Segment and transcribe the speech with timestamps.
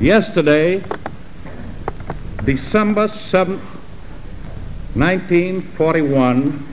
[0.00, 0.82] Yesterday,
[2.42, 3.62] December 7th,
[4.94, 6.66] 1941,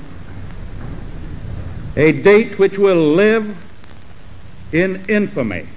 [1.95, 3.55] a date which will live
[4.71, 5.69] in infamy.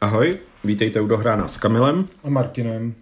[0.00, 2.08] Ahoj, vítejte u Dohrána s Kamilem.
[2.24, 2.94] A Martinem.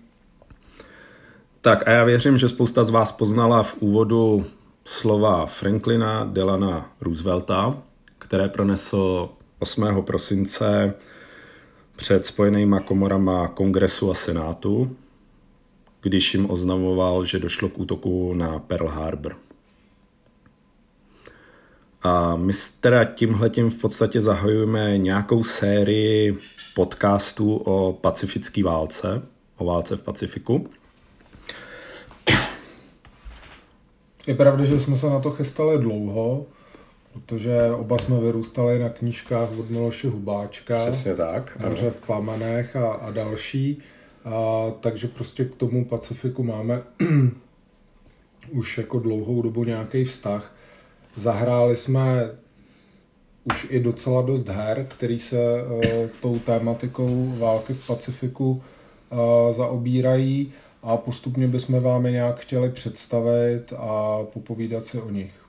[1.60, 4.44] Tak a já věřím, že spousta z vás poznala v úvodu
[4.84, 7.82] slova Franklina Delana Roosevelta,
[8.18, 10.02] které pronesl 8.
[10.02, 10.94] prosince
[11.96, 14.96] před spojenýma komorama kongresu a senátu,
[16.02, 19.36] když jim oznamoval, že došlo k útoku na Pearl Harbor.
[22.02, 26.38] A my teda tímhletím v podstatě zahajujeme nějakou sérii
[26.74, 29.22] podcastů o pacifické válce,
[29.56, 30.70] o válce v Pacifiku.
[34.26, 36.46] Je pravda, že jsme se na to chystali dlouho,
[37.18, 40.86] protože oba jsme vyrůstali na knížkách od Miloše Hubáčka.
[40.90, 41.58] Přesně tak.
[41.68, 43.78] Moře v plamenech a, a další.
[44.24, 46.82] A, takže prostě k tomu Pacifiku máme
[48.50, 50.54] už jako dlouhou dobu nějaký vztah.
[51.16, 52.30] Zahráli jsme
[53.44, 55.82] už i docela dost her, který se uh,
[56.20, 63.72] tou tématikou války v Pacifiku uh, zaobírají a postupně bychom vám je nějak chtěli představit
[63.76, 65.47] a popovídat si o nich.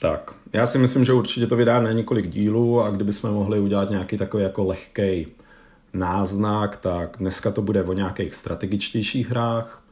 [0.00, 3.90] Tak, já si myslím, že určitě to vydá na několik dílů a kdybychom mohli udělat
[3.90, 5.26] nějaký takový jako lehký
[5.92, 9.82] náznak, tak dneska to bude o nějakých strategičtějších hrách.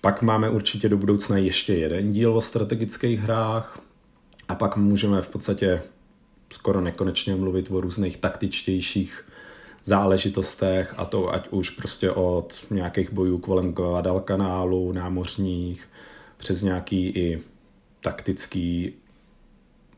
[0.00, 3.80] Pak máme určitě do budoucna ještě jeden díl o strategických hrách
[4.48, 5.82] a pak můžeme v podstatě
[6.50, 9.24] skoro nekonečně mluvit o různých taktičtějších
[9.84, 15.88] záležitostech a to ať už prostě od nějakých bojů kolem Guadalcanálu, námořních,
[16.36, 17.42] přes nějaký i
[18.04, 18.92] taktický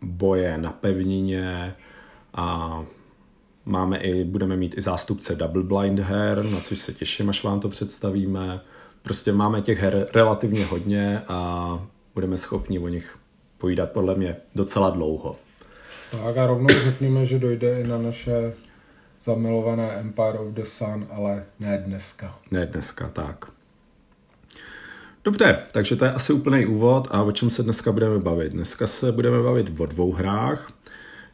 [0.03, 1.75] boje na pevnině
[2.35, 2.85] a
[3.65, 7.61] máme i, budeme mít i zástupce Double Blind her, na což se těším, až vám
[7.61, 8.61] to představíme.
[9.03, 13.19] Prostě máme těch her relativně hodně a budeme schopni o nich
[13.59, 15.37] pojídat podle mě docela dlouho.
[16.11, 18.55] Tak a rovnou řekněme, že dojde i na naše
[19.23, 22.39] zamilované Empire of the Sun, ale ne dneska.
[22.51, 23.56] Ne dneska, tak.
[25.27, 28.53] Dobře, takže to je asi úplný úvod a o čem se dneska budeme bavit.
[28.53, 30.73] Dneska se budeme bavit o dvou hrách.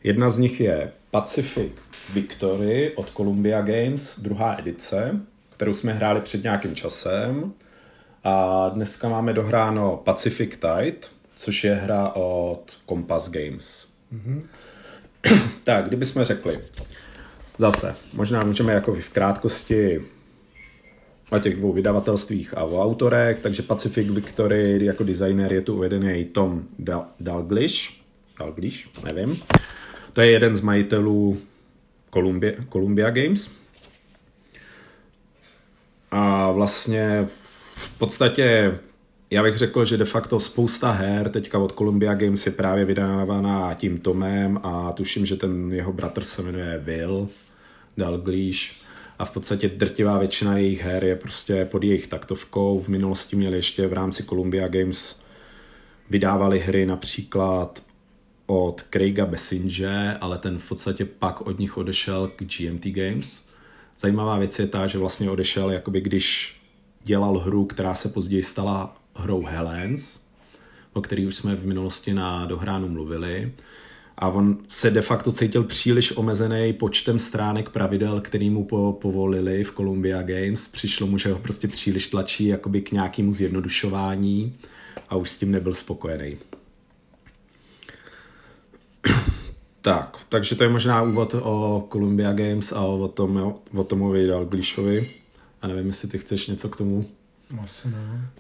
[0.02, 1.72] Jedna z nich je Pacific
[2.12, 5.20] Victory od Columbia Games, druhá edice,
[5.50, 7.52] kterou jsme hráli před nějakým časem.
[8.24, 10.98] A dneska máme dohráno Pacific Tide,
[11.36, 13.92] což je hra od Compass Games.
[14.14, 14.42] Mm-hmm.
[15.64, 16.58] tak, kdybychom řekli,
[17.58, 20.00] zase, možná můžeme jako v krátkosti
[21.32, 26.24] o těch dvou vydavatelstvích a o autorech, takže Pacific Victory jako designer je tu uvedený
[26.24, 26.64] Tom
[27.20, 27.90] Dalglish,
[28.38, 29.40] Dalglish, nevím.
[30.14, 31.38] To je jeden z majitelů
[32.14, 33.50] Columbia, Columbia Games.
[36.10, 37.28] A vlastně
[37.74, 38.78] v podstatě
[39.30, 43.74] já bych řekl, že de facto spousta her teďka od Columbia Games je právě vydávána
[43.74, 47.28] tím Tomem a tuším, že ten jeho bratr se jmenuje Will
[47.96, 48.81] Dalglish
[49.22, 52.80] a v podstatě drtivá většina jejich her je prostě pod jejich taktovkou.
[52.80, 55.20] V minulosti měli ještě v rámci Columbia Games
[56.10, 57.82] vydávali hry například
[58.46, 63.48] od Craiga Bessinge, ale ten v podstatě pak od nich odešel k GMT Games.
[63.98, 66.56] Zajímavá věc je ta, že vlastně odešel, jakoby když
[67.02, 70.20] dělal hru, která se později stala hrou Helens,
[70.92, 73.52] o který už jsme v minulosti na dohránu mluvili.
[74.18, 79.64] A on se de facto cítil příliš omezený počtem stránek pravidel, který mu po, povolili
[79.64, 80.68] v Columbia Games.
[80.68, 84.56] Přišlo mu, že ho prostě příliš tlačí jakoby k nějakému zjednodušování
[85.08, 86.36] a už s tím nebyl spokojený.
[89.80, 95.10] tak, takže to je možná úvod o Columbia Games a o, tom, o Tomovi Dalglishovi.
[95.62, 97.04] A nevím, jestli ty chceš něco k tomu.
[97.62, 98.30] Asi ne.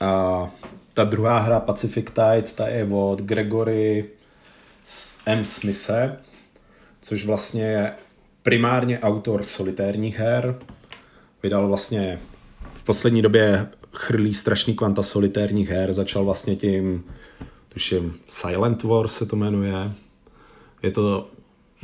[0.00, 0.50] A
[0.94, 4.04] ta druhá hra Pacific Tide, ta je od Gregory
[5.26, 5.44] M.
[5.44, 6.18] Smise,
[7.02, 7.92] což vlastně je
[8.42, 10.58] primárně autor solitérních her.
[11.42, 12.18] Vydal vlastně
[12.74, 15.92] v poslední době chrlí strašný kvanta solitérních her.
[15.92, 17.04] Začal vlastně tím,
[17.68, 19.92] tuším, Silent War se to jmenuje.
[20.82, 21.30] Je to,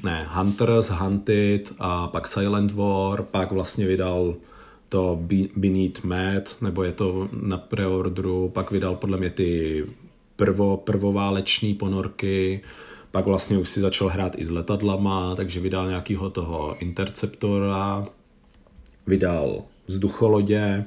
[0.02, 4.34] ne, Hunters, Hunted a pak Silent War, pak vlastně vydal
[4.88, 5.18] to
[5.56, 9.84] Beneath Mad, nebo je to na preordru, pak vydal podle mě ty
[10.36, 12.60] prvo, prvováleční ponorky,
[13.12, 18.06] pak vlastně už si začal hrát i s letadlama, takže vydal nějakého toho Interceptora,
[19.06, 20.84] vydal vzducholodě.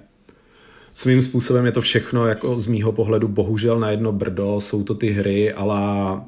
[0.92, 4.96] Svým způsobem je to všechno jako z mýho pohledu bohužel na jedno brdo, jsou to
[4.96, 6.26] ty hry ala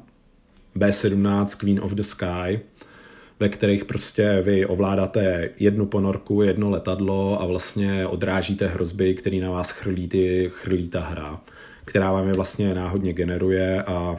[0.76, 2.60] B17 Queen of the Sky,
[3.40, 9.50] ve kterých prostě vy ovládáte jednu ponorku, jedno letadlo a vlastně odrážíte hrozby, které na
[9.50, 11.40] vás chrlí, ty, chrlí ta hra,
[11.84, 14.16] která vám je vlastně náhodně generuje a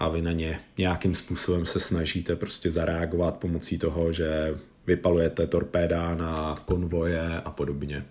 [0.00, 6.14] a vy na ně nějakým způsobem se snažíte prostě zareagovat pomocí toho, že vypalujete torpéda
[6.14, 8.04] na konvoje a podobně.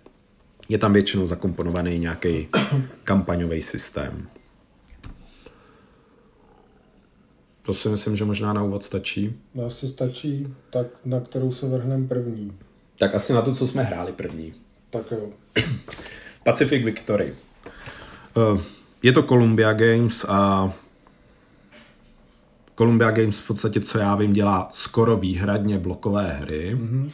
[0.68, 2.48] Je tam většinou zakomponovaný nějaký
[3.04, 4.28] kampaňový systém.
[7.62, 9.36] To si myslím, že možná na úvod stačí.
[9.66, 12.52] Asi stačí, tak na kterou se vrhneme první.
[12.98, 14.54] Tak asi na to, co jsme hráli první.
[14.90, 15.28] Tak jo.
[16.44, 17.34] Pacific Victory.
[18.36, 18.62] Eh,
[19.02, 20.72] je to Columbia Games a
[22.78, 26.76] Columbia Games v podstatě, co já vím, dělá skoro výhradně blokové hry.
[26.76, 27.10] Mm-hmm.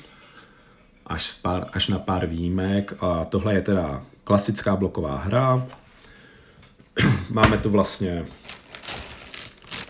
[1.07, 2.95] Až, pár, až na pár výjimek.
[3.01, 5.67] A tohle je teda klasická bloková hra.
[7.31, 8.27] Máme tu vlastně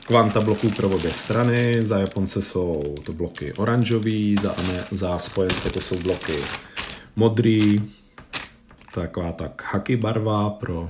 [0.07, 1.83] kvanta bloků pro obě strany.
[1.83, 6.37] Za Japonce jsou to bloky oranžový, za, ne, za spojence to jsou bloky
[7.17, 7.91] modrý.
[8.95, 10.89] Taková tak haky barva pro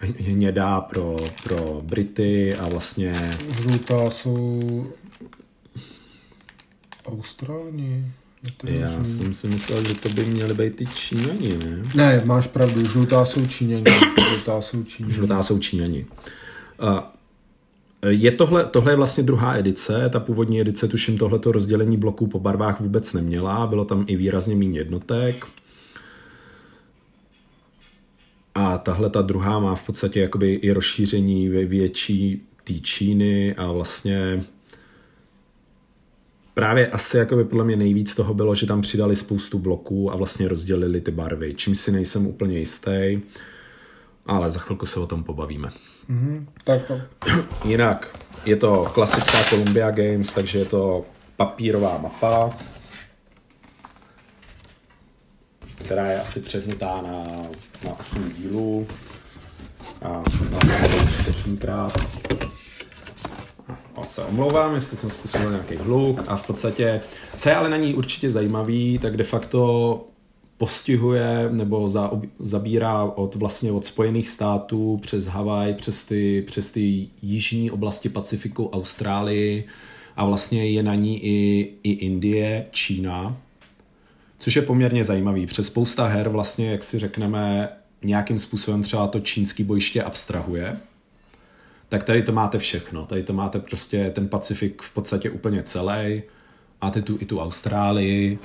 [0.00, 3.30] hnědá pro, pro Brity a vlastně...
[3.50, 4.86] Žlutá jsou
[7.06, 8.12] Austrální.
[8.64, 11.82] Já jsem si myslel, že to by měly být ty Číňani, ne?
[11.94, 13.84] Ne, máš pravdu, žlutá jsou Číňani.
[14.28, 15.14] Žlutá jsou Číňani.
[15.14, 16.06] Žlutá jsou Číňani.
[16.78, 17.16] A
[18.06, 22.40] je tohle, tohle je vlastně druhá edice, ta původní edice, tuším, tohleto rozdělení bloků po
[22.40, 25.46] barvách vůbec neměla, bylo tam i výrazně méně jednotek.
[28.54, 33.72] A tahle ta druhá má v podstatě jakoby i rozšíření ve větší té Číny a
[33.72, 34.42] vlastně
[36.54, 40.48] právě asi jakoby podle mě nejvíc toho bylo, že tam přidali spoustu bloků a vlastně
[40.48, 43.20] rozdělili ty barvy, čím si nejsem úplně jistý,
[44.26, 45.68] ale za chvilku se o tom pobavíme.
[46.10, 47.00] Mm-hmm, tak to.
[47.64, 51.04] Jinak je to klasická Columbia Games, takže je to
[51.36, 52.50] papírová mapa,
[55.90, 57.24] která je asi předmětá na,
[57.84, 58.86] na 8 dílů.
[60.02, 60.08] A
[60.50, 60.58] na
[61.30, 61.90] 8krát.
[63.96, 66.24] A se omlouvám, jestli jsem způsobil nějaký hluk.
[66.26, 67.00] A v podstatě,
[67.38, 70.04] co je ale na ní určitě zajímavý, tak de facto
[70.56, 77.08] postihuje nebo za, zabírá od vlastně od Spojených států přes Havaj, přes ty, přes ty
[77.22, 79.64] jižní oblasti Pacifiku, Austrálii.
[80.16, 83.36] A vlastně je na ní i, i Indie, Čína,
[84.40, 85.46] což je poměrně zajímavý.
[85.46, 87.68] Přes spousta her vlastně, jak si řekneme,
[88.02, 90.76] nějakým způsobem třeba to čínský bojiště abstrahuje,
[91.88, 93.06] tak tady to máte všechno.
[93.06, 96.22] Tady to máte prostě ten Pacifik v podstatě úplně celý.
[96.82, 98.38] Máte tu i tu Austrálii,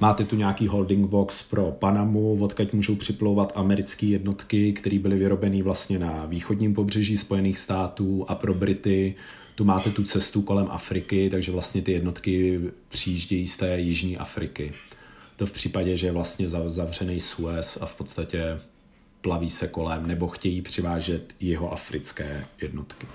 [0.00, 5.62] máte tu nějaký holding box pro Panamu, odkaď můžou připlouvat americké jednotky, které byly vyrobeny
[5.62, 9.14] vlastně na východním pobřeží Spojených států a pro Brity
[9.54, 14.72] tu máte tu cestu kolem Afriky, takže vlastně ty jednotky přijíždějí z té jižní Afriky.
[15.40, 18.60] To v případě, že je vlastně zavřený Suez a v podstatě
[19.20, 23.06] plaví se kolem nebo chtějí přivážet jeho africké jednotky.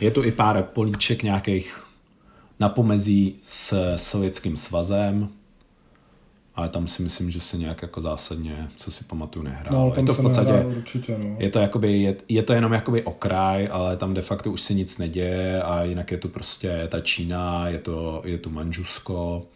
[0.00, 1.84] Je tu i pár políček nějakých
[2.60, 5.28] na pomezí s Sovětským svazem,
[6.54, 9.84] ale tam si myslím, že se nějak jako zásadně, co si pamatuju, nehrál.
[9.84, 11.36] No, tam je to v podstatě, určitě, no.
[11.38, 14.74] je to, jakoby, je, je, to jenom jakoby okraj, ale tam de facto už se
[14.74, 19.46] nic neděje a jinak je tu prostě ta Čína, je, to, je tu Manžusko,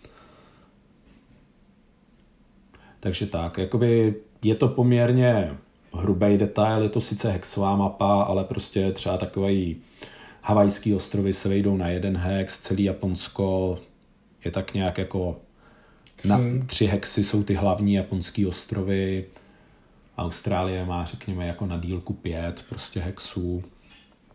[3.01, 5.57] takže tak, jakoby je to poměrně
[5.93, 9.77] hrubý detail, je to sice hexová mapa, ale prostě třeba takový
[10.43, 13.79] havajský ostrovy se vejdou na jeden hex, celý Japonsko
[14.45, 15.37] je tak nějak jako
[16.25, 19.25] na tři hexy jsou ty hlavní japonský ostrovy.
[20.19, 23.65] Austrálie má, řekněme, jako na dílku pět prostě hexů.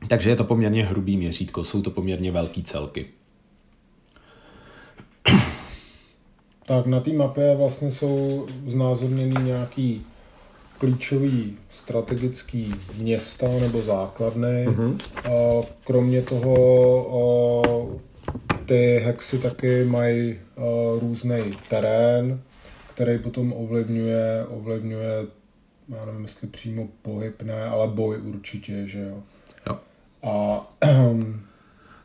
[0.07, 3.05] Takže je to poměrně hrubý měřítko, jsou to poměrně velký celky.
[6.65, 10.05] Tak na té mapě vlastně jsou znázorněny nějaký
[10.77, 14.67] klíčový strategický města nebo základny.
[14.67, 14.99] Mm-hmm.
[15.15, 17.63] A kromě toho
[18.65, 20.39] ty hexy taky mají
[20.99, 22.41] různý terén,
[22.93, 25.11] který potom ovlivňuje, ovlivňuje,
[25.89, 29.23] já nevím, jestli přímo pohyb, ne, ale boj určitě, že jo.
[29.67, 29.79] jo.
[30.23, 30.67] A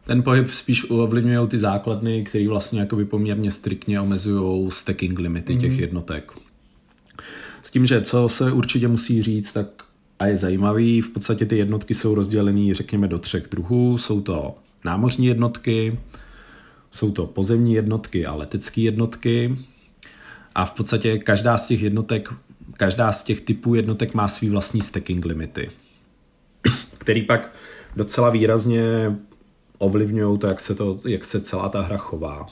[0.05, 5.61] ten pohyb spíš ovlivňují ty základny, které vlastně jakoby poměrně striktně omezují stacking limity mm-hmm.
[5.61, 5.81] těch mhm.
[5.81, 6.33] jednotek.
[7.63, 9.67] S tím, že co se určitě musí říct, tak
[10.21, 13.99] a je zajímavý, v podstatě ty jednotky jsou rozdělené, řekněme, do třech druhů.
[13.99, 15.99] Jsou to námořní jednotky,
[16.91, 19.57] jsou to pozemní jednotky a letecké jednotky.
[20.55, 22.33] A v podstatě každá z těch jednotek,
[22.73, 25.71] každá z těch typů jednotek má svý vlastní stacking limity,
[26.99, 27.55] který pak
[27.97, 29.17] docela výrazně
[29.81, 32.47] ovlivňují to jak, se to, jak se celá ta hra chová.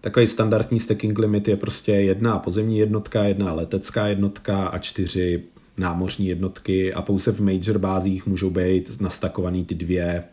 [0.00, 5.44] Takový standardní stacking limit je prostě jedna pozemní jednotka, jedna letecká jednotka a čtyři
[5.76, 10.24] námořní jednotky a pouze v major bázích můžou být nastakovaný ty dvě,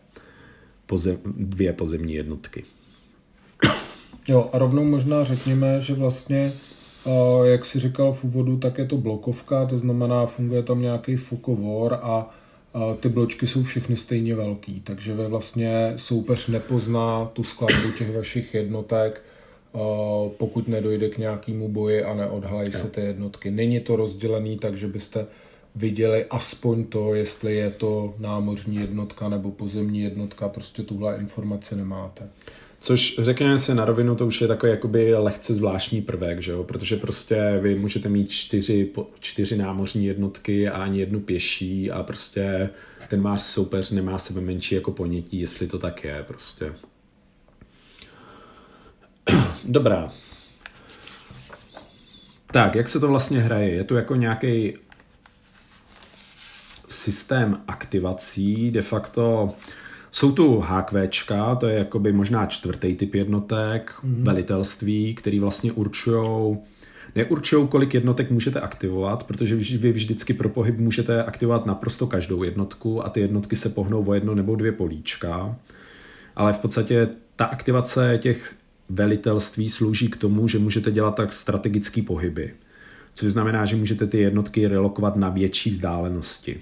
[0.86, 2.64] pozem, dvě pozemní jednotky.
[4.28, 6.52] Jo, a rovnou možná řekněme, že vlastně,
[7.44, 11.98] jak si říkal v úvodu, tak je to blokovka, to znamená, funguje tam nějaký fokovor
[12.02, 12.30] a
[13.00, 18.54] ty bločky jsou všechny stejně velký, takže ve vlastně soupeř nepozná tu skladbu těch vašich
[18.54, 19.22] jednotek,
[20.36, 23.50] pokud nedojde k nějakému boji a neodhalají se ty jednotky.
[23.50, 25.26] Není to rozdělený tak, že byste
[25.74, 32.28] viděli aspoň to, jestli je to námořní jednotka nebo pozemní jednotka, prostě tuhle informaci nemáte.
[32.78, 36.64] Což řekněme si na rovinu, to už je takový jakoby lehce zvláštní prvek, že jo?
[36.64, 42.70] protože prostě vy můžete mít čtyři, čtyři námořní jednotky a ani jednu pěší a prostě
[43.08, 46.72] ten váš soupeř nemá sebe menší jako ponětí, jestli to tak je prostě.
[49.64, 50.08] Dobrá.
[52.52, 53.70] Tak, jak se to vlastně hraje?
[53.70, 54.78] Je to jako nějaký
[56.88, 59.54] systém aktivací, de facto
[60.10, 64.22] jsou tu HQčka, to je jakoby možná čtvrtý typ jednotek, mm-hmm.
[64.22, 66.56] velitelství, který vlastně určují
[67.16, 73.06] neurčují, kolik jednotek můžete aktivovat, protože vy vždycky pro pohyb můžete aktivovat naprosto každou jednotku
[73.06, 75.56] a ty jednotky se pohnou o jedno nebo dvě políčka.
[76.36, 78.54] Ale v podstatě ta aktivace těch
[78.88, 82.54] velitelství slouží k tomu, že můžete dělat tak strategický pohyby.
[83.14, 86.60] Což znamená, že můžete ty jednotky relokovat na větší vzdálenosti.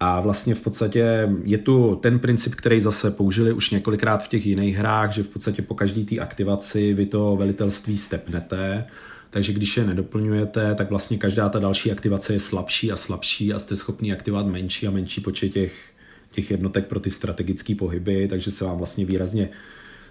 [0.00, 4.46] A vlastně v podstatě je tu ten princip, který zase použili už několikrát v těch
[4.46, 8.84] jiných hrách, že v podstatě po každý té aktivaci vy to velitelství stepnete,
[9.30, 13.58] takže když je nedoplňujete, tak vlastně každá ta další aktivace je slabší a slabší a
[13.58, 15.92] jste schopni aktivovat menší a menší počet těch,
[16.30, 19.48] těch jednotek pro ty strategické pohyby, takže se vám vlastně výrazně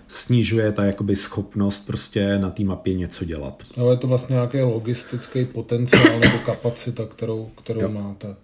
[0.08, 3.64] snižuje ta jakoby schopnost prostě na té mapě něco dělat.
[3.78, 8.36] Ale je to vlastně nějaký logistický potenciál nebo kapacita, kterou, kterou máte.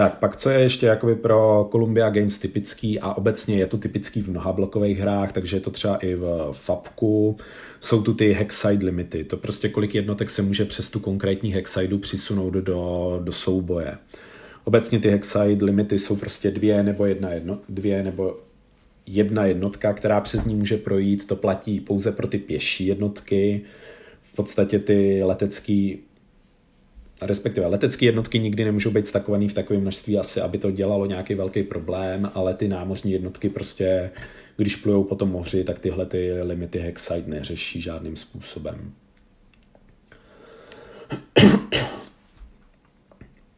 [0.00, 4.22] Tak pak co je ještě jakoby pro Columbia Games typický a obecně je to typický
[4.22, 7.36] v mnoha blokových hrách, takže je to třeba i v FAPku,
[7.80, 11.98] jsou tu ty hexide limity, to prostě kolik jednotek se může přes tu konkrétní hexaidu
[11.98, 13.98] přisunout do, do souboje.
[14.64, 18.38] Obecně ty hexide limity jsou prostě dvě nebo jedna, jedno, dvě nebo
[19.06, 23.60] jedna jednotka, která přes ní může projít, to platí pouze pro ty pěší jednotky,
[24.22, 25.98] v podstatě ty letecký
[27.22, 31.34] respektive letecké jednotky nikdy nemůžou být stakovaný v takovém množství asi, aby to dělalo nějaký
[31.34, 34.10] velký problém, ale ty námořní jednotky prostě,
[34.56, 38.92] když plujou po tom moři, tak tyhle ty limity Hexide neřeší žádným způsobem.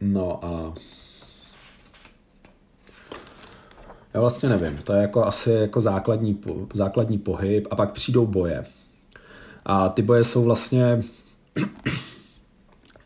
[0.01, 0.75] No a
[4.15, 6.41] já vlastně nevím, to je jako asi jako základní,
[6.75, 8.65] základní pohyb a pak přijdou boje.
[9.65, 11.03] A ty boje jsou vlastně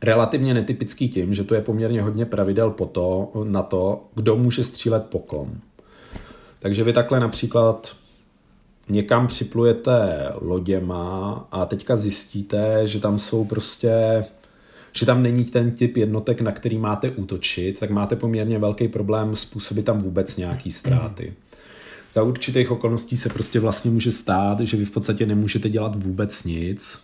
[0.03, 4.65] relativně netypický tím, že tu je poměrně hodně pravidel po to, na to, kdo může
[4.65, 5.61] střílet po kom.
[6.59, 7.97] Takže vy takhle například
[8.89, 14.25] někam připlujete loděma a teďka zjistíte, že tam jsou prostě
[14.93, 19.37] že tam není ten typ jednotek, na který máte útočit, tak máte poměrně velký problém
[19.37, 21.35] způsobit tam vůbec nějaký ztráty.
[22.13, 26.45] Za určitých okolností se prostě vlastně může stát, že vy v podstatě nemůžete dělat vůbec
[26.45, 26.99] nic,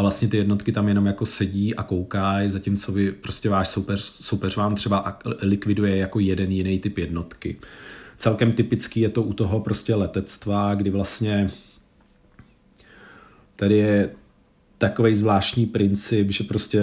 [0.00, 4.00] a vlastně ty jednotky tam jenom jako sedí a koukají, zatímco vy prostě váš soupeř,
[4.00, 7.56] soupeř vám třeba likviduje jako jeden jiný typ jednotky.
[8.16, 11.50] Celkem typický je to u toho prostě letectva, kdy vlastně
[13.56, 14.10] tady je
[14.78, 16.80] takový zvláštní princip, že prostě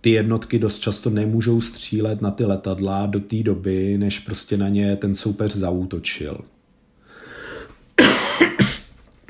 [0.00, 4.68] ty jednotky dost často nemůžou střílet na ty letadla do té doby, než prostě na
[4.68, 6.40] ně ten soupeř zaútočil.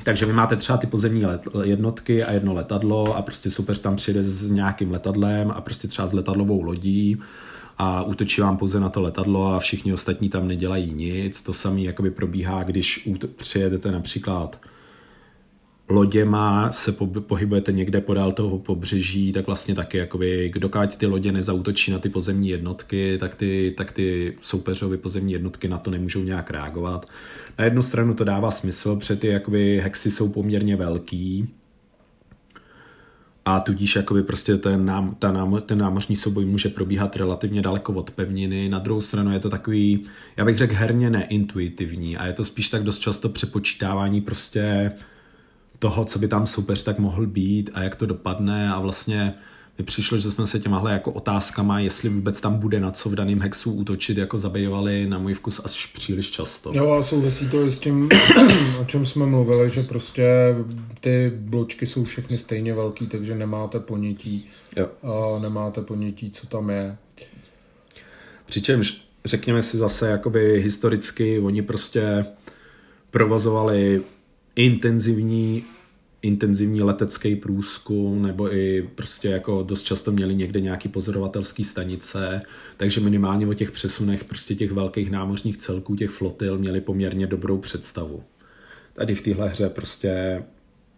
[0.07, 3.95] Takže vy máte třeba ty pozemní let, jednotky a jedno letadlo a prostě super tam
[3.95, 7.17] přijde s nějakým letadlem a prostě třeba s letadlovou lodí
[7.77, 11.41] a útočí vám pouze na to letadlo a všichni ostatní tam nedělají nic.
[11.41, 14.59] To samé jakoby probíhá, když přijedete například
[15.89, 21.91] loděma se pohybujete někde podél toho pobřeží, tak vlastně taky, jakoby, dokud ty lodě nezautočí
[21.91, 26.51] na ty pozemní jednotky, tak ty, tak ty soupeřovi pozemní jednotky na to nemůžou nějak
[26.51, 27.05] reagovat.
[27.59, 31.49] Na jednu stranu to dává smysl, protože ty jakoby, hexy jsou poměrně velký,
[33.45, 37.93] a tudíž jakoby prostě ten, nám, ta nám, ten námořní souboj může probíhat relativně daleko
[37.93, 38.69] od pevniny.
[38.69, 40.03] Na druhou stranu je to takový,
[40.37, 44.91] já bych řekl herně neintuitivní a je to spíš tak dost často přepočítávání prostě
[45.79, 49.33] toho, co by tam soupeř tak mohl být a jak to dopadne a vlastně
[49.79, 53.15] mi přišlo, že jsme se těmahle jako otázkama, jestli vůbec tam bude na co v
[53.15, 56.71] daném hexu útočit, jako zabývali na můj vkus až příliš často.
[56.73, 58.09] Jo a souvisí to i s tím,
[58.81, 60.55] o čem jsme mluvili, že prostě
[60.99, 64.87] ty bločky jsou všechny stejně velký, takže nemáte ponětí, Jo.
[65.03, 66.97] a nemáte ponětí, co tam je.
[68.45, 72.25] Přičemž, řekněme si zase, jakoby historicky, oni prostě
[73.11, 74.01] provozovali
[74.57, 75.63] intenzivní
[76.21, 82.41] intenzivní letecký průzkum, nebo i prostě jako dost často měli někde nějaký pozorovatelský stanice,
[82.77, 87.57] takže minimálně o těch přesunech prostě těch velkých námořních celků, těch flotil, měli poměrně dobrou
[87.57, 88.23] představu.
[88.93, 90.43] Tady v téhle hře prostě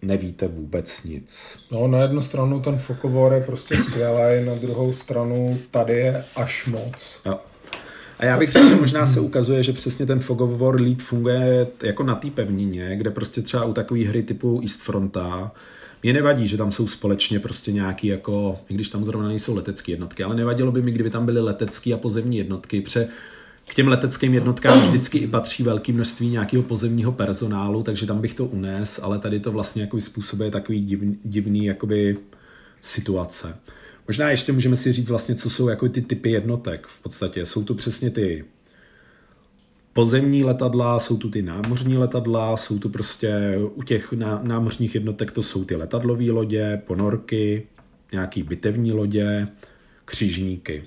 [0.01, 1.39] nevíte vůbec nic.
[1.72, 6.68] No, na jednu stranu ten Fokovor je prostě skvělý, na druhou stranu tady je až
[6.68, 7.22] moc.
[7.25, 7.39] Jo.
[8.20, 11.02] A já bych řekl, že možná se ukazuje, že přesně ten Fog of War líp
[11.02, 15.52] funguje jako na té pevnině, kde prostě třeba u takové hry typu East Fronta
[16.04, 19.92] mě nevadí, že tam jsou společně prostě nějaký jako, i když tam zrovna nejsou letecké
[19.92, 23.08] jednotky, ale nevadilo by mi, kdyby tam byly letecké a pozemní jednotky, pře
[23.68, 28.34] k těm leteckým jednotkám vždycky i patří velké množství nějakého pozemního personálu, takže tam bych
[28.34, 32.18] to unes, ale tady to vlastně jako způsobuje takový divný, divný jakoby
[32.82, 33.56] situace.
[34.10, 37.46] Možná ještě můžeme si říct vlastně, co jsou jako ty typy jednotek v podstatě.
[37.46, 38.46] Jsou tu přesně ty
[39.94, 45.44] pozemní letadla, jsou tu ty námořní letadla, jsou tu prostě u těch námořních jednotek to
[45.44, 47.68] jsou ty letadlové lodě, ponorky,
[48.12, 49.48] nějaký bitevní lodě,
[50.06, 50.84] křižníky.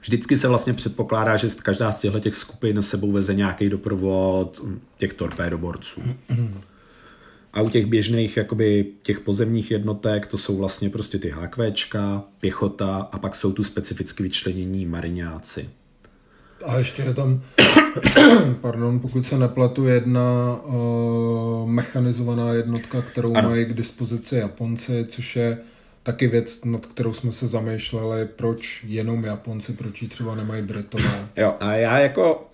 [0.00, 4.64] Vždycky se vlastně předpokládá, že každá z těchto těch skupin sebou veze nějaký doprovod
[4.98, 6.02] těch torpédoborců.
[7.54, 13.08] A u těch běžných jakoby těch pozemních jednotek to jsou vlastně prostě ty HQčka, pěchota
[13.12, 15.70] a pak jsou tu specificky vyčlenění mariňáci.
[16.66, 17.42] A ještě je tam,
[18.60, 23.48] pardon, pokud se nepletu, jedna uh, mechanizovaná jednotka, kterou ano.
[23.48, 25.58] mají k dispozici Japonci, což je
[26.02, 31.28] taky věc, nad kterou jsme se zamýšleli, proč jenom Japonci, proč ji třeba nemají Britové.
[31.36, 32.46] Jo, a já jako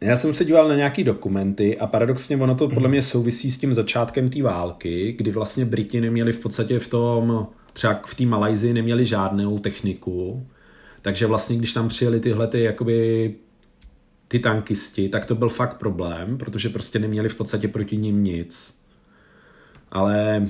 [0.00, 3.58] já jsem se díval na nějaký dokumenty a paradoxně ono to podle mě souvisí s
[3.58, 8.26] tím začátkem té války, kdy vlastně Briti neměli v podstatě v tom, třeba v té
[8.26, 10.46] Malajzii neměli žádnou techniku,
[11.02, 13.34] takže vlastně když tam přijeli tyhle ty jakoby
[14.28, 18.78] ty tankisti, tak to byl fakt problém, protože prostě neměli v podstatě proti ním nic.
[19.90, 20.46] Ale,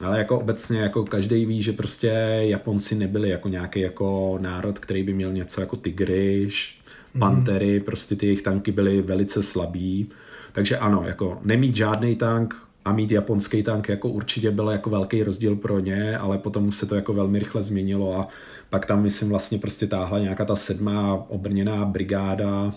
[0.00, 2.08] ale jako obecně jako každý ví, že prostě
[2.40, 6.77] Japonci nebyli jako nějaký jako národ, který by měl něco jako tygryš,
[7.18, 10.08] Pantery, prostě ty jejich tanky byly velice slabý.
[10.52, 12.54] Takže ano, jako nemít žádný tank
[12.84, 16.86] a mít japonský tank jako určitě byl jako velký rozdíl pro ně, ale potom se
[16.86, 18.28] to jako velmi rychle změnilo a
[18.70, 22.72] pak tam myslím vlastně prostě táhla nějaká ta sedmá obrněná brigáda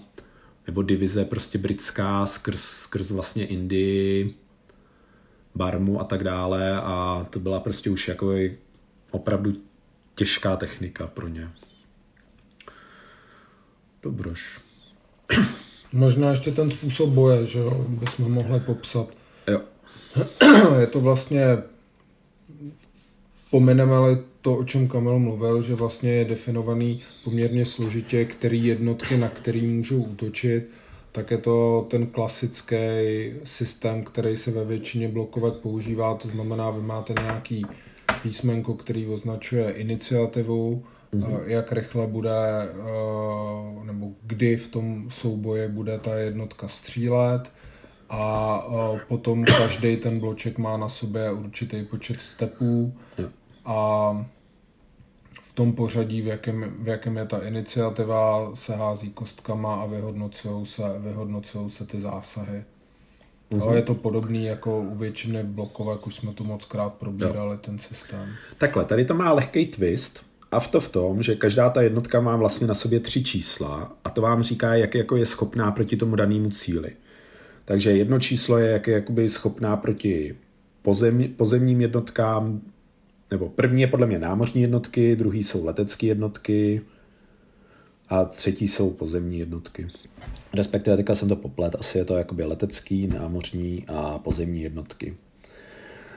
[0.67, 4.33] nebo divize prostě britská skrz, skrz vlastně Indii,
[5.55, 8.33] Barmu a tak dále a to byla prostě už jako
[9.11, 9.53] opravdu
[10.15, 11.49] těžká technika pro ně.
[14.03, 14.59] Dobroš.
[15.93, 19.07] Možná ještě ten způsob boje, že jo, bychom mohli popsat.
[19.47, 19.61] Jo.
[20.79, 21.57] Je to vlastně,
[23.51, 29.17] pomineme ale to, o čem Kamil mluvil, že vlastně je definovaný poměrně složitě, který jednotky,
[29.17, 30.69] na který můžou útočit,
[31.11, 32.75] tak je to ten klasický
[33.43, 37.65] systém, který se ve většině blokovek používá, to znamená, vy máte nějaký
[38.23, 41.41] písmenko, který označuje iniciativu, mm-hmm.
[41.45, 47.51] jak rychle bude, eh, nebo kdy v tom souboji bude ta jednotka střílet
[48.09, 52.93] a eh, potom každý ten bloček má na sobě určitý počet stepů
[53.65, 54.25] a
[55.41, 60.65] v tom pořadí, v jakém, v jakém je ta iniciativa, se hází kostkama a vyhodnocují
[60.65, 62.63] se, vyhodnocují se ty zásahy.
[63.51, 63.61] Mm-hmm.
[63.61, 67.57] Ale je to podobný jako u většiny blokovek, už jsme to moc krát probírali, jo.
[67.57, 68.29] ten systém.
[68.57, 72.21] Takhle, tady to má lehký twist, a v to v tom, že každá ta jednotka
[72.21, 75.97] má vlastně na sobě tři čísla a to vám říká, jak jako je schopná proti
[75.97, 76.91] tomu danému cíli.
[77.65, 80.35] Takže jedno číslo je, jak je jakoby schopná proti
[80.81, 82.61] pozem, pozemním jednotkám,
[83.31, 86.81] nebo první je podle mě námořní jednotky, druhý jsou letecké jednotky
[88.09, 89.87] a třetí jsou pozemní jednotky.
[90.53, 95.17] Respektive teďka jsem to poplet, asi je to jakoby letecký, námořní a pozemní jednotky.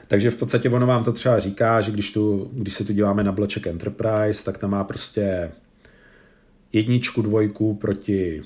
[0.07, 3.23] Takže v podstatě ono vám to třeba říká, že když, tu, když se tu díváme
[3.23, 5.51] na bloček Enterprise, tak tam má prostě
[6.73, 8.41] jedničku, dvojku proti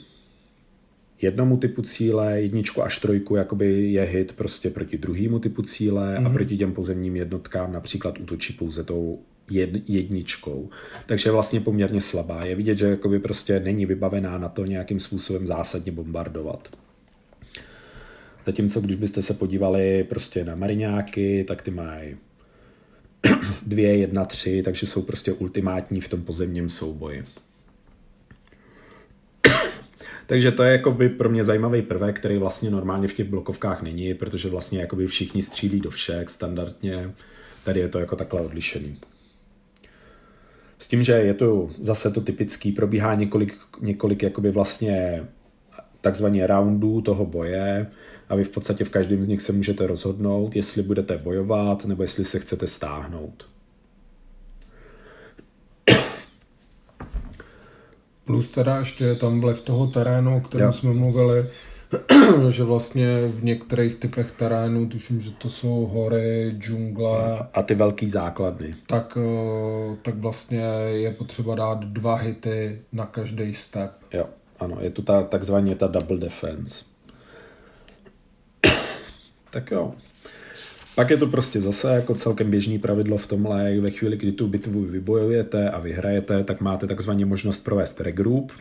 [1.21, 6.17] jednomu typu cíle, jedničku až trojku jakoby je hit prostě proti druhému typu cíle mm-hmm.
[6.17, 6.33] a mhm.
[6.33, 9.19] proti těm pozemním jednotkám například útočí pouze tou
[9.87, 10.69] jedničkou.
[11.05, 12.45] Takže je vlastně poměrně slabá.
[12.45, 16.69] Je vidět, že jakoby prostě není vybavená na to nějakým způsobem zásadně bombardovat.
[18.45, 22.17] Zatímco když byste se podívali prostě na mariňáky, tak ty mají
[23.65, 27.25] dvě, jedna, tři, takže jsou prostě ultimátní v tom pozemním souboji.
[30.27, 34.13] Takže to je jakoby pro mě zajímavý prvek, který vlastně normálně v těch blokovkách není,
[34.13, 37.11] protože vlastně jakoby všichni střílí do všech standardně.
[37.63, 38.97] Tady je to jako takhle odlišený.
[40.79, 45.23] S tím, že je to zase to typický, probíhá několik, několik jakoby vlastně
[46.01, 47.87] takzvaně roundů toho boje
[48.29, 52.03] a vy v podstatě v každém z nich se můžete rozhodnout, jestli budete bojovat nebo
[52.03, 53.45] jestli se chcete stáhnout.
[58.25, 60.73] Plus teda ještě je tam vlev toho terénu, o kterém jo.
[60.73, 61.45] jsme mluvili,
[62.49, 67.47] že vlastně v některých typech terénu, tuším, že to jsou hory, džungle.
[67.53, 68.73] A ty velký základny.
[68.87, 70.61] Tak, eh, tak vlastně
[70.91, 73.91] je potřeba dát dva hity na každý step.
[74.13, 74.25] Jo,
[74.59, 76.88] ano, je tu ta takzvaně ta double defense.
[79.49, 79.93] Tak jo.
[80.95, 84.47] Pak je to prostě zase jako celkem běžný pravidlo v tomhle, ve chvíli, kdy tu
[84.47, 88.51] bitvu vybojujete a vyhrajete, tak máte takzvaně možnost provést regroup,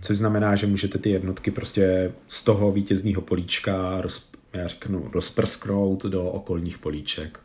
[0.00, 6.04] což znamená, že můžete ty jednotky prostě z toho vítězního políčka roz, já řeknu, rozprsknout
[6.04, 7.40] do okolních políček.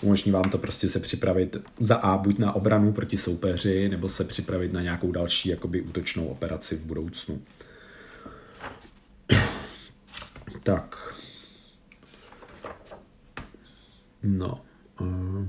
[0.00, 4.24] Umožní vám to prostě se připravit za A buď na obranu proti soupeři, nebo se
[4.24, 7.40] připravit na nějakou další jakoby útočnou operaci v budoucnu.
[10.62, 11.15] tak.
[14.26, 14.60] No.
[15.00, 15.48] Uh...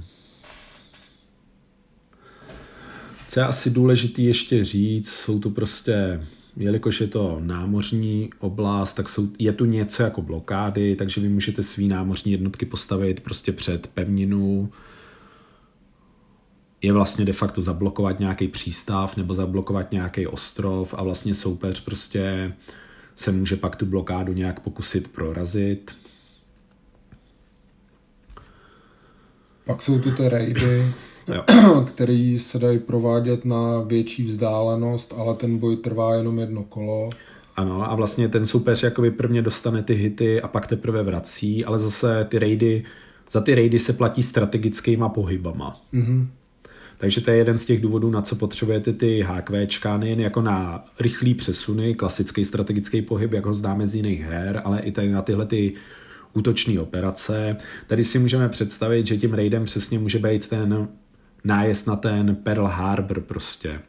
[3.27, 6.21] Co je asi důležité ještě říct, jsou tu prostě,
[6.57, 11.63] jelikož je to námořní oblast, tak jsou, je tu něco jako blokády, takže vy můžete
[11.63, 14.71] svý námořní jednotky postavit prostě před pevninu,
[16.81, 22.53] je vlastně de facto zablokovat nějaký přístav nebo zablokovat nějaký ostrov a vlastně soupeř prostě
[23.15, 25.91] se může pak tu blokádu nějak pokusit prorazit.
[29.67, 30.85] Pak jsou tu ty raidy,
[31.85, 37.09] který se dají provádět na větší vzdálenost, ale ten boj trvá jenom jedno kolo.
[37.55, 41.79] Ano, a vlastně ten soupeř jakoby prvně dostane ty hity a pak teprve vrací, ale
[41.79, 42.83] zase ty raidy,
[43.31, 45.81] za ty raidy se platí strategickýma pohybama.
[45.93, 46.27] Mm-hmm.
[46.97, 50.85] Takže to je jeden z těch důvodů, na co potřebujete ty HQčka, nejen jako na
[50.99, 55.21] rychlý přesuny, klasický strategický pohyb, jak ho známe z jiných her, ale i tady na
[55.21, 55.73] tyhle ty
[56.37, 57.57] útoční operace.
[57.87, 60.87] Tady si můžeme představit, že tím raidem přesně může být ten
[61.43, 63.79] nájezd na ten Pearl Harbor prostě.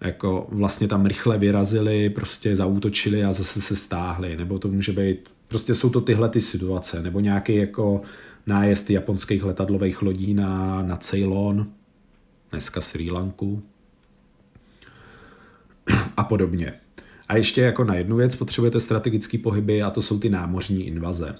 [0.00, 5.28] Jako vlastně tam rychle vyrazili, prostě zaútočili a zase se stáhli, nebo to může být,
[5.48, 8.02] prostě jsou to tyhle ty situace, nebo nějaký jako
[8.46, 11.66] nájezd japonských letadlových lodí na, na Ceylon,
[12.50, 13.62] dneska Sri Lanku
[16.16, 16.74] a podobně.
[17.28, 21.34] A ještě jako na jednu věc potřebujete strategické pohyby a to jsou ty námořní invaze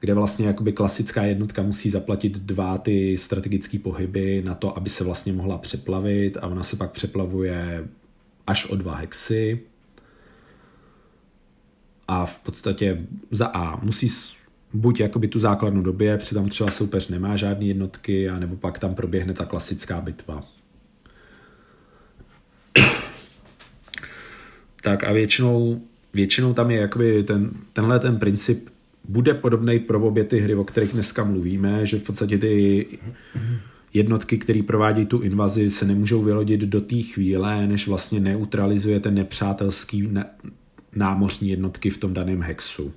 [0.00, 5.04] kde vlastně jakoby klasická jednotka musí zaplatit dva ty strategické pohyby na to, aby se
[5.04, 7.88] vlastně mohla přeplavit a ona se pak přeplavuje
[8.46, 9.60] až o dva hexy.
[12.08, 14.08] A v podstatě za A musí
[14.72, 18.94] buď jakoby tu základnu době, přitom třeba soupeř nemá žádné jednotky, a nebo pak tam
[18.94, 20.40] proběhne ta klasická bitva.
[24.82, 25.80] Tak a většinou,
[26.14, 28.68] většinou tam je jakoby ten, tenhle ten princip
[29.08, 32.86] bude podobný pro obě ty hry, o kterých dneska mluvíme, že v podstatě ty
[33.94, 40.08] jednotky, které provádí tu invazi, se nemůžou vylodit do té chvíle, než vlastně neutralizujete nepřátelský
[40.92, 42.92] námořní jednotky v tom daném hexu.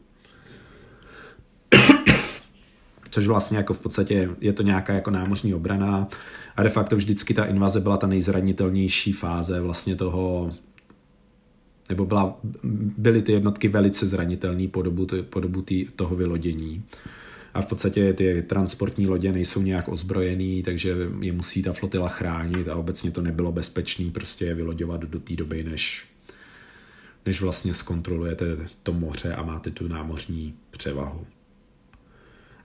[3.09, 6.07] Což vlastně jako v podstatě je to nějaká jako námořní obrana
[6.55, 10.51] a de facto vždycky ta invaze byla ta nejzranitelnější fáze vlastně toho
[11.91, 12.39] nebo byla,
[12.97, 16.83] byly ty jednotky velice zranitelné po dobu, po dobu tý, toho vylodění.
[17.53, 22.67] A v podstatě ty transportní lodě nejsou nějak ozbrojený, takže je musí ta flotila chránit
[22.67, 26.05] a obecně to nebylo bezpečné prostě je vyloďovat do té doby, než,
[27.25, 28.45] než vlastně zkontrolujete
[28.83, 31.25] to moře a máte tu námořní převahu.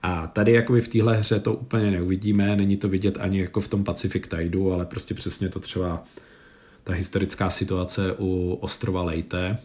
[0.03, 3.67] A tady jakoby v téhle hře to úplně neuvidíme, není to vidět ani jako v
[3.67, 6.03] tom Pacific Tideu, ale prostě přesně to třeba
[6.87, 9.57] ta historická situace u ostrova Leyte,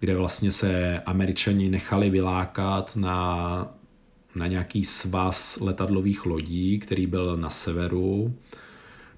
[0.00, 3.74] kde vlastně se američani nechali vylákat na,
[4.34, 8.34] na nějaký svaz letadlových lodí, který byl na severu,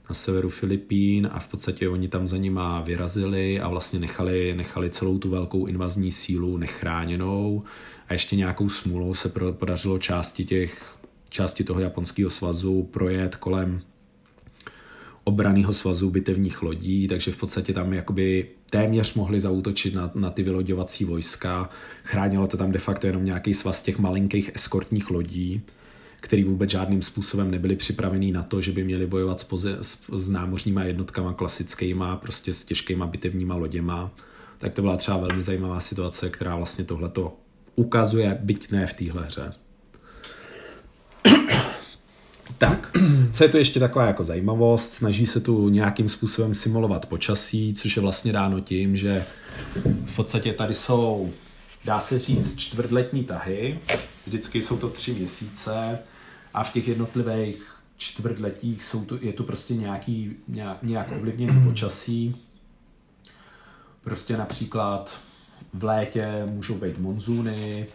[0.09, 4.91] na severu Filipín a v podstatě oni tam za nima vyrazili a vlastně nechali, nechali
[4.91, 7.63] celou tu velkou invazní sílu nechráněnou
[8.09, 10.97] a ještě nějakou smůlou se podařilo části těch
[11.29, 13.83] části toho japonského svazu projet kolem
[15.31, 20.43] obraného svazu bitevních lodí, takže v podstatě tam jakoby téměř mohli zautočit na, na ty
[20.43, 21.71] vyloďovací vojska.
[22.05, 25.63] Chránilo to tam de facto jenom nějaký svaz těch malinkých eskortních lodí,
[26.21, 30.03] který vůbec žádným způsobem nebyli připravený na to, že by měli bojovat s, poze, s,
[30.17, 34.11] s námořníma jednotkama klasickýma, prostě s těžkýma bitevníma loděma.
[34.59, 37.37] Tak to byla třeba velmi zajímavá situace, která vlastně tohleto
[37.75, 39.53] ukazuje, byť ne v téhle hře.
[42.59, 42.97] Tak,
[43.33, 47.97] co je to ještě taková jako zajímavost, snaží se tu nějakým způsobem simulovat počasí, což
[47.97, 49.25] je vlastně dáno tím, že
[50.05, 51.33] v podstatě tady jsou,
[51.85, 53.79] dá se říct, čtvrtletní tahy,
[54.27, 55.99] vždycky jsou to tři měsíce
[56.55, 62.37] a v těch jednotlivých čtvrtletích jsou tu, je tu prostě nějaký, nějak, nějak ovlivněný počasí.
[64.01, 65.17] Prostě například
[65.75, 67.87] v létě můžou být monzuny,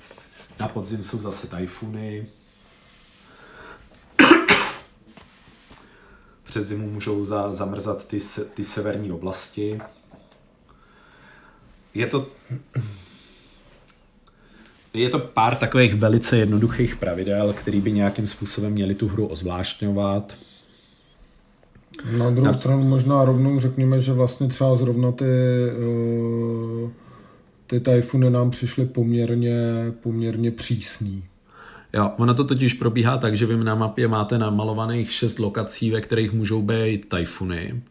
[0.60, 2.26] na podzim jsou zase tajfuny,
[6.56, 8.18] přes zimu můžou za, zamrzat ty,
[8.54, 9.80] ty severní oblasti.
[11.94, 12.28] Je to,
[14.94, 20.34] je to pár takových velice jednoduchých pravidel, který by nějakým způsobem měli tu hru ozvláštňovat.
[22.18, 22.54] Na druhou Na...
[22.54, 25.26] stranu možná rovnou řekněme, že vlastně třeba zrovna ty,
[26.84, 26.90] uh,
[27.68, 29.54] ty tajfuny nám přišly poměrně,
[30.02, 31.24] poměrně přísný.
[31.96, 36.02] Jo, ono to totiž probíhá tak, že vy na mapě máte namalovaných šest lokací, ve
[36.02, 37.84] kterých můžou být tajfuny.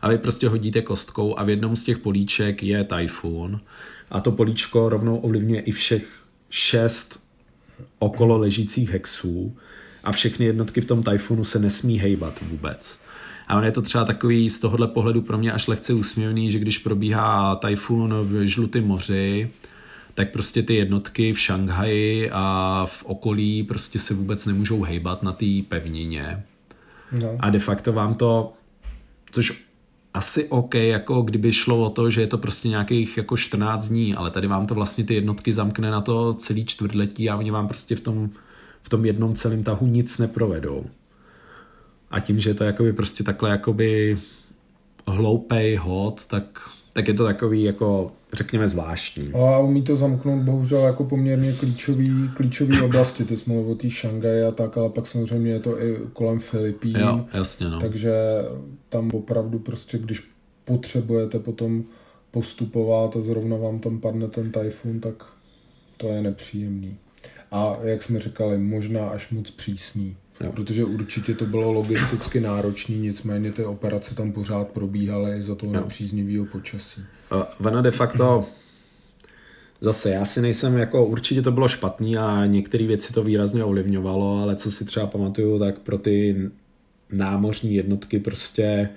[0.00, 3.60] A vy prostě hodíte kostkou a v jednom z těch políček je tajfun.
[4.10, 6.06] A to políčko rovnou ovlivňuje i všech
[6.50, 7.20] šest
[7.98, 9.56] okolo ležících hexů
[10.04, 13.00] a všechny jednotky v tom tajfunu se nesmí hejbat vůbec.
[13.48, 16.58] A on je to třeba takový z tohohle pohledu pro mě až lehce úsměvný, že
[16.58, 19.50] když probíhá tajfun v žlutém moři,
[20.20, 25.32] tak prostě ty jednotky v Šanghaji a v okolí prostě se vůbec nemůžou hejbat na
[25.32, 26.44] té pevnině.
[27.20, 27.36] No.
[27.40, 28.52] A de facto vám to,
[29.30, 29.64] což
[30.14, 34.14] asi OK, jako kdyby šlo o to, že je to prostě nějakých jako 14 dní,
[34.14, 37.68] ale tady vám to vlastně ty jednotky zamkne na to celý čtvrtletí a oni vám
[37.68, 38.30] prostě v tom,
[38.82, 40.84] v tom jednom celém tahu nic neprovedou.
[42.10, 44.16] A tím, že je to jakoby prostě takhle jakoby
[45.06, 49.32] hloupej hod, tak, tak je to takový jako řekněme zvláštní.
[49.32, 54.42] A umí to zamknout bohužel jako poměrně klíčový, klíčový oblasti, ty jsme o té Šangaji
[54.42, 56.96] a tak, ale pak samozřejmě je to i kolem Filipín.
[56.96, 57.80] Jo, jasně, no.
[57.80, 58.12] Takže
[58.88, 60.30] tam opravdu prostě, když
[60.64, 61.84] potřebujete potom
[62.30, 65.14] postupovat a zrovna vám tam padne ten tajfun, tak
[65.96, 66.96] to je nepříjemný.
[67.52, 70.16] A jak jsme říkali, možná až moc přísný.
[70.40, 70.52] Jo.
[70.52, 75.72] Protože určitě to bylo logisticky náročné, nicméně ty operace tam pořád probíhaly i za toho
[75.72, 77.04] nepříznivého počasí.
[77.60, 78.46] Vana de facto
[79.82, 84.42] Zase, já si nejsem jako, určitě to bylo špatný a některé věci to výrazně ovlivňovalo,
[84.42, 86.50] ale co si třeba pamatuju, tak pro ty
[87.12, 88.88] námořní jednotky prostě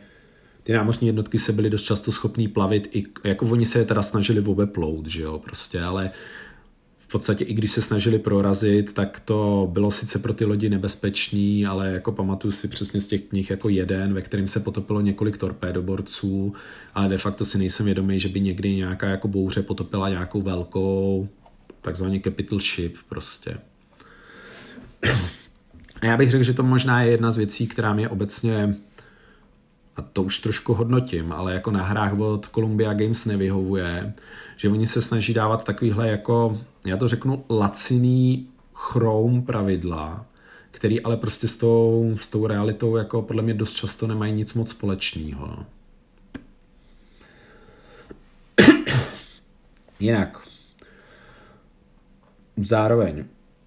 [0.64, 4.02] ty námořní jednotky se byly dost často schopný plavit, i, jako oni se je teda
[4.02, 6.10] snažili obeplout, že jo, prostě, ale
[7.14, 11.92] podstatě i když se snažili prorazit, tak to bylo sice pro ty lodi nebezpečný, ale
[11.92, 16.54] jako pamatuju si přesně z těch knih jako jeden, ve kterým se potopilo několik torpédoborců,
[16.96, 21.30] ale de facto si nejsem vědomý, že by někdy nějaká jako bouře potopila nějakou velkou
[21.82, 23.58] takzvaný capital ship prostě.
[26.02, 28.76] A já bych řekl, že to možná je jedna z věcí, která mě obecně
[29.96, 34.14] a to už trošku hodnotím, ale jako na hrách od Columbia Games nevyhovuje,
[34.58, 40.26] že oni se snaží dávat takovýhle jako, já to řeknu, laciný chroum pravidla,
[40.72, 44.54] který ale prostě s tou, s tou realitou jako podle mě dost často nemají nic
[44.54, 45.66] moc společného.
[50.00, 50.48] Jinak,
[52.58, 53.26] zároveň,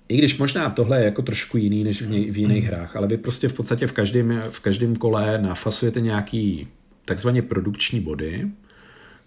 [0.09, 3.07] i když možná tohle je jako trošku jiný než v, ně, v jiných hrách, ale
[3.07, 6.69] vy prostě v podstatě v každém, v každém kole nafasujete nějaký
[7.05, 8.49] takzvaně produkční body,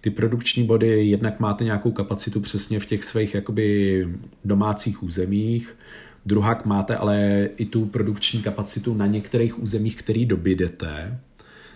[0.02, 4.08] ty produkční body jednak máte nějakou kapacitu přesně v těch svých jakoby
[4.46, 5.78] domácích územích,
[6.26, 11.20] druhak máte ale i tu produkční kapacitu na některých územích, který dobydete.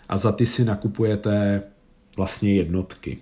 [0.09, 1.61] A za ty si nakupujete
[2.17, 3.17] vlastně jednotky.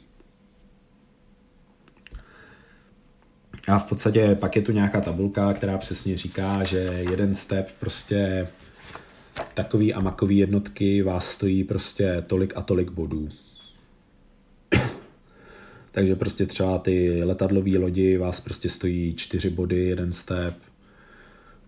[3.68, 6.78] A v podstatě pak je tu nějaká tabulka, která přesně říká, že
[7.10, 8.48] jeden step prostě
[9.54, 13.30] takový a makový jednotky vás stojí prostě tolik a tolik bodů.
[15.92, 20.56] Takže prostě třeba ty letadlové lodi vás prostě stojí čtyři body, jeden step,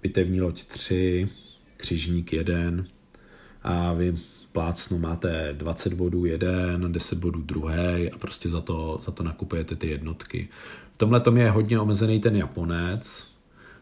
[0.01, 1.27] bitevní loď tři,
[1.77, 2.88] křižník jeden
[3.63, 4.13] a vy
[4.51, 9.75] plácnu máte 20 bodů jeden, 10 bodů druhý a prostě za to, za to nakupujete
[9.75, 10.49] ty jednotky.
[10.93, 13.27] V tomhle tom je hodně omezený ten Japonec,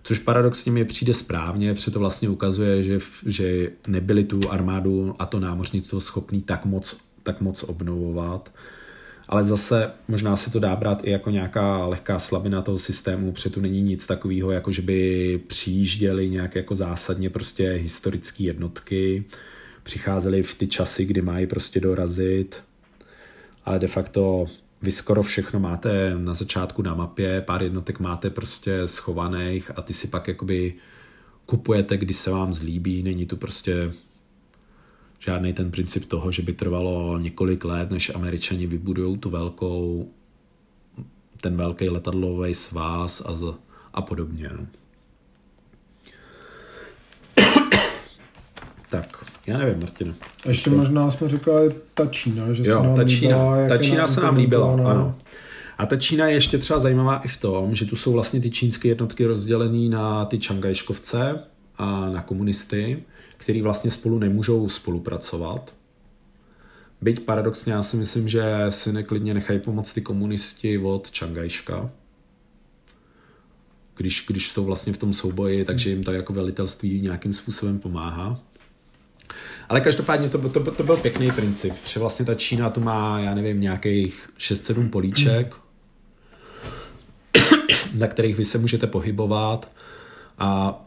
[0.03, 5.25] což paradoxně mi přijde správně, protože to vlastně ukazuje, že, že nebyli tu armádu a
[5.25, 8.51] to námořnictvo schopný tak moc, tak moc obnovovat.
[9.27, 13.49] Ale zase možná se to dá brát i jako nějaká lehká slabina toho systému, protože
[13.49, 19.23] tu není nic takového, jako že by přijížděly nějak jako zásadně prostě historické jednotky,
[19.83, 22.55] přicházely v ty časy, kdy mají prostě dorazit,
[23.65, 24.45] ale de facto
[24.81, 29.93] vy skoro všechno máte na začátku na mapě, pár jednotek máte prostě schovaných a ty
[29.93, 30.73] si pak jakoby
[31.45, 33.91] kupujete, když se vám zlíbí, není tu prostě
[35.19, 40.09] žádný ten princip toho, že by trvalo několik let, než američani vybudují tu velkou,
[41.41, 43.53] ten velký letadlový svaz a, z,
[43.93, 44.49] a podobně.
[44.57, 44.67] No.
[48.89, 50.13] tak, já nevím, Martina.
[50.47, 50.75] Ještě to...
[50.75, 54.21] možná jsme říkali ta Čína, že jo, se nám ta Čína, líbila, ta Čína se
[54.21, 55.15] nám líbila, ano.
[55.77, 58.49] A ta Čína je ještě třeba zajímavá i v tom, že tu jsou vlastně ty
[58.49, 61.39] čínské jednotky rozdělené na ty čangajškovce
[61.77, 63.03] a na komunisty,
[63.37, 65.75] který vlastně spolu nemůžou spolupracovat.
[67.01, 71.89] Byť paradoxně já si myslím, že si neklidně nechají pomoct ty komunisti od Čangajška.
[73.97, 78.39] Když, když jsou vlastně v tom souboji, takže jim to jako velitelství nějakým způsobem pomáhá.
[79.71, 83.35] Ale každopádně to, to, to byl pěkný princip, že vlastně ta Čína tu má, já
[83.35, 85.55] nevím, nějakých 6-7 políček,
[87.93, 89.71] na kterých vy se můžete pohybovat
[90.39, 90.81] a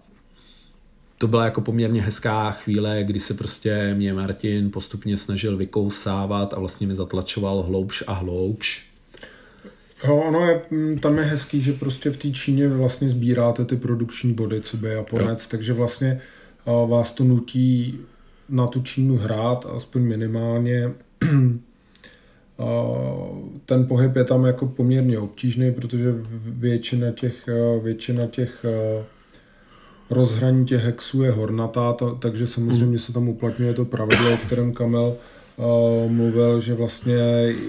[1.19, 6.59] to byla jako poměrně hezká chvíle, kdy se prostě mě Martin postupně snažil vykousávat a
[6.59, 8.83] vlastně mi zatlačoval hloubš a hloubš.
[10.07, 13.77] Jo, ono je, mm, tam je hezký, že prostě v té Číně vlastně sbíráte ty
[13.77, 15.49] produkční body, co by Japonec, jo.
[15.51, 16.21] takže vlastně
[16.67, 18.01] a, vás to nutí
[18.49, 20.91] na tu Čínu hrát, aspoň minimálně.
[23.67, 27.49] Ten pohyb je tam jako poměrně obtížný, protože většina těch,
[27.83, 28.65] většina těch
[30.11, 34.73] rozhraní těch hexů je hornatá, ta, takže samozřejmě se tam uplatňuje to pravidlo, o kterém
[34.73, 35.17] Kamel
[36.09, 37.15] mluvil, že vlastně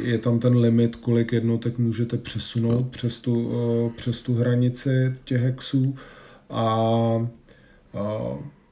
[0.02, 2.84] je tam ten limit, kolik jednotek můžete přesunout no.
[2.84, 3.52] přes, tu,
[3.96, 5.96] přes tu hranici těch hexů
[6.50, 7.28] a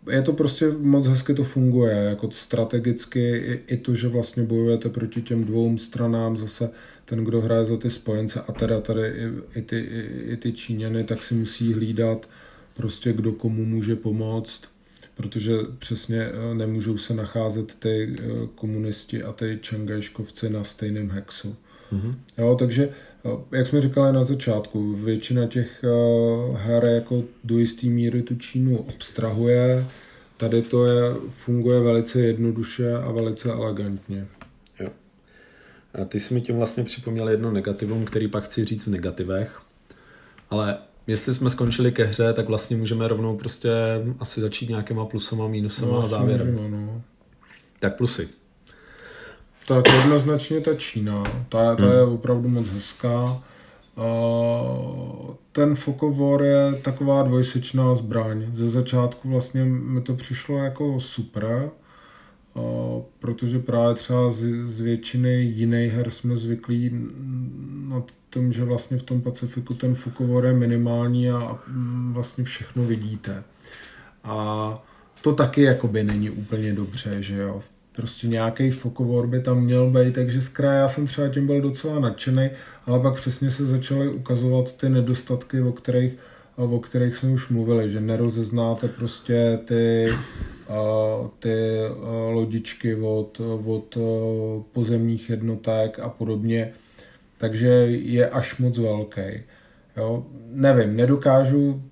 [0.09, 4.89] je to prostě moc hezky to funguje, jako strategicky i, i to, že vlastně bojujete
[4.89, 6.69] proti těm dvou stranám, zase
[7.05, 10.53] ten, kdo hraje za ty spojence a teda tady i, i, ty, i, i ty
[10.53, 12.29] Číňany, tak si musí hlídat
[12.75, 14.61] prostě kdo komu může pomoct,
[15.15, 21.55] protože přesně eh, nemůžou se nacházet ty eh, komunisti a ty čangajškovci na stejném hexu.
[21.93, 22.15] Mm-hmm.
[22.37, 22.89] Jo, takže,
[23.25, 25.83] eh, jak jsme říkali na začátku, většina těch
[26.53, 29.85] her jako do jisté míry tu Čínu abstrahuje,
[30.37, 34.27] tady to je, funguje velice jednoduše a velice elegantně.
[34.79, 34.89] Jo.
[36.01, 39.61] A ty jsi mi tím vlastně připomněl jedno negativum, který pak chci říct v negativech,
[40.49, 40.77] ale
[41.07, 43.69] jestli jsme skončili ke hře, tak vlastně můžeme rovnou prostě
[44.19, 46.51] asi začít nějakýma plusama, mínusama No, a závěrem.
[46.51, 47.01] můžeme, no.
[47.79, 48.27] Tak plusy.
[49.67, 51.93] Tak jednoznačně ta Čína, ta, ta Hmm.
[51.93, 53.41] je opravdu moc hezká.
[53.97, 58.45] Uh, ten Fokovor je taková dvojsečná zbraň.
[58.53, 61.69] Ze začátku vlastně mi to přišlo jako super,
[62.53, 66.91] uh, protože právě třeba z, z většiny jiných her jsme zvyklí
[67.89, 72.83] na tom, že vlastně v tom Pacifiku ten Fokovor je minimální a mm, vlastně všechno
[72.83, 73.43] vidíte.
[74.23, 74.83] A
[75.21, 77.61] to taky jakoby není úplně dobře, že jo.
[77.95, 81.61] Prostě nějaký fokovor by tam měl být, takže z kraje já jsem třeba tím byl
[81.61, 82.49] docela nadšený,
[82.85, 86.13] ale pak přesně se začaly ukazovat ty nedostatky, o kterých,
[86.55, 90.07] o kterých jsme už mluvili, že nerozeznáte prostě ty,
[91.39, 91.77] ty
[92.31, 93.97] lodičky od, od
[94.71, 96.71] pozemních jednotek a podobně,
[97.37, 99.21] takže je až moc velký.
[99.97, 100.25] Jo?
[100.51, 101.83] Nevím, nedokážu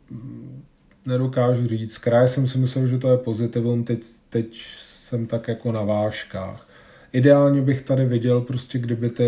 [1.06, 1.98] nedokážu říct.
[1.98, 4.66] Kraj jsem si myslel, že to je pozitivum, teď, teď
[5.12, 6.67] jsem tak jako na vážkách.
[7.13, 9.24] Ideálně bych tady viděl prostě, kdyby ty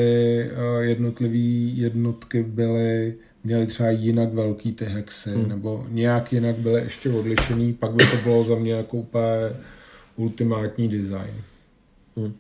[0.80, 1.38] jednotlivé
[1.82, 5.50] jednotky byly, měly třeba jinak velký ty hexy, hmm.
[5.50, 9.50] nebo nějak jinak byly ještě odlišený, pak by to bylo za mě jako úplně
[10.15, 11.43] ultimátní design.
[12.17, 12.34] Hmm.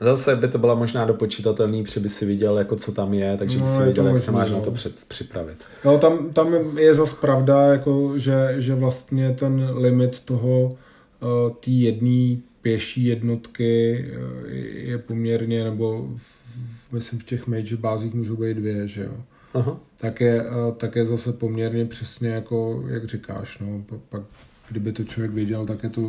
[0.00, 3.56] Zase by to byla možná dopočítatelný, protože by si viděl, jako co tam je, takže
[3.58, 4.56] by No, si věděl, jak možný, se máš no.
[4.58, 5.56] na to před, připravit.
[5.84, 11.70] No tam, tam je zas pravda, jako, že, že vlastně ten limit toho uh, té
[11.70, 18.54] jedné pěší jednotky uh, je poměrně, nebo v, myslím v těch major bázích můžou být
[18.56, 19.12] dvě, že jo.
[19.54, 19.80] Aha.
[20.00, 24.22] Tak je, uh, tak je zase poměrně přesně jako, jak říkáš, no, pa- pak
[24.70, 26.00] kdyby to člověk věděl, tak je to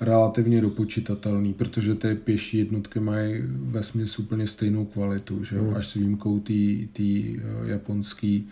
[0.00, 5.64] relativně dopočítatelný, protože ty pěší jednotky mají ve smyslu úplně stejnou kvalitu, že jo?
[5.64, 5.76] Hmm.
[5.76, 6.40] až s výjimkou
[6.92, 7.02] té
[7.64, 8.48] japonský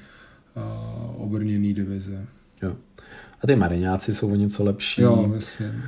[0.57, 2.26] uh, obrněný divize.
[2.62, 2.76] Jo.
[3.42, 5.03] A ty mariňáci jsou o něco lepší.
[5.03, 5.82] Jo, vlastně.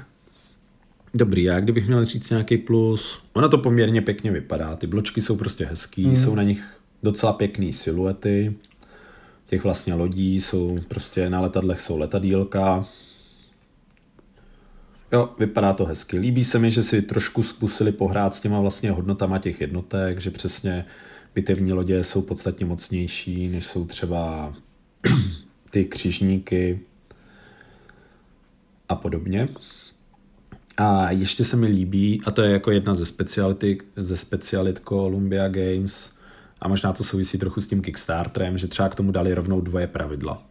[1.14, 5.36] Dobrý, já kdybych měl říct nějaký plus, ono to poměrně pěkně vypadá, ty bločky jsou
[5.36, 6.16] prostě hezký, hmm.
[6.16, 6.64] jsou na nich
[7.02, 8.54] docela pěkný siluety,
[9.46, 12.84] těch vlastně lodí jsou prostě na letadlech jsou letadílka,
[15.12, 16.18] Jo, vypadá to hezky.
[16.18, 20.30] Líbí se mi, že si trošku zkusili pohrát s těma vlastně hodnotama těch jednotek, že
[20.30, 20.84] přesně
[21.34, 24.52] bitevní lodě jsou podstatně mocnější, než jsou třeba
[25.70, 26.80] ty křižníky
[28.88, 29.48] a podobně.
[30.76, 35.48] A ještě se mi líbí, a to je jako jedna ze speciality, ze specialit Columbia
[35.48, 36.16] Games,
[36.61, 39.86] a možná to souvisí trochu s tím Kickstarterem, že třeba k tomu dali rovnou dvoje
[39.86, 40.42] pravidla.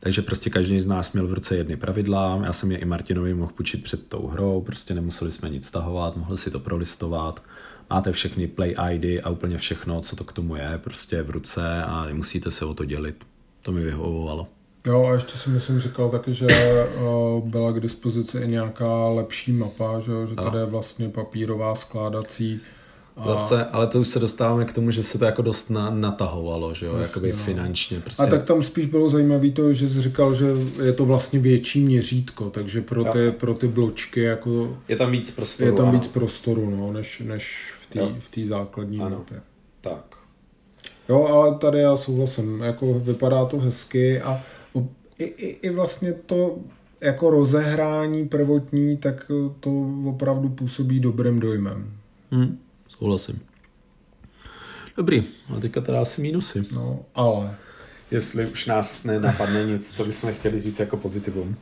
[0.00, 3.34] Takže prostě každý z nás měl v ruce jedny pravidla, já jsem je i Martinovi
[3.34, 7.42] mohl půjčit před tou hrou, prostě nemuseli jsme nic stahovat, mohli si to prolistovat,
[7.90, 11.82] máte všechny play ID a úplně všechno, co to k tomu je, prostě v ruce
[11.82, 13.24] a nemusíte se o to dělit.
[13.62, 14.46] To mi vyhovovalo.
[14.86, 19.52] Jo, a ještě si myslím říkal taky, že uh, byla k dispozici i nějaká lepší
[19.52, 22.60] mapa, že, že tady je vlastně papírová skládací.
[23.26, 26.74] Zase, ale to už se dostáváme k tomu, že se to jako dost na, natahovalo,
[26.74, 27.38] že jo, Jasně, jakoby no.
[27.38, 28.00] finančně.
[28.00, 28.22] Prostě.
[28.22, 30.46] A tak tam spíš bylo zajímavé to, že jsi říkal, že
[30.82, 34.76] je to vlastně větší měřítko, takže pro ty, pro ty bločky jako...
[34.88, 35.70] Je tam víc prostoru.
[35.70, 37.72] Je tam víc prostoru, no, než, než
[38.18, 39.40] v té základní mapě.
[39.80, 40.04] Tak.
[41.08, 44.42] Jo, ale tady já souhlasím, jako vypadá to hezky a
[45.18, 46.58] i, i, i vlastně to
[47.00, 49.30] jako rozehrání prvotní, tak
[49.60, 49.70] to
[50.04, 51.92] opravdu působí dobrým dojmem.
[52.30, 52.58] Hmm,
[52.90, 53.40] souhlasím.
[54.96, 55.22] Dobrý,
[55.56, 56.64] a teďka teda asi mínusy.
[56.72, 57.56] No, ale...
[58.10, 61.56] Jestli už nás nenapadne nic, co bychom chtěli říct jako pozitivum.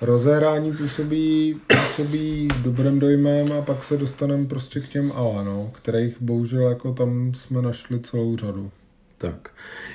[0.00, 6.22] Rozehrání působí, působí dobrým dojmem a pak se dostaneme prostě k těm ale, no, kterých
[6.22, 8.70] bohužel jako tam jsme našli celou řadu.
[9.18, 9.50] Tak.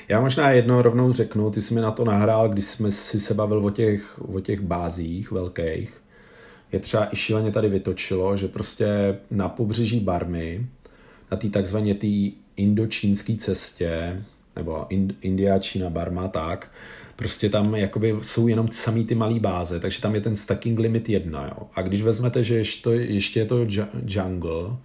[0.08, 3.34] Já možná jedno rovnou řeknu, ty jsi mi na to nahrál, když jsme si se
[3.34, 6.02] bavil o těch, o těch bázích velkých.
[6.72, 10.68] Je třeba i šíleně tady vytočilo, že prostě na pobřeží Barmy,
[11.32, 12.08] na té takzvaně té
[12.56, 14.24] indočínské cestě,
[14.56, 14.86] nebo
[15.22, 16.72] India, Čína, Barma, tak,
[17.16, 21.10] prostě tam jakoby jsou jenom samý ty malé báze, takže tam je ten stacking limit
[21.10, 21.68] jedna, jo.
[21.76, 23.66] A když vezmete, že ještě, ještě je to
[24.06, 24.78] jungle,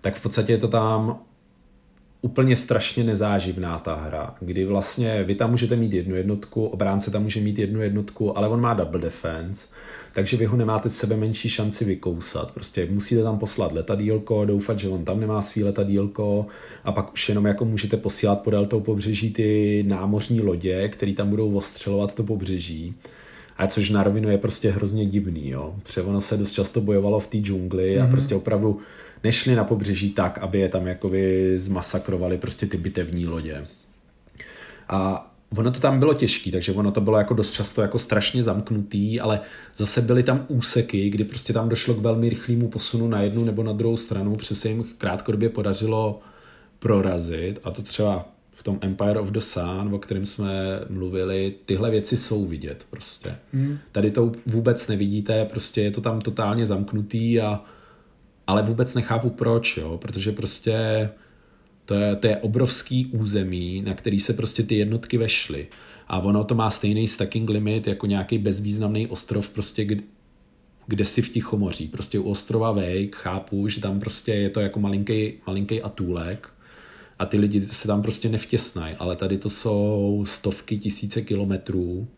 [0.00, 1.18] tak v podstatě je to tam
[2.22, 7.22] úplně strašně nezáživná ta hra, kdy vlastně vy tam můžete mít jednu jednotku, obránce tam
[7.22, 9.68] může mít jednu jednotku, ale on má double defense,
[10.18, 12.50] takže vy ho nemáte sebe menší šanci vykousat.
[12.50, 16.46] Prostě musíte tam poslat letadílko, doufat, že on tam nemá svý letadílko
[16.84, 21.30] a pak už jenom jako můžete posílat podél toho pobřeží ty námořní lodě, které tam
[21.30, 22.94] budou ostřelovat to pobřeží.
[23.58, 25.74] A což na rovinu je prostě hrozně divný, jo.
[25.82, 28.00] Protože ono se dost často bojovalo v té džungli mm-hmm.
[28.00, 28.10] a mhm.
[28.10, 28.80] prostě opravdu
[29.24, 33.66] nešli na pobřeží tak, aby je tam jakoby zmasakrovali prostě ty bitevní lodě.
[34.88, 38.42] A ono to tam bylo těžké, takže ono to bylo jako dost často jako strašně
[38.42, 39.40] zamknutý, ale
[39.76, 43.62] zase byly tam úseky, kdy prostě tam došlo k velmi rychlému posunu na jednu nebo
[43.62, 46.20] na druhou stranu, přes se jim krátkodobě podařilo
[46.78, 51.90] prorazit a to třeba v tom Empire of the Sun, o kterém jsme mluvili, tyhle
[51.90, 53.34] věci jsou vidět prostě.
[53.52, 53.78] Hmm.
[53.92, 57.64] Tady to vůbec nevidíte, prostě je to tam totálně zamknutý a
[58.46, 61.08] ale vůbec nechápu proč, jo, protože prostě
[61.88, 65.66] to je, to je obrovský území, na který se prostě ty jednotky vešly.
[66.08, 70.02] A ono to má stejný stacking limit jako nějaký bezvýznamný ostrov, prostě kde,
[70.86, 71.88] kde si v Tichomoří.
[71.88, 76.48] Prostě u ostrova Wake chápu, že tam prostě je to jako malinký, malinký atůlek
[77.18, 82.08] a ty lidi se tam prostě nevtěsnají, ale tady to jsou stovky tisíce kilometrů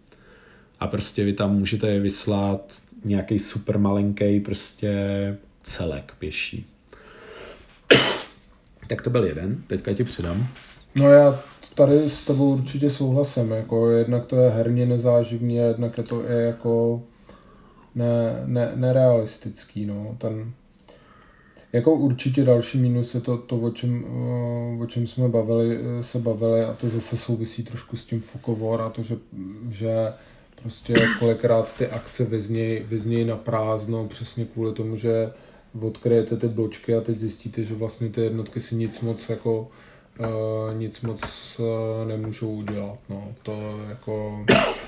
[0.81, 4.93] a prostě vy tam můžete vyslat nějaký super malinký prostě
[5.63, 6.67] celek pěší.
[8.91, 10.47] Tak to byl jeden, teďka ti předám.
[10.95, 11.41] No já
[11.75, 16.31] tady s tebou určitě souhlasím, jako jednak to je herně nezáživný a jednak je to
[16.31, 17.03] i jako
[17.95, 20.53] ne, ne, nerealistický, no, ten
[21.73, 24.05] jako určitě další minus je to, to o, čem,
[24.81, 28.91] o čem jsme bavili, se bavili a to zase souvisí trošku s tím Fukovor a
[28.91, 29.17] to, že,
[29.69, 29.95] že
[30.63, 35.33] prostě kolikrát ty akce vyznějí, vyznějí na prázdno přesně kvůli tomu, že
[35.81, 39.69] odkryjete ty bločky a teď zjistíte, že vlastně ty jednotky si nic moc jako
[40.19, 40.27] uh,
[40.79, 41.21] nic moc
[41.59, 42.99] uh, nemůžou udělat.
[43.09, 43.35] No.
[43.43, 44.45] To jako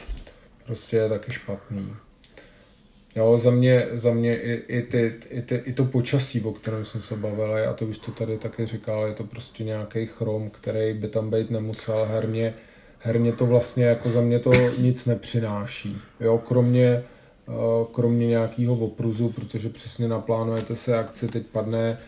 [0.66, 1.94] prostě je taky špatný.
[3.16, 6.84] Jo, za mě, za mě i, i, ty, i, ty, i to počasí, o kterém
[6.84, 10.50] jsme se bavili, a to už to tady taky říkal, je to prostě nějaký chrom,
[10.50, 12.54] který by tam být nemusel herně.
[12.98, 15.98] Herně to vlastně jako za mě to nic nepřináší.
[16.20, 17.04] Jo, kromě
[17.92, 21.98] kromě nějakého opruzu, protože přesně naplánujete se akci, teď padne,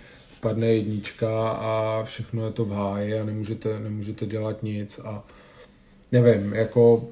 [0.40, 5.24] padne jednička a všechno je to v háji a nemůžete, nemůžete dělat nic a
[6.12, 7.08] nevím, jako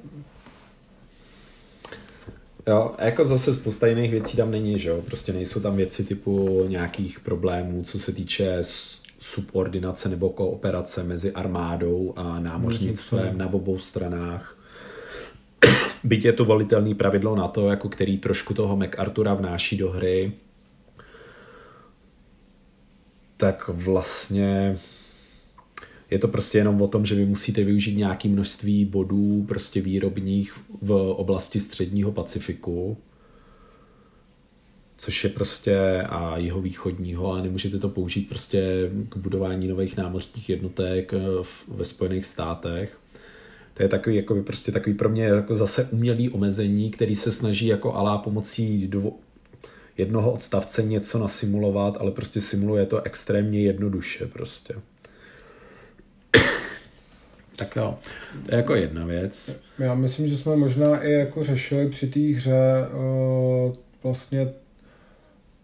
[2.67, 5.01] Jo, a jako zase spousta jiných věcí tam není, že jo?
[5.01, 8.61] Prostě nejsou tam věci typu nějakých problémů, co se týče
[9.19, 14.57] subordinace nebo kooperace mezi armádou a námořnictvem na obou stranách.
[16.03, 20.31] Byť je to volitelný pravidlo na to, jako který trošku toho MacArthura vnáší do hry,
[23.37, 24.77] tak vlastně
[26.11, 30.59] je to prostě jenom o tom, že vy musíte využít nějaké množství bodů prostě výrobních
[30.81, 32.97] v oblasti středního Pacifiku,
[34.97, 40.49] což je prostě a jeho východního a nemůžete to použít prostě k budování nových námořních
[40.49, 41.19] jednotek eh,
[41.67, 42.99] ve Spojených státech.
[43.73, 47.67] To je takový, jako prostě takový pro mě jako zase umělý omezení, který se snaží
[47.67, 49.19] jako alá pomocí dvo,
[49.97, 54.75] jednoho odstavce něco nasimulovat, ale prostě simuluje to extrémně jednoduše prostě.
[57.55, 57.97] Tak jo,
[58.45, 59.55] to je jako jedna věc.
[59.79, 64.53] Já myslím, že jsme možná i jako řešili při té hře uh, vlastně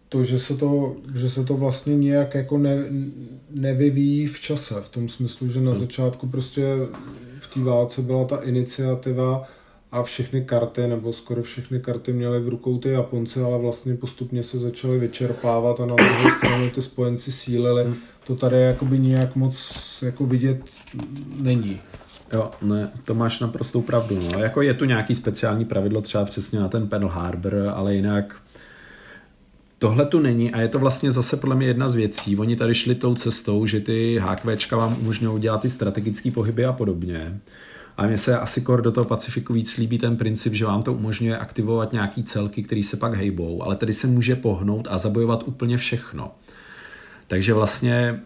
[0.08, 2.76] to, že se to, že se to vlastně nějak jako ne,
[3.50, 5.80] nevyvíjí v čase, v tom smyslu, že na hmm.
[5.80, 6.62] začátku prostě
[7.50, 9.44] v té válce byla ta iniciativa
[9.92, 14.42] a všechny karty, nebo skoro všechny karty měly v rukou ty Japonci, ale vlastně postupně
[14.42, 17.84] se začaly vyčerpávat a na druhou stranu ty spojenci sílili.
[17.84, 17.96] Hmm.
[18.24, 19.72] To tady jakoby nějak moc
[20.02, 20.60] jako vidět
[21.42, 21.80] není.
[22.32, 24.20] Jo, ne, to máš naprostou pravdu.
[24.32, 24.38] No.
[24.38, 28.36] Jako je tu nějaký speciální pravidlo třeba přesně na ten Pearl Harbor, ale jinak
[29.80, 32.36] tohle tu není a je to vlastně zase podle mě jedna z věcí.
[32.36, 36.72] Oni tady šli tou cestou, že ty HQčka vám umožňují dělat ty strategické pohyby a
[36.72, 37.40] podobně.
[37.96, 40.92] A mně se asi kor do toho Pacifiku víc líbí ten princip, že vám to
[40.92, 45.42] umožňuje aktivovat nějaký celky, které se pak hejbou, ale tady se může pohnout a zabojovat
[45.46, 46.32] úplně všechno.
[47.26, 48.20] Takže vlastně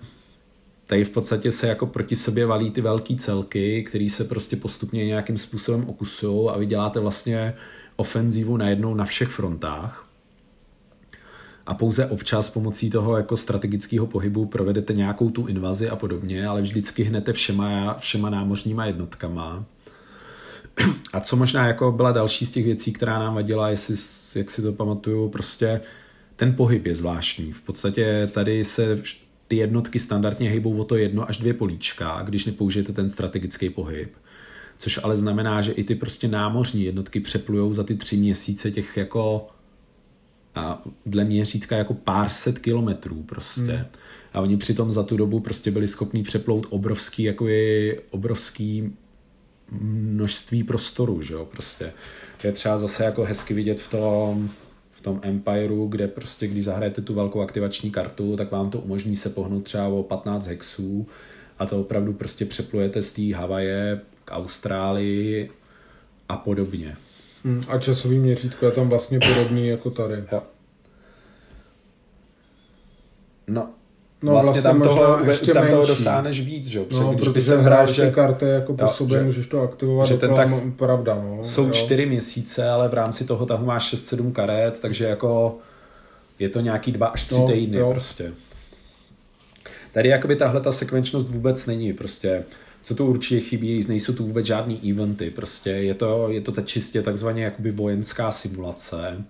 [0.86, 5.07] tady v podstatě se jako proti sobě valí ty velké celky, které se prostě postupně
[5.07, 7.55] nějakým způsobem okusují a vy děláte vlastně
[7.96, 10.03] ofenzívu najednou na všech frontách
[11.66, 16.62] a pouze občas pomocí toho jako strategického pohybu provedete nějakou tu invazi a podobně, ale
[16.62, 19.64] vždycky hnete všema, všema námořníma jednotkama.
[21.12, 23.96] A co možná jako byla další z těch věcí, která nám vadila, jestli,
[24.34, 25.80] jak si to pamatuju, prostě
[26.36, 27.52] ten pohyb je zvláštní.
[27.52, 29.02] V podstatě tady se
[29.48, 34.12] ty jednotky standardně hejbou o to jedno až dvě políčka, když nepoužijete ten strategický pohyb.
[34.78, 38.96] Což ale znamená, že i ty prostě námořní jednotky přeplujou za ty tři měsíce těch
[38.96, 39.48] jako
[40.55, 43.72] a dle měřítka jako pár set kilometrů prostě.
[43.72, 43.86] Hmm.
[44.32, 48.92] A oni přitom za tu dobu prostě byli schopni přeplout obrovský, jako je obrovský
[49.80, 51.92] množství prostoru, že jo, prostě.
[52.40, 54.50] To je třeba zase jako hezky vidět v tom,
[54.92, 59.16] v tom Empireu, kde prostě, když zahrajete tu velkou aktivační kartu, tak vám to umožní
[59.16, 61.07] se pohnout třeba o 15 hexů
[61.59, 65.50] a to opravdu prostě přeplujete z té Havaje k Austrálii
[66.28, 66.96] a podobně.
[67.45, 70.24] Hmm, a časový měřítko je tam vlastně podobný jako tady.
[70.32, 70.42] Jo.
[73.49, 73.68] No,
[74.24, 76.80] No, vlastně, vlastně tam, toho, ještě tam toho dosáhneš víc, že?
[76.92, 80.09] No, když protože se hráš ty karty jako po jo, sobě, že, můžeš to aktivovat,
[80.09, 81.45] že ten tak, pravda, no.
[81.45, 81.70] Jsou jo.
[81.70, 85.59] čtyři měsíce, ale v rámci toho tahu máš 6-7 karet, takže jako
[86.38, 87.90] je to nějaký dva až tři no, týdny jo.
[87.90, 88.32] prostě.
[89.92, 92.45] Tady jakoby tahle ta sekvenčnost vůbec není, prostě
[92.85, 96.62] co tu určitě chybí, nejsou tu vůbec žádný eventy, prostě je to, je to ta
[96.62, 99.24] čistě takzvaně jakoby vojenská simulace,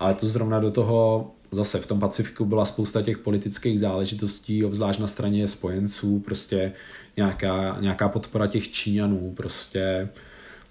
[0.00, 5.00] ale to zrovna do toho zase v tom Pacifiku byla spousta těch politických záležitostí, obzvlášť
[5.00, 6.72] na straně spojenců, prostě
[7.16, 10.08] nějaká, nějaká podpora těch Číňanů, prostě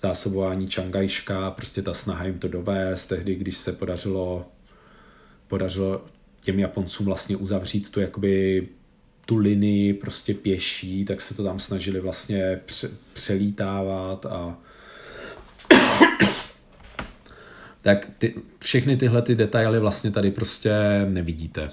[0.04, 4.46] zásobování Čangajška, prostě ta snaha jim to dovést, tehdy, když se podařilo,
[5.48, 6.02] podařilo
[6.42, 8.68] těm Japoncům vlastně uzavřít tu jakoby
[9.28, 14.58] tu linii prostě pěší, tak se to tam snažili vlastně pře- přelítávat a
[17.82, 20.72] tak ty, všechny tyhle ty detaily vlastně tady prostě
[21.10, 21.70] nevidíte.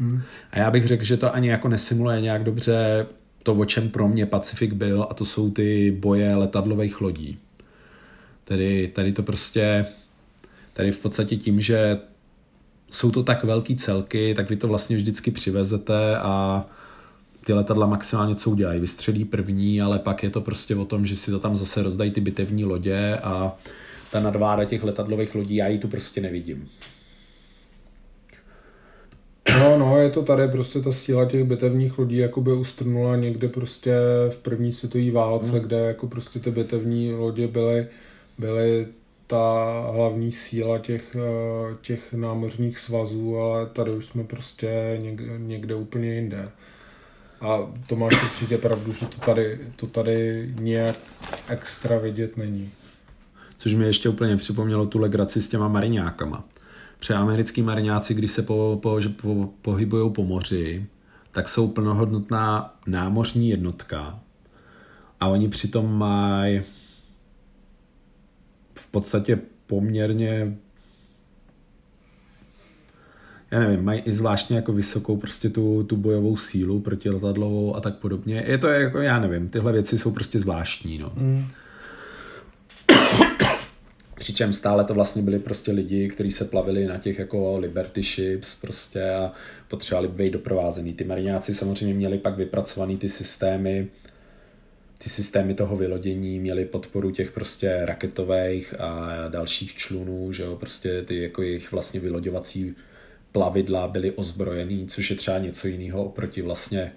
[0.00, 0.22] Hmm.
[0.50, 3.06] A já bych řekl, že to ani jako nesimuluje nějak dobře
[3.42, 7.38] to, o čem pro mě Pacifik byl, a to jsou ty boje letadlových lodí.
[8.44, 9.86] Tedy tady to prostě,
[10.72, 11.98] tady v podstatě tím, že
[12.90, 16.66] jsou to tak velký celky, tak vy to vlastně vždycky přivezete a
[17.44, 18.80] ty letadla maximálně co udělají.
[18.80, 22.10] Vystřelí první, ale pak je to prostě o tom, že si to tam zase rozdají
[22.10, 23.56] ty bitevní lodě a
[24.10, 26.68] ta nadváda těch letadlových lodí, já ji tu prostě nevidím.
[29.58, 33.48] No, no, je to tady prostě ta síla těch bitevních lodí jako by ustrnula někde
[33.48, 33.94] prostě
[34.30, 35.60] v první světové válce, hmm.
[35.60, 37.86] kde jako prostě ty bitevní lodě byly,
[38.38, 38.86] byly
[39.26, 45.74] ta hlavní síla těch, eh, těch námořních svazů, ale tady už jsme prostě někde, někde
[45.74, 46.48] úplně jinde.
[47.42, 50.96] A to máš určitě pravdu, že to tady, to tady nějak
[51.48, 52.70] extra vidět není
[53.62, 56.44] což mi ještě úplně připomnělo tu legraci s těma mariňákama.
[56.98, 60.86] Pře americký mariňáci, když se po, po, po, pohybují po moři,
[61.32, 64.20] tak jsou plnohodnotná námořní jednotka
[65.20, 66.60] a oni přitom mají
[68.74, 70.58] v podstatě poměrně
[73.52, 77.96] já nevím, mají i zvláštně jako vysokou prostě tu, tu bojovou sílu protiletadlovou a tak
[77.96, 78.44] podobně.
[78.46, 81.12] Je to jako, já nevím, tyhle věci jsou prostě zvláštní, no.
[81.16, 81.48] Mm.
[84.14, 88.60] Přičem stále to vlastně byli prostě lidi, kteří se plavili na těch jako Liberty ships
[88.60, 89.32] prostě a
[89.68, 90.92] potřebovali být doprovázený.
[90.92, 93.88] Ty mariňáci samozřejmě měli pak vypracovaný ty systémy,
[94.98, 101.02] ty systémy toho vylodění měly podporu těch prostě raketových a dalších člunů, že jo, prostě
[101.02, 102.74] ty jako jejich vlastně vyloďovací
[103.32, 106.92] plavidla byly ozbrojený, což je třeba něco jiného oproti vlastně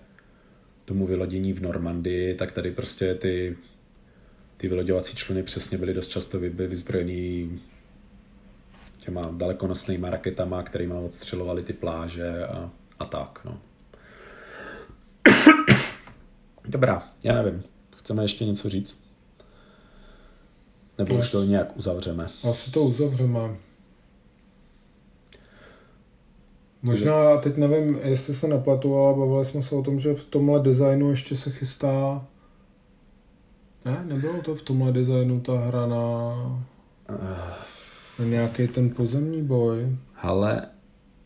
[0.85, 3.57] tomu vylodění v Normandii, tak tady prostě ty,
[4.57, 7.59] ty vyloďovací čluny přesně byly dost často vyzbrojený
[8.99, 12.69] těma dalekonosnýma raketama, kterými odstřelovali ty pláže a,
[12.99, 13.59] a tak, no.
[16.65, 17.63] Dobrá, já nevím.
[17.97, 19.03] Chceme ještě něco říct?
[20.97, 22.27] Nebo už to nějak uzavřeme?
[22.49, 23.39] Asi to uzavřeme.
[26.85, 30.59] Možná, teď nevím, jestli se nepletu, ale bavili jsme se o tom, že v tomhle
[30.59, 32.25] designu ještě se chystá...
[33.85, 36.35] Ne, nebylo to v tomhle designu ta hra na...
[38.19, 39.77] na nějaký ten pozemní boj.
[40.21, 40.61] Ale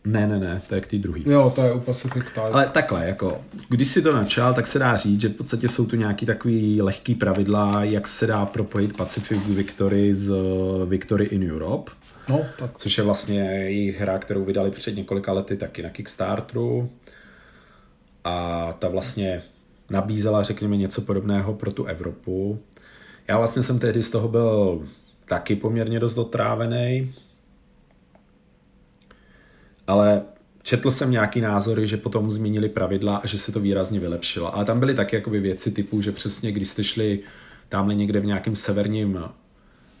[0.04, 1.24] ne, ne, ne, to je k té druhý.
[1.26, 2.46] Jo, to je u Pacific Tide.
[2.52, 5.86] Ale takhle, jako, když si to načal, tak se dá říct, že v podstatě jsou
[5.86, 10.34] tu nějaký takový lehký pravidla, jak se dá propojit Pacific Victory z
[10.86, 11.92] Victory in Europe.
[12.28, 12.70] No, tak.
[12.76, 16.90] Což je vlastně jejich hra, kterou vydali před několika lety taky na Kickstarteru.
[18.24, 19.42] A ta vlastně
[19.90, 22.58] nabízela, řekněme, něco podobného pro tu Evropu.
[23.28, 24.82] Já vlastně jsem tehdy z toho byl
[25.26, 27.12] taky poměrně dost otrávený,
[29.90, 30.22] ale
[30.62, 34.54] četl jsem nějaký názory, že potom změnili pravidla a že se to výrazně vylepšilo.
[34.54, 37.20] Ale tam byly taky jakoby věci typu, že přesně když jste šli
[37.68, 39.24] tamhle někde v nějakém severním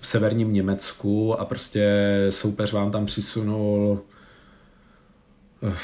[0.00, 1.92] v severním Německu a prostě
[2.30, 4.00] soupeř vám tam přisunul
[5.68, 5.74] eh,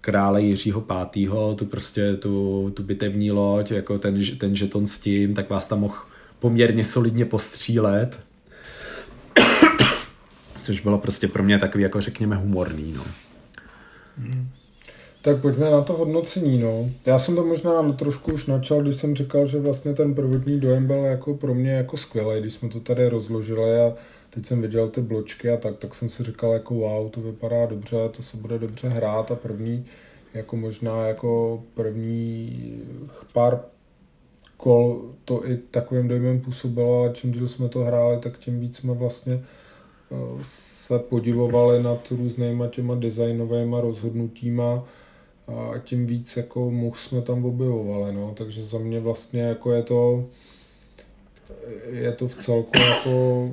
[0.00, 5.34] krále Jiřího pátýho, tu prostě tu, tu bitevní loď, jako ten, ten žeton s tím,
[5.34, 5.96] tak vás tam mohl
[6.38, 8.20] poměrně solidně postřílet.
[10.70, 13.04] Což bylo prostě pro mě takový, jako řekněme, humorný, no.
[14.18, 14.48] Hmm.
[15.22, 16.90] Tak pojďme na to hodnocení, no.
[17.06, 20.86] Já jsem to možná trošku už načal, když jsem říkal, že vlastně ten prvotní dojem
[20.86, 23.94] byl jako pro mě jako skvělý, když jsme to tady rozložili a
[24.30, 27.66] teď jsem viděl ty bločky a tak, tak jsem si říkal jako wow, to vypadá
[27.66, 29.86] dobře, to se bude dobře hrát a první,
[30.34, 32.82] jako možná jako první
[33.32, 33.60] pár
[34.56, 38.76] kol to i takovým dojmem působilo, ale čím díl jsme to hráli, tak tím víc
[38.76, 39.44] jsme vlastně
[40.42, 44.84] se podivovali nad různýma těma designovými rozhodnutíma,
[45.48, 48.34] a tím víc jako much jsme tam objevovali, no.
[48.36, 50.26] takže za mě vlastně jako je to
[51.90, 53.50] je to v celku jako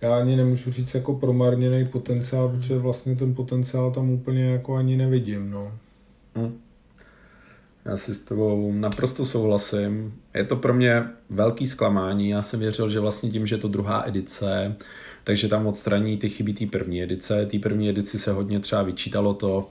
[0.00, 4.96] já ani nemůžu říct jako promarněný potenciál, protože vlastně ten potenciál tam úplně jako ani
[4.96, 5.72] nevidím, no.
[6.34, 6.58] Hmm.
[7.84, 10.14] Já si s tebou naprosto souhlasím.
[10.34, 12.28] Je to pro mě velký zklamání.
[12.28, 14.76] Já jsem věřil, že vlastně tím, že je to druhá edice,
[15.24, 17.46] takže tam odstraní ty chyby té první edice.
[17.46, 19.70] Té první edici se hodně třeba vyčítalo to,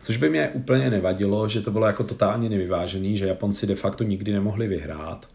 [0.00, 4.04] Což by mě úplně nevadilo, že to bylo jako totálně nevyvážený, že Japonci de facto
[4.04, 5.28] nikdy nemohli vyhrát.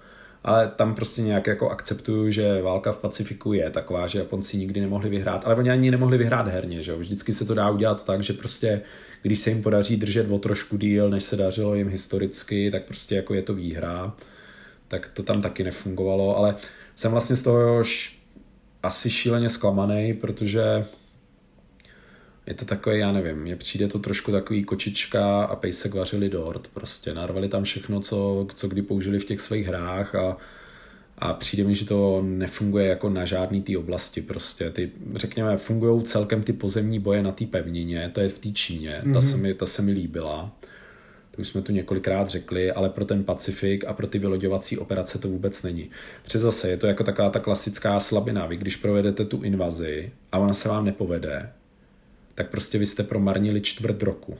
[0.43, 4.81] Ale tam prostě nějak jako akceptuju, že válka v Pacifiku je taková, že Japonci nikdy
[4.81, 6.97] nemohli vyhrát, ale oni ani nemohli vyhrát herně, že jo?
[6.97, 8.81] Vždycky se to dá udělat tak, že prostě
[9.21, 13.15] když se jim podaří držet o trošku díl, než se dařilo jim historicky, tak prostě
[13.15, 14.13] jako je to výhra.
[14.87, 16.55] Tak to tam taky nefungovalo, ale
[16.95, 17.83] jsem vlastně z toho
[18.83, 20.85] asi šíleně zklamaný, protože
[22.47, 26.67] je to takový, já nevím, mně přijde to trošku takový kočička a pejsek vařili dort,
[26.73, 30.37] prostě narvali tam všechno, co, co kdy použili v těch svých hrách a,
[31.17, 34.69] a přijde mi, že to nefunguje jako na žádný té oblasti prostě.
[34.69, 39.01] Ty, řekněme, fungují celkem ty pozemní boje na té pevnině, to je v té Číně,
[39.03, 39.13] mm-hmm.
[39.13, 40.51] ta, se mi, ta se mi líbila.
[41.35, 45.19] To už jsme tu několikrát řekli, ale pro ten Pacifik a pro ty vyloďovací operace
[45.19, 45.89] to vůbec není.
[46.23, 48.45] Přes zase je to jako taková ta klasická slabina.
[48.45, 51.49] Vy když provedete tu invazi a ona se vám nepovede,
[52.35, 54.37] tak prostě vy jste promarnili čtvrt roku.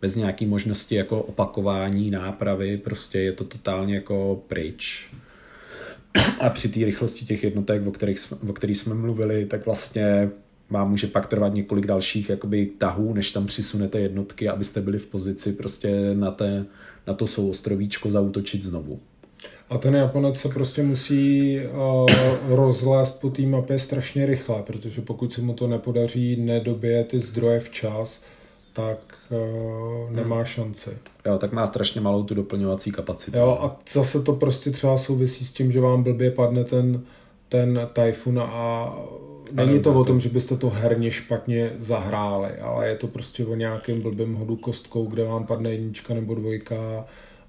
[0.00, 5.10] Bez nějaký možnosti jako opakování, nápravy, prostě je to totálně jako pryč.
[6.40, 10.30] A při té rychlosti těch jednotek, o kterých, jsme, o kterých jsme mluvili, tak vlastně
[10.72, 15.06] vám může pak trvat několik dalších jakoby tahů, než tam přisunete jednotky, abyste byli v
[15.06, 16.64] pozici prostě na, té,
[17.06, 19.00] na to souostrovíčko zautočit znovu.
[19.70, 22.08] A ten Japonec se prostě musí uh,
[22.48, 27.60] rozlézt po té mapě strašně rychle, protože pokud se mu to nepodaří, nedobije ty zdroje
[27.60, 28.22] včas,
[28.72, 28.98] tak
[29.30, 30.44] uh, nemá hmm.
[30.44, 30.90] šanci.
[31.26, 33.38] Jo, tak má strašně malou tu doplňovací kapacitu.
[33.38, 37.02] Jo, a zase to prostě třeba souvisí s tím, že vám blbě padne ten,
[37.48, 38.94] ten Typhoon a
[39.52, 43.54] není to o tom, že byste to herně špatně zahráli, ale je to prostě o
[43.54, 47.04] nějakém blbém hodu kostkou, kde vám padne jednička nebo dvojka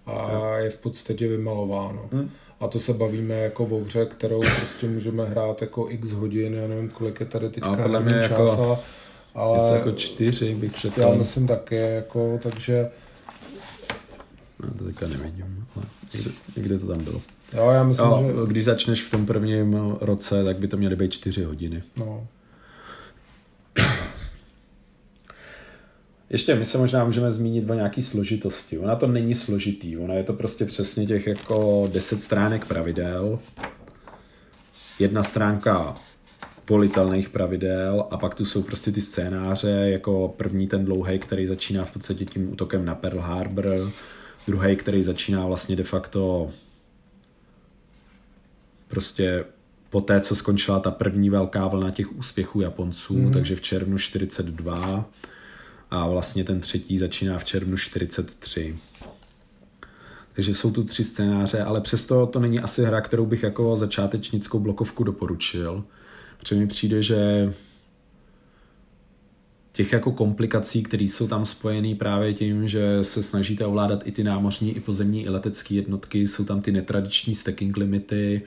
[0.05, 2.09] a je v podstatě vymalováno.
[2.11, 2.29] Hmm.
[2.59, 6.67] A to se bavíme jako o hře, kterou prostě můžeme hrát jako x hodin, já
[6.67, 8.79] nevím, kolik je tady teďka no, herní čas, jako,
[9.35, 11.03] ale něco jako čtyři bych předtím.
[11.03, 12.89] Já myslím také, jako, takže...
[14.63, 17.21] No, to teďka nevidím, ale někde, někde to tam bylo.
[17.55, 18.51] Jo, já myslím, jo, že...
[18.51, 21.83] Když začneš v tom prvním roce, tak by to měly být čtyři hodiny.
[21.97, 22.27] No.
[26.29, 28.77] Ještě my se možná můžeme zmínit o nějaký složitosti.
[28.77, 33.39] Ona to není složitý, ona je to prostě přesně těch jako 10 stránek pravidel,
[34.99, 35.95] jedna stránka
[36.69, 41.85] volitelných pravidel a pak tu jsou prostě ty scénáře, jako první ten dlouhý, který začíná
[41.85, 43.91] v podstatě tím útokem na Pearl Harbor,
[44.47, 46.51] druhý, který začíná vlastně de facto
[48.93, 49.45] prostě
[49.89, 53.31] po té, co skončila ta první velká vlna těch úspěchů Japonců, mm.
[53.31, 55.09] takže v červnu 42
[55.91, 58.75] a vlastně ten třetí začíná v červnu 43.
[60.33, 64.59] Takže jsou tu tři scénáře, ale přesto to není asi hra, kterou bych jako začátečnickou
[64.59, 65.83] blokovku doporučil.
[66.37, 67.53] Protože mi přijde, že
[69.71, 74.23] těch jako komplikací, které jsou tam spojené právě tím, že se snažíte ovládat i ty
[74.23, 78.41] námořní, i pozemní, i letecké jednotky, jsou tam ty netradiční stacking limity,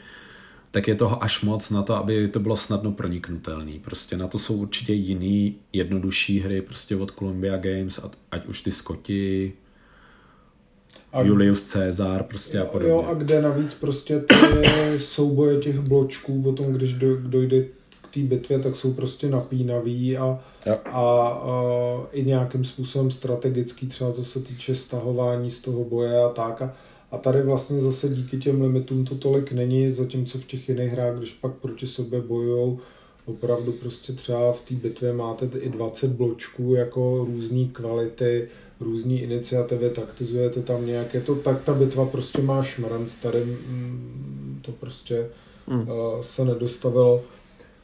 [0.77, 3.79] tak je toho až moc na to, aby to bylo snadno proniknutelný.
[3.79, 8.01] Prostě na to jsou určitě jiný, jednodušší hry, prostě od Columbia Games,
[8.31, 9.53] ať už ty Scotty,
[11.13, 12.93] a, Julius Caesar prostě a podobně.
[12.93, 14.35] Jo, a kde navíc prostě ty
[14.99, 17.63] souboje těch bločků, potom když dojde
[18.03, 20.41] k té bitvě, tak jsou prostě napínavý a, a,
[20.93, 21.43] a,
[22.13, 26.63] i nějakým způsobem strategický, třeba co se týče stahování z toho boje a tak.
[26.63, 26.73] A,
[27.11, 31.19] a tady vlastně zase díky těm limitům to tolik není, zatímco v těch jiných hrách,
[31.19, 32.79] když pak proti sobě bojujou,
[33.27, 38.49] opravdu prostě třeba v té bitvě máte i 20 bločků jako různé kvality,
[38.81, 44.61] různé iniciativy, taktizujete tam nějak, je to tak, ta bitva prostě má šmrnc, tady mm,
[44.63, 45.29] to prostě
[45.67, 45.81] mm.
[45.81, 47.25] uh, se nedostavilo.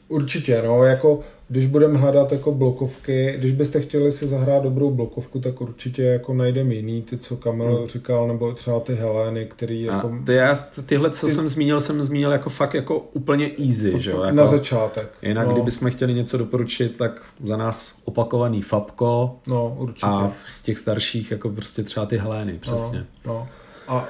[0.07, 5.39] Určitě, no, jako když budeme hledat jako blokovky, když byste chtěli si zahrát dobrou blokovku,
[5.39, 7.87] tak určitě jako najdeme jiný, ty, co Kamil hmm.
[7.87, 10.07] říkal, nebo třeba ty Heleny, který jako...
[10.07, 11.33] A ty, já, tyhle, co ty...
[11.33, 14.21] jsem zmínil, jsem zmínil jako fakt jako úplně easy, to, že jo?
[14.23, 15.09] Jako, na začátek.
[15.21, 15.53] Jinak, no.
[15.53, 19.35] kdybychom chtěli něco doporučit, tak za nás opakovaný Fabko.
[19.47, 20.07] No, určitě.
[20.07, 23.05] A z těch starších jako prostě třeba ty Heleny, přesně.
[23.25, 23.47] No, no.
[23.87, 24.07] A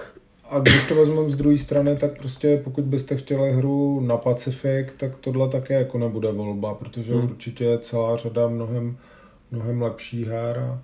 [0.50, 4.88] a když to vezmeme z druhé strany, tak prostě pokud byste chtěli hru na Pacific,
[4.98, 7.24] tak tohle také jako nebude volba, protože hmm.
[7.24, 8.98] určitě je celá řada mnohem,
[9.52, 10.82] mnohem lepší her a,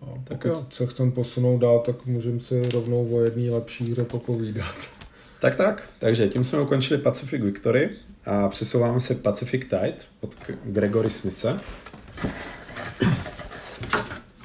[0.00, 4.04] a pokud tak se chcem posunout dál, tak můžeme si rovnou o jedné lepší hře
[4.04, 4.74] popovídat.
[5.40, 7.90] Tak tak, takže tím jsme ukončili Pacific Victory
[8.26, 11.60] a přesouváme se Pacific Tide od Gregory Smise.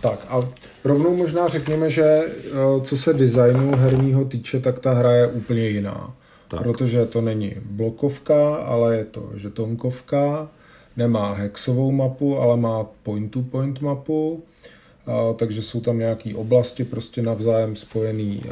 [0.02, 0.50] Tak a
[0.84, 5.70] rovnou možná řekněme, že eh, co se designu herního týče, tak ta hra je úplně
[5.70, 6.16] jiná.
[6.48, 6.64] Tak.
[6.64, 10.50] Protože to není blokovka, ale je to žetonkovka,
[10.98, 14.44] nemá hexovou mapu, ale má point-to-point mapu,
[15.06, 18.50] a, takže jsou tam nějaké oblasti prostě navzájem spojené eh,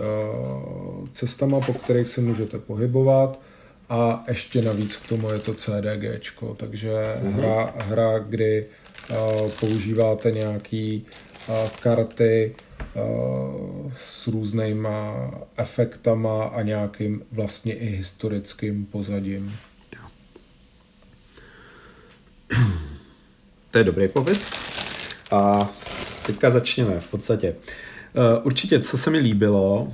[1.12, 3.40] cestama, po kterých se můžete pohybovat
[3.90, 6.24] a ještě navíc k tomu je to CDG,
[6.58, 7.32] takže mm-hmm.
[7.32, 8.66] hra, hra, kdy
[9.10, 9.16] eh,
[9.60, 11.06] používáte nějaký
[11.82, 12.56] karty
[13.92, 19.56] s různýma efektama a nějakým vlastně i historickým pozadím.
[23.72, 24.50] To je dobrý popis.
[25.32, 25.70] A
[26.26, 27.48] teďka začněme v podstatě.
[27.48, 27.56] E,
[28.44, 29.94] určitě, co se mi líbilo,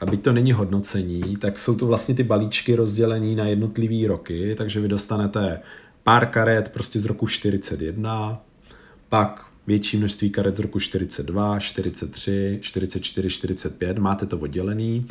[0.00, 4.80] aby to není hodnocení, tak jsou to vlastně ty balíčky rozdělení na jednotlivý roky, takže
[4.80, 5.60] vy dostanete
[6.02, 8.42] pár karet prostě z roku 41,
[9.08, 15.06] pak větší množství karet z roku 42, 43, 44, 45, máte to oddělený,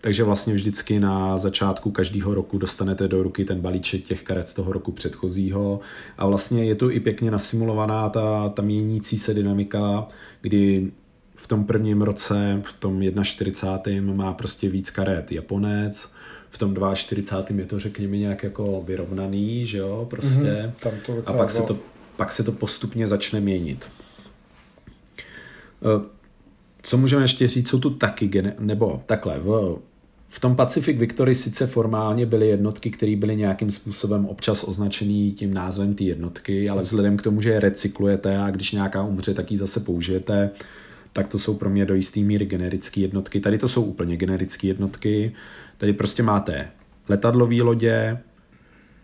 [0.00, 4.54] takže vlastně vždycky na začátku každého roku dostanete do ruky ten balíček těch karet z
[4.54, 5.80] toho roku předchozího
[6.18, 10.08] a vlastně je tu i pěkně nasimulovaná ta, ta měnící se dynamika,
[10.40, 10.90] kdy
[11.34, 14.14] v tom prvním roce, v tom 41.
[14.14, 16.12] má prostě víc karet Japonec,
[16.50, 17.60] v tom 42.
[17.60, 20.40] je to řekněme nějak jako vyrovnaný, že jo, prostě.
[20.40, 21.78] Mm-hmm, tam to a pak se to
[22.16, 23.88] pak se to postupně začne měnit.
[25.82, 26.14] E,
[26.82, 29.78] co můžeme ještě říct, jsou tu taky, nebo takhle, v,
[30.28, 35.54] v tom Pacific Victory sice formálně byly jednotky, které byly nějakým způsobem občas označený tím
[35.54, 39.50] názvem té jednotky, ale vzhledem k tomu, že je recyklujete a když nějaká umře, tak
[39.50, 40.50] ji zase použijete,
[41.12, 43.40] tak to jsou pro mě do jisté míry generické jednotky.
[43.40, 45.32] Tady to jsou úplně generické jednotky.
[45.78, 46.68] Tady prostě máte
[47.08, 48.18] letadlové lodě,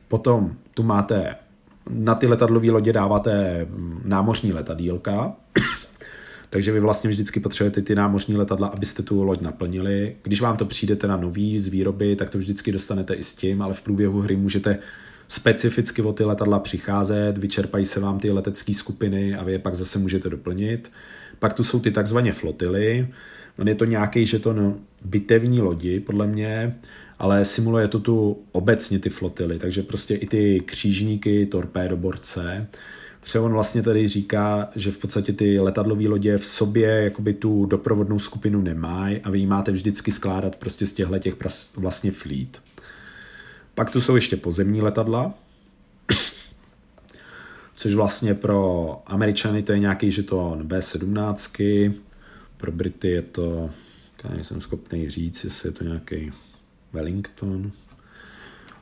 [0.08, 1.34] potom tu máte,
[1.88, 3.66] na ty letadlové lodě dáváte
[4.04, 5.32] námořní letadílka,
[6.50, 10.16] takže vy vlastně vždycky potřebujete ty námořní letadla, abyste tu loď naplnili.
[10.22, 13.62] Když vám to přijdete na nový z výroby, tak to vždycky dostanete i s tím,
[13.62, 14.78] ale v průběhu hry můžete
[15.28, 19.74] specificky o ty letadla přicházet, vyčerpají se vám ty letecké skupiny a vy je pak
[19.74, 20.90] zase můžete doplnit.
[21.38, 23.08] Pak tu jsou ty takzvané flotily,
[23.58, 26.76] On je to nějaký žeton bitevní lodi, podle mě,
[27.20, 32.66] ale simuluje to tu obecně ty flotily, takže prostě i ty křížníky, torpédoborce,
[33.20, 37.66] Protože on vlastně tady říká, že v podstatě ty letadlové lodě v sobě jakoby tu
[37.66, 41.34] doprovodnou skupinu nemají a vy ji máte vždycky skládat prostě z těchto těch
[41.76, 42.62] vlastně fleet.
[43.74, 45.34] Pak tu jsou ještě pozemní letadla,
[47.76, 51.94] což vlastně pro Američany to je nějaký žeton B-17,
[52.56, 53.70] pro Brity je to,
[54.24, 56.32] já nejsem schopný říct, jestli je to nějaký
[56.92, 57.72] Wellington,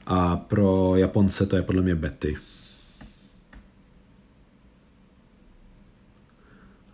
[0.06, 2.36] a pro Japonce to je podle mě Betty.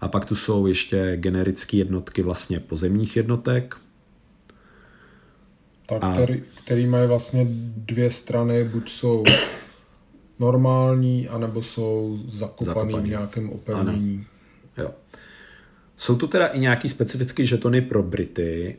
[0.01, 3.77] A pak tu jsou ještě generické jednotky vlastně pozemních jednotek.
[5.87, 6.13] Tak, a...
[6.13, 7.47] který, který mají vlastně
[7.77, 9.25] dvě strany, buď jsou
[10.39, 13.09] normální, anebo jsou zakopaný, zakopaný.
[13.09, 14.27] v nějakém opevnění.
[14.77, 14.91] Jo.
[15.97, 18.77] Jsou tu teda i nějaký specifické žetony pro Brity,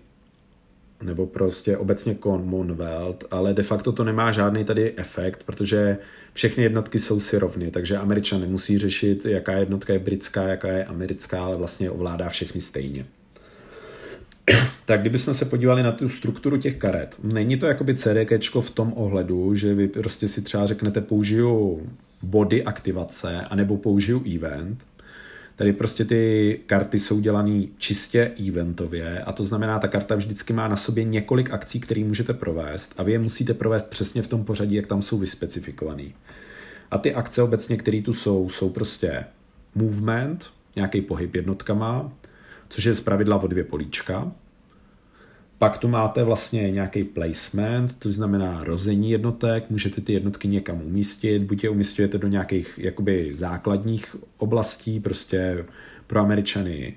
[1.04, 5.98] nebo prostě obecně Commonwealth, ale de facto to nemá žádný tady efekt, protože
[6.34, 10.86] všechny jednotky jsou si rovny, takže Američan nemusí řešit, jaká jednotka je britská, jaká je
[10.86, 13.06] americká, ale vlastně ovládá všechny stejně.
[14.86, 18.94] tak kdybychom se podívali na tu strukturu těch karet, není to jakoby CDK v tom
[18.96, 21.82] ohledu, že vy prostě si třeba řeknete použiju
[22.22, 24.84] body aktivace, anebo použiju event,
[25.56, 30.68] Tady prostě ty karty jsou dělané čistě eventově a to znamená, ta karta vždycky má
[30.68, 34.44] na sobě několik akcí, které můžete provést a vy je musíte provést přesně v tom
[34.44, 36.04] pořadí, jak tam jsou vyspecifikované.
[36.92, 39.26] A ty akce obecně, které tu jsou, jsou prostě
[39.76, 42.12] movement, nějaký pohyb jednotkama,
[42.70, 44.32] což je zpravidla o dvě políčka,
[45.58, 51.44] pak tu máte vlastně nějaký placement, to znamená rození jednotek, můžete ty jednotky někam umístit,
[51.44, 55.66] buď je umístujete do nějakých jakoby základních oblastí, prostě
[56.08, 56.94] pro Američany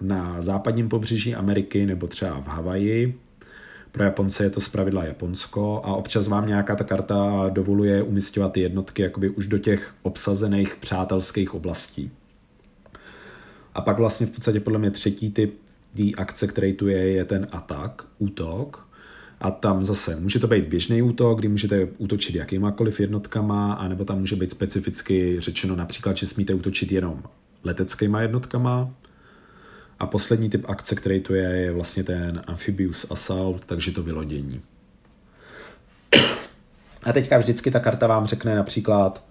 [0.00, 3.18] na západním pobřeží Ameriky nebo třeba v Havaji.
[3.92, 8.60] Pro Japonce je to zpravidla Japonsko a občas vám nějaká ta karta dovoluje umístěvat ty
[8.60, 12.10] jednotky jakoby už do těch obsazených přátelských oblastí.
[13.74, 15.65] A pak vlastně v podstatě podle mě třetí typ
[15.96, 18.86] té akce, který tu je, je ten atak, útok.
[19.40, 24.18] A tam zase může to být běžný útok, kdy můžete útočit jakýmakoliv jednotkama, anebo tam
[24.18, 27.22] může být specificky řečeno například, že smíte útočit jenom
[27.64, 28.90] leteckýma jednotkama.
[29.98, 34.60] A poslední typ akce, který tu je, je vlastně ten Amphibious Assault, takže to vylodění.
[37.02, 39.25] A teďka vždycky ta karta vám řekne například,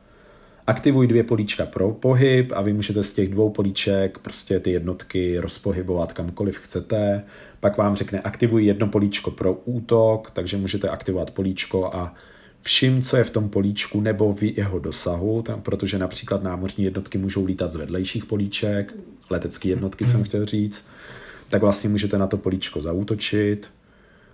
[0.67, 5.39] aktivuj dvě políčka pro pohyb a vy můžete z těch dvou políček prostě ty jednotky
[5.39, 7.23] rozpohybovat kamkoliv chcete.
[7.59, 12.13] Pak vám řekne aktivuj jedno políčko pro útok, takže můžete aktivovat políčko a
[12.61, 17.17] všim, co je v tom políčku nebo v jeho dosahu, tam, protože například námořní jednotky
[17.17, 18.93] můžou lítat z vedlejších políček,
[19.29, 20.87] letecké jednotky jsem chtěl říct,
[21.49, 23.67] tak vlastně můžete na to políčko zaútočit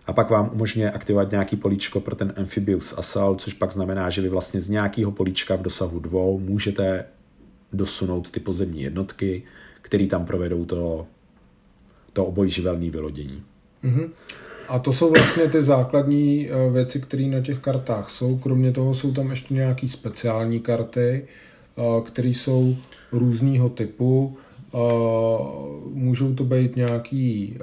[0.08, 4.22] a pak vám umožňuje aktivovat nějaký políčko pro ten Amphibious Assault, což pak znamená, že
[4.22, 7.06] vy vlastně z nějakého políčka v dosahu dvou můžete
[7.74, 9.44] dosunout ty pozemní jednotky,
[9.82, 11.08] které tam provedou to,
[12.14, 13.44] to obojživelné vylodění.
[13.84, 14.10] Mm-hmm.
[14.68, 18.38] A to jsou vlastně ty základní eh, věci, které na těch kartách jsou.
[18.38, 21.26] Kromě toho jsou tam ještě nějaké speciální karty,
[21.78, 22.76] eh, které jsou
[23.12, 24.38] různého typu.
[24.74, 24.78] Eh,
[25.94, 27.58] můžou to být nějaký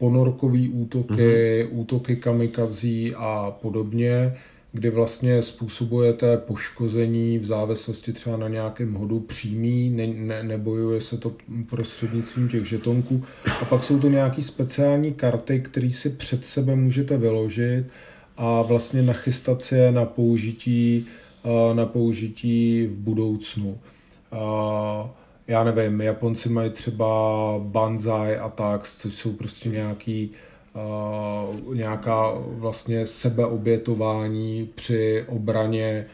[0.00, 1.68] ponorkový útoky, mm-hmm.
[1.70, 4.36] útoky kamikazí a podobně,
[4.72, 11.18] kdy vlastně způsobujete poškození v závislosti třeba na nějakém hodu přímý, ne, ne, nebojuje se
[11.18, 11.32] to
[11.70, 13.24] prostřednictvím těch žetonků.
[13.60, 17.84] A pak jsou to nějaké speciální karty, které si před sebe můžete vyložit
[18.36, 21.06] a vlastně nachystat si je na použití,
[21.74, 23.78] na použití v budoucnu
[25.50, 27.06] já nevím, Japonci mají třeba
[27.58, 30.30] banzai attacks, což jsou prostě nějaký
[31.66, 36.06] uh, nějaká vlastně sebeobětování při obraně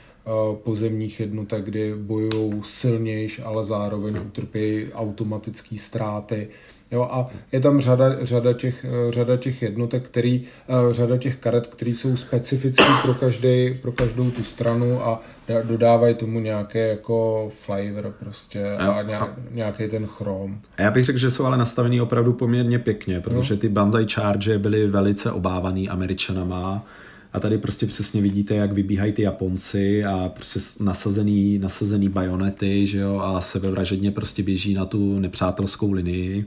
[0.54, 6.48] pozemních jednotek, kdy bojují silnější, ale zároveň utrpějí automatické ztráty.
[6.90, 10.44] Jo, a je tam řada, řada, těch, řada těch jednotek, který,
[10.90, 15.22] řada těch karet, které jsou specifické pro, každý, pro každou tu stranu a
[15.64, 20.60] dodávají tomu nějaký jako flavor prostě a, a nějaký ten chrom.
[20.78, 23.60] A já bych řekl, že jsou ale nastavený opravdu poměrně pěkně, protože no.
[23.60, 26.86] ty Banzai Charge byly velice obávaný američanama
[27.32, 32.98] a tady prostě přesně vidíte, jak vybíhají ty Japonci a prostě nasazený, nasazený bajonety, že
[32.98, 36.46] jo, a sebevražedně prostě běží na tu nepřátelskou linii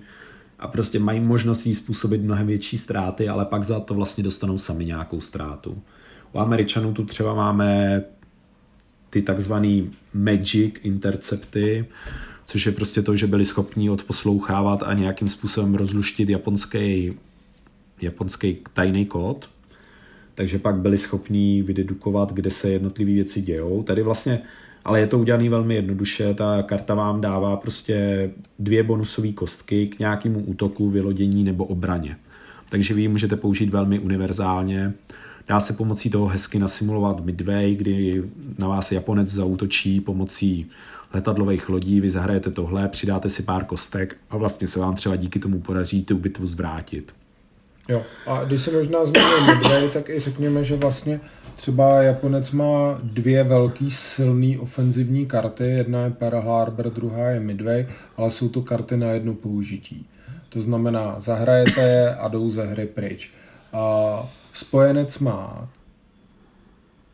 [0.60, 4.58] a prostě mají možnost jí způsobit mnohem větší ztráty, ale pak za to vlastně dostanou
[4.58, 5.82] sami nějakou ztrátu.
[6.34, 8.02] U Američanů tu třeba máme
[9.10, 11.86] ty takzvaný magic intercepty,
[12.46, 17.14] což je prostě to, že byli schopni odposlouchávat a nějakým způsobem rozluštit japonský,
[18.02, 19.50] japonský tajný kód,
[20.36, 23.84] takže pak byli schopni vydedukovat, kde se jednotlivé věci dějou.
[23.84, 24.42] Tady vlastně,
[24.86, 30.00] ale je to udělané velmi jednoduše, ta karta vám dává prostě dvě bonusové kostky k
[30.00, 32.18] nějakému útoku, vylodění nebo obraně.
[32.70, 34.94] Takže vy ji můžete použít velmi univerzálně.
[35.48, 38.24] Dá se pomocí toho hezky nasimulovat midway, kdy
[38.58, 40.70] na vás Japonec zautočí pomocí
[41.14, 45.40] letadlových lodí, vy zahrajete tohle, přidáte si pár kostek a vlastně se vám třeba díky
[45.40, 47.14] tomu podaří tu bitvu zvrátit.
[47.90, 51.20] Jo, a když se možná zmínil Midway, tak i řekněme, že vlastně
[51.60, 57.88] třeba Japonec má dvě velký silný ofenzivní karty, jedna je Pearl Harbor, druhá je Midway,
[58.18, 60.06] ale jsou to karty na jedno použití.
[60.50, 63.32] To znamená, zahrajete je a jdou ze hry pryč.
[63.74, 65.70] A spojenec má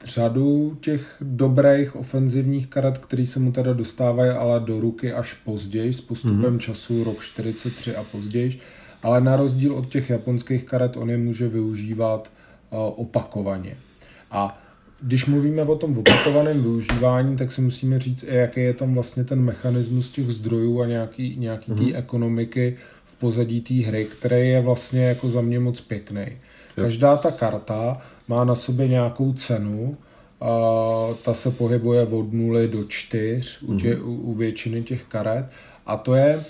[0.05, 5.93] řadu těch dobrých ofenzivních karet, které se mu teda dostávají ale do ruky až později,
[5.93, 6.57] s postupem mm-hmm.
[6.57, 8.59] času rok 43 a později
[9.05, 12.31] ale na rozdíl od těch japonských karet on je může využívat
[12.69, 13.77] uh, opakovaně.
[14.35, 14.57] A
[15.01, 19.41] když mluvíme o tom opakovaném využívání, tak si musíme říct, jaký je tam vlastně ten
[19.41, 21.77] mechanismus těch zdrojů a nějaký, nějaký mm-hmm.
[21.77, 21.95] té mhm.
[21.95, 26.25] ekonomiky v pozadí té hry, který je vlastně jako za mě moc pěkný.
[26.75, 29.97] Každá ta karta má na sobě nějakou cenu,
[30.41, 30.49] a
[31.23, 33.75] ta se pohybuje od 0 do 4 mm-hmm.
[33.75, 35.45] u, tě, u, u většiny těch karet
[35.85, 36.43] a to je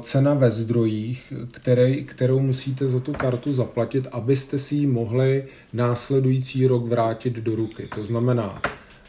[0.00, 6.66] cena ve zdrojích, který, kterou musíte za tu kartu zaplatit, abyste si ji mohli následující
[6.66, 7.88] rok vrátit do ruky.
[7.94, 8.62] To znamená,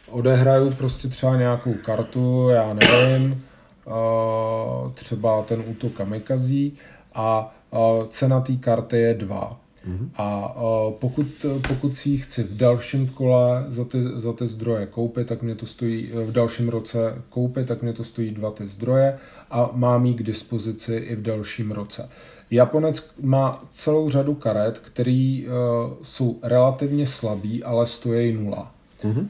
[0.09, 3.43] odehraju prostě třeba nějakou kartu, já nevím,
[3.87, 6.77] eh, třeba ten útok kamikazí
[7.13, 7.77] a eh,
[8.09, 9.59] cena té karty je 2.
[9.87, 10.09] Mm-hmm.
[10.15, 10.55] A
[10.99, 15.41] pokud, pokud si ji chci v dalším kole za ty, za ty zdroje koupit, tak
[15.41, 19.17] mě to stojí v dalším roce koupit, tak mě to stojí dva ty zdroje
[19.53, 22.09] a mám ji k dispozici i v dalším roce.
[22.51, 28.71] Japonec má celou řadu karet, které uh, jsou relativně slabý, ale stojí nula.
[29.03, 29.27] Mm-hmm.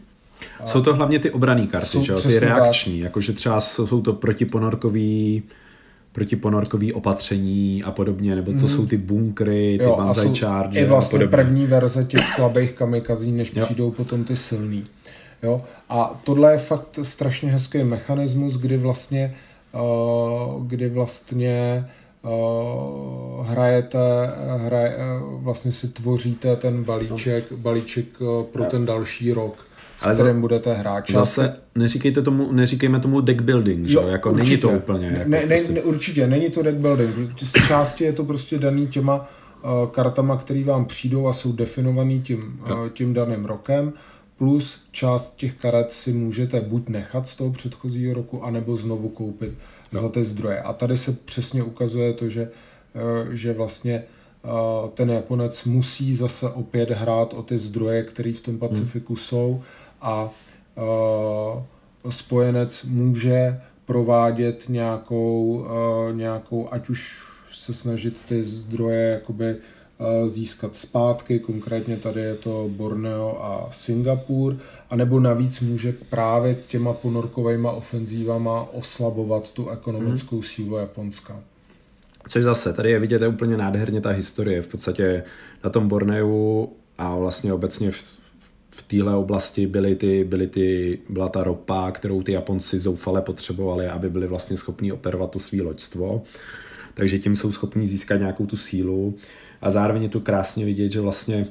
[0.65, 2.13] Jsou to hlavně ty obrané karty, že?
[2.13, 3.03] ty reakční, tak.
[3.03, 5.43] jakože třeba jsou to protiponorkový
[6.11, 8.67] protiponorkový opatření a podobně, nebo to mm.
[8.67, 13.53] jsou ty bunkry, ty jo, banzai charge I vlastně první verze těch slabých kamikazí, než
[13.55, 13.63] jo.
[13.65, 14.83] přijdou potom ty silný.
[15.43, 15.61] Jo?
[15.89, 19.52] A tohle je fakt strašně hezký mechanismus, kdy vlastně uh,
[20.67, 21.85] kdy vlastně
[22.23, 23.99] uh, hrajete,
[24.57, 29.65] hraje, uh, vlastně si tvoříte ten balíček, balíček uh, pro ten další rok
[30.01, 31.11] ale kterým budete hrát.
[31.11, 34.11] Zase neříkejte tomu, neříkejme tomu deck building, jo, že?
[34.11, 34.49] Jako určitě.
[34.49, 35.07] není to úplně.
[35.07, 35.73] Jako ne, ne, prostě...
[35.73, 37.39] ne, určitě, není to deck building.
[37.39, 42.21] Z části je to prostě daný těma uh, kartama, které vám přijdou a jsou definovaný
[42.21, 43.93] tím, uh, tím daným rokem.
[44.43, 49.53] Plus část těch karet si můžete buď nechat z toho předchozího roku, anebo znovu koupit
[49.93, 50.01] jo.
[50.01, 50.61] za ty zdroje.
[50.61, 52.51] A tady se přesně ukazuje to, že,
[53.25, 54.03] uh, že vlastně
[54.93, 59.17] ten Japonec musí zase opět hrát o ty zdroje, které v tom Pacifiku hmm.
[59.17, 59.61] jsou
[60.01, 60.29] a
[60.75, 65.65] uh, spojenec může provádět nějakou,
[66.11, 69.61] nějakou, ať už se snažit ty zdroje jakoby uh,
[70.25, 74.57] získat zpátky, konkrétně tady je to Borneo a Singapur,
[74.89, 80.43] anebo navíc může právě těma ponorkovými ofenzívama oslabovat tu ekonomickou hmm.
[80.43, 81.39] sílu Japonska.
[82.29, 84.61] Což zase, tady je vidět je úplně nádherně ta historie.
[84.61, 85.23] V podstatě
[85.63, 86.67] na tom Borneu
[86.97, 88.13] a vlastně obecně v,
[88.69, 93.87] v téhle oblasti byly ty, byly ty, byla ta ropa, kterou ty Japonci zoufale potřebovali,
[93.87, 96.21] aby byli vlastně schopni operovat to svý loďstvo.
[96.93, 99.15] Takže tím jsou schopni získat nějakou tu sílu
[99.61, 101.47] a zároveň je tu krásně vidět, že vlastně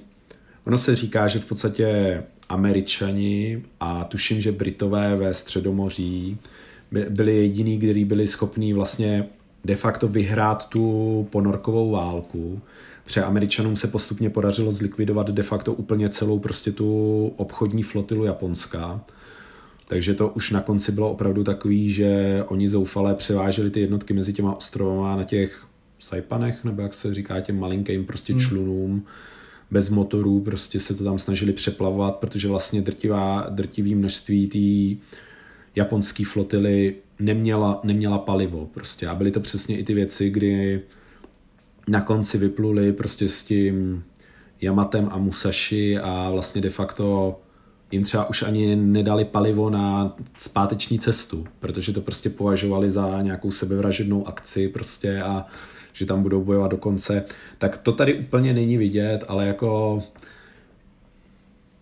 [0.67, 6.39] ono se říká, že v podstatě Američani a tuším, že Britové ve Středomoří
[7.09, 9.27] byli jediní, kteří byli schopní vlastně
[9.65, 12.63] de facto vyhrát tu ponorkovou válku,
[13.05, 19.01] Protože Američanům se postupně podařilo zlikvidovat de facto úplně celou prostě tu obchodní flotilu japonská.
[19.93, 24.33] Takže to už na konci bylo opravdu takový, že oni zoufale převáželi ty jednotky mezi
[24.33, 25.67] těma ostrovama na těch
[25.99, 28.43] Saipanech, nebo jak se říká těm malinkým prostě hmm.
[28.43, 29.05] člunům,
[29.71, 35.05] bez motorů, prostě se to tam snažili přeplavovat, protože vlastně drtivá, drtivý množství té
[35.77, 40.81] japonské flotily neměla, neměla palivo prostě a byly to přesně i ty věci, kdy
[41.89, 44.05] na konci vypluli prostě s tím
[44.61, 47.39] Yamatem a Musashi a vlastně de facto
[47.93, 53.51] jim třeba už ani nedali palivo na zpáteční cestu, protože to prostě považovali za nějakou
[53.51, 55.47] sebevražednou akci prostě a
[55.93, 57.25] že tam budou bojovat do konce.
[57.59, 60.03] Tak to tady úplně není vidět, ale jako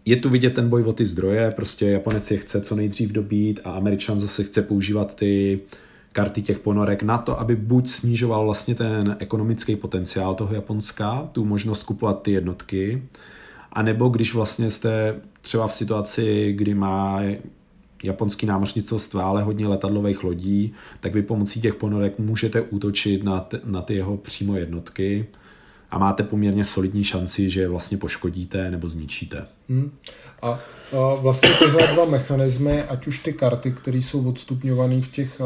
[0.04, 3.61] je tu vidět ten boj o ty zdroje, prostě Japonec je chce co nejdřív dobít
[3.64, 5.61] a Američan zase chce používat ty
[6.12, 11.44] karty těch ponorek na to, aby buď snižoval vlastně ten ekonomický potenciál toho Japonska, tu
[11.44, 13.02] možnost kupovat ty jednotky,
[13.73, 17.21] a nebo když vlastně jste třeba v situaci, kdy má
[18.03, 23.61] japonský námořnictvo stále hodně letadlových lodí, tak vy pomocí těch ponorek můžete útočit na, t-
[23.64, 25.27] na ty jeho přímo jednotky
[25.91, 29.47] a máte poměrně solidní šanci, že je vlastně poškodíte nebo zničíte.
[29.68, 29.91] Hmm.
[30.43, 35.41] A, a vlastně tyhle dva mechanismy, ať už ty karty, které jsou odstupňované v těch,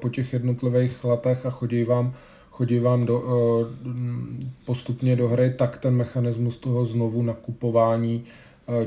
[0.00, 2.14] po těch jednotlivých letech a chodí vám,
[2.56, 3.24] chodí vám do,
[4.64, 8.24] postupně do hry, tak ten mechanismus toho znovu nakupování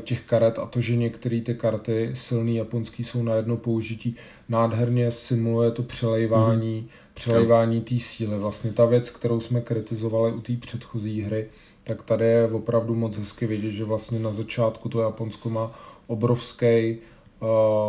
[0.04, 4.16] těch karet a to, že některé ty karty silný japonský jsou na jedno použití,
[4.50, 6.88] nádherně simuluje to přelejvání, mm.
[7.14, 8.40] přelejvání té síly.
[8.40, 11.48] Vlastně ta věc, kterou jsme kritizovali u té předchozí hry,
[11.84, 15.72] tak tady je opravdu moc hezky vidět, že vlastně na začátku to Japonsko má
[16.08, 16.98] obrovský
[17.40, 17.48] uh,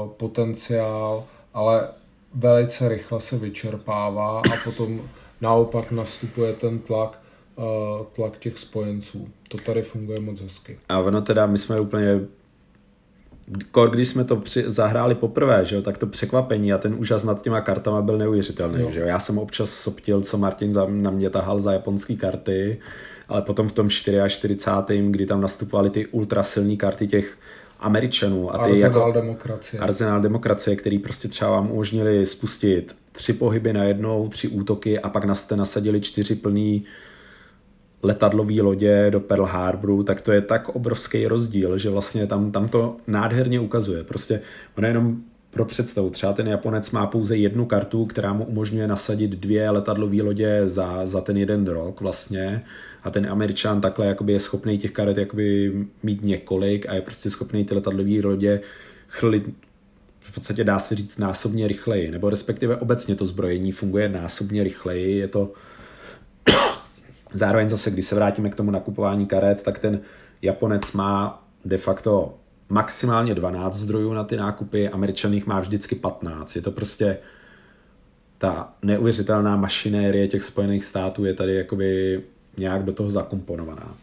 [0.08, 1.24] potenciál,
[1.54, 1.88] ale
[2.34, 5.00] velice rychle se vyčerpává a potom
[5.40, 7.20] naopak nastupuje ten tlak,
[7.56, 7.64] uh,
[8.12, 9.28] tlak těch spojenců.
[9.48, 10.78] To tady funguje moc hezky.
[10.88, 12.20] A ono teda, my jsme úplně
[13.70, 17.24] Kor, když jsme to při, zahráli poprvé, že jo, tak to překvapení a ten úžas
[17.24, 18.80] nad těma kartama byl neuvěřitelný.
[18.80, 18.90] Jo.
[18.90, 19.06] Že jo.
[19.06, 22.78] Já jsem občas soptil, co Martin za, na mě tahal za japonské karty,
[23.28, 24.56] ale potom v tom 44.
[25.10, 27.38] kdy tam nastupovaly ty ultrasilní karty těch
[27.80, 28.54] Američanů.
[28.54, 29.80] A ty Arzenál jako, demokracie.
[29.80, 35.08] Arzenál demokracie, který prostě třeba vám umožnili spustit tři pohyby na jednou, tři útoky a
[35.08, 36.84] pak jste nasadili čtyři plný
[38.02, 42.68] letadlové lodě do Pearl Harboru, tak to je tak obrovský rozdíl, že vlastně tam, tam
[42.68, 44.04] to nádherně ukazuje.
[44.04, 44.40] Prostě
[44.76, 45.16] on jenom
[45.50, 50.22] pro představu, třeba ten Japonec má pouze jednu kartu, která mu umožňuje nasadit dvě letadlové
[50.22, 52.64] lodě za, za ten jeden rok vlastně
[53.02, 57.30] a ten Američan takhle jakoby je schopný těch karet jakoby mít několik a je prostě
[57.30, 58.60] schopný ty letadlové lodě
[59.08, 59.67] chrlit
[60.28, 65.18] v podstatě dá se říct násobně rychleji, nebo respektive obecně to zbrojení funguje násobně rychleji,
[65.18, 65.52] je to
[67.32, 70.00] zároveň zase, když se vrátíme k tomu nakupování karet, tak ten
[70.42, 72.34] Japonec má de facto
[72.68, 76.56] maximálně 12 zdrojů na ty nákupy, Američaných má vždycky 15.
[76.56, 77.18] Je to prostě
[78.38, 82.22] ta neuvěřitelná mašinérie těch Spojených států je tady jakoby
[82.56, 83.94] nějak do toho zakomponovaná.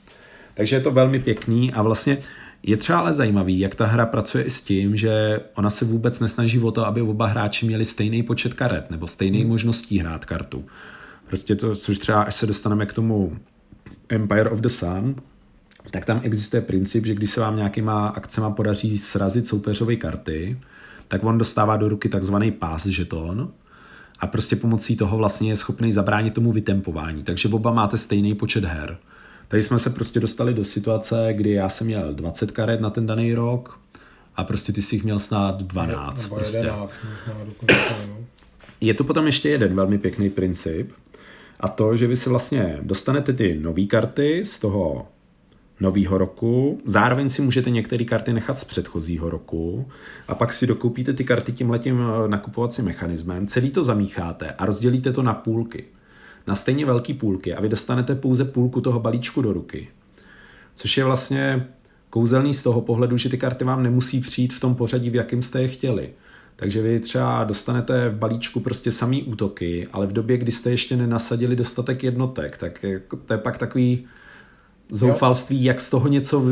[0.53, 2.17] Takže je to velmi pěkný a vlastně
[2.67, 6.19] je třeba ale zajímavý, jak ta hra pracuje i s tím, že ona se vůbec
[6.19, 9.49] nesnaží o to, aby oba hráči měli stejný počet karet nebo stejný hmm.
[9.49, 10.65] možností hrát kartu.
[11.27, 13.37] Prostě to, což třeba až se dostaneme k tomu
[14.09, 15.15] Empire of the Sun,
[15.91, 20.59] tak tam existuje princip, že když se vám nějakýma akcema podaří srazit soupeřové karty,
[21.07, 23.51] tak on dostává do ruky takzvaný pás žeton
[24.19, 27.23] a prostě pomocí toho vlastně je schopný zabránit tomu vytempování.
[27.23, 28.97] Takže oba máte stejný počet her.
[29.47, 33.05] Tady jsme se prostě dostali do situace, kdy já jsem měl 20 karet na ten
[33.05, 33.79] daný rok
[34.35, 36.23] a prostě ty si jich měl snad 12.
[36.23, 36.57] Nebo prostě.
[36.57, 38.17] 11, možná dokonce, no.
[38.81, 40.91] Je tu potom ještě jeden velmi pěkný princip
[41.59, 45.07] a to, že vy si vlastně dostanete ty nové karty z toho
[45.79, 49.87] nového roku, zároveň si můžete některé karty nechat z předchozího roku
[50.27, 54.65] a pak si dokoupíte ty karty tím letím eh, nakupovacím mechanismem, celý to zamícháte a
[54.65, 55.83] rozdělíte to na půlky.
[56.47, 59.87] Na stejně velké půlky a vy dostanete pouze půlku toho balíčku do ruky.
[60.75, 61.67] Což je vlastně
[62.09, 65.41] kouzelný z toho pohledu, že ty karty vám nemusí přijít v tom pořadí, v jakém
[65.41, 66.09] jste je chtěli.
[66.55, 70.97] Takže vy třeba dostanete v balíčku prostě samý útoky, ale v době, kdy jste ještě
[70.97, 74.07] nenasadili dostatek jednotek, tak jako to je pak takový
[74.89, 76.43] zoufalství, jak z toho něco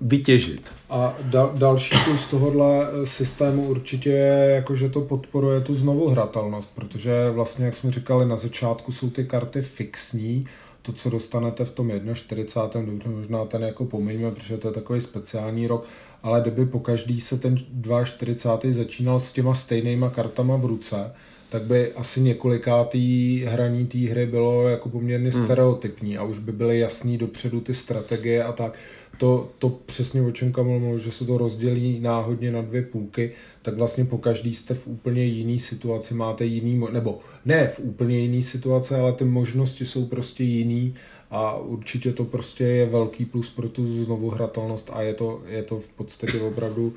[0.00, 0.62] vytěžit.
[0.90, 6.70] A da, další plus tohohle systému určitě je, jako, že to podporuje tu znovu hratelnost,
[6.74, 10.46] protože vlastně, jak jsme říkali, na začátku jsou ty karty fixní,
[10.82, 12.92] to, co dostanete v tom 41.
[12.92, 15.84] dobře, možná ten jako pomiňme, protože to je takový speciální rok,
[16.22, 17.56] ale kdyby po každý se ten
[18.04, 18.58] 42.
[18.70, 21.12] začínal s těma stejnýma kartama v ruce,
[21.48, 25.44] tak by asi několikátý hraní té hry bylo jako poměrně hmm.
[25.44, 28.74] stereotypní a už by byly jasný dopředu ty strategie a tak.
[29.18, 33.32] To, to přesně o čem Kamil mluvil, že se to rozdělí náhodně na dvě půlky,
[33.62, 38.18] tak vlastně po každý jste v úplně jiný situaci, máte jiný, nebo ne v úplně
[38.18, 40.94] jiný situaci, ale ty možnosti jsou prostě jiný
[41.30, 45.62] a určitě to prostě je velký plus pro tu znovu hratelnost a je to, je
[45.62, 46.94] to v podstatě opravdu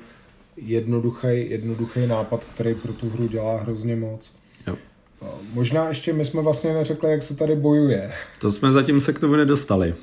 [0.56, 4.32] jednoduchý, jednoduchý nápad, který pro tu hru dělá hrozně moc.
[5.22, 5.38] Jo.
[5.52, 8.12] Možná ještě my jsme vlastně neřekli, jak se tady bojuje.
[8.40, 9.94] To jsme zatím se k tomu nedostali.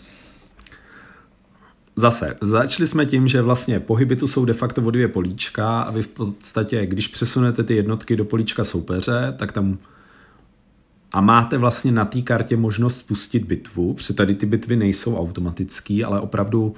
[1.96, 5.92] Zase, začali jsme tím, že vlastně pohyby tu jsou de facto o dvě políčka a
[5.92, 9.78] vy v podstatě, když přesunete ty jednotky do políčka soupeře, tak tam
[11.12, 16.04] a máte vlastně na té kartě možnost spustit bitvu, protože tady ty bitvy nejsou automatický,
[16.04, 16.76] ale opravdu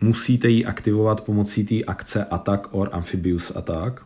[0.00, 4.00] musíte ji aktivovat pomocí té akce Attack or Amphibious Attack,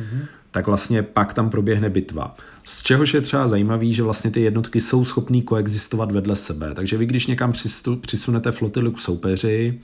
[0.00, 0.26] mm-hmm.
[0.54, 2.36] Tak vlastně pak tam proběhne bitva.
[2.64, 6.74] Z čehož je třeba zajímavý, že vlastně ty jednotky jsou schopné koexistovat vedle sebe.
[6.74, 7.52] Takže vy, když někam
[8.00, 9.80] přisunete flotilu k soupeři,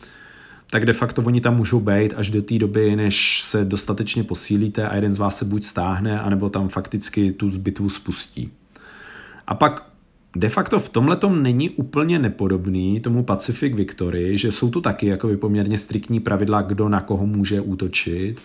[0.70, 4.88] tak de facto oni tam můžou být až do té doby, než se dostatečně posílíte
[4.88, 8.50] a jeden z vás se buď stáhne, anebo tam fakticky tu bitvu spustí.
[9.46, 9.90] A pak
[10.36, 15.28] de facto v tomhle není úplně nepodobný tomu Pacific Victory, že jsou tu taky jako
[15.36, 18.40] poměrně striktní pravidla, kdo na koho může útočit.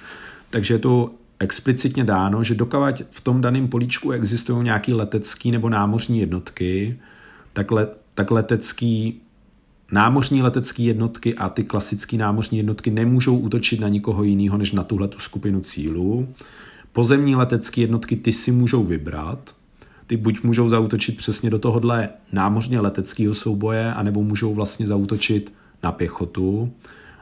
[0.49, 1.11] Takže je tu
[1.45, 6.99] explicitně dáno, že dokavať v tom daném políčku existují nějaké letecké nebo námořní jednotky,
[7.53, 9.21] tak, le, tak letecký
[9.91, 14.83] námořní letecké jednotky a ty klasické námořní jednotky nemůžou útočit na nikoho jiného než na
[14.83, 16.27] tuhle skupinu cílů.
[16.91, 19.55] Pozemní letecké jednotky ty si můžou vybrat,
[20.07, 25.53] ty buď můžou zautočit přesně do tohohle námořně leteckého souboje, anebo můžou vlastně zautočit
[25.83, 26.71] na pěchotu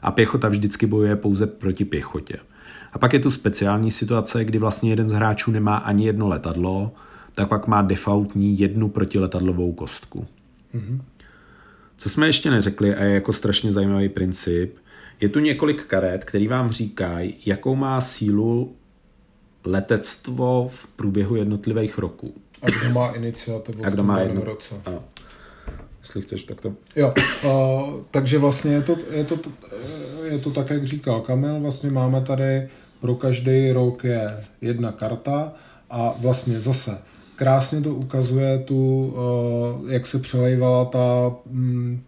[0.01, 2.37] a pěchota vždycky bojuje pouze proti pěchotě.
[2.93, 6.91] A pak je tu speciální situace, kdy vlastně jeden z hráčů nemá ani jedno letadlo,
[7.35, 10.27] tak pak má defaultní jednu protiletadlovou kostku.
[10.75, 11.01] Mm-hmm.
[11.97, 14.77] Co jsme ještě neřekli a je jako strašně zajímavý princip,
[15.21, 18.75] je tu několik karet, který vám říkají, jakou má sílu
[19.65, 22.33] letectvo v průběhu jednotlivých roků.
[22.61, 24.43] A kdo má iniciativu a kdo má jedno...
[24.43, 24.75] roce.
[24.85, 25.03] Ano.
[25.99, 26.73] Jestli chceš, tak to.
[26.95, 27.13] Jo,
[27.45, 29.39] uh, takže vlastně je to, je, to,
[30.23, 32.69] je to tak, jak říkal Kamil, vlastně máme tady
[33.03, 35.51] pro každý rok je jedna karta
[35.89, 36.97] a vlastně zase
[37.35, 42.01] krásně to ukazuje tu, uh, jak se přelejvala ta um,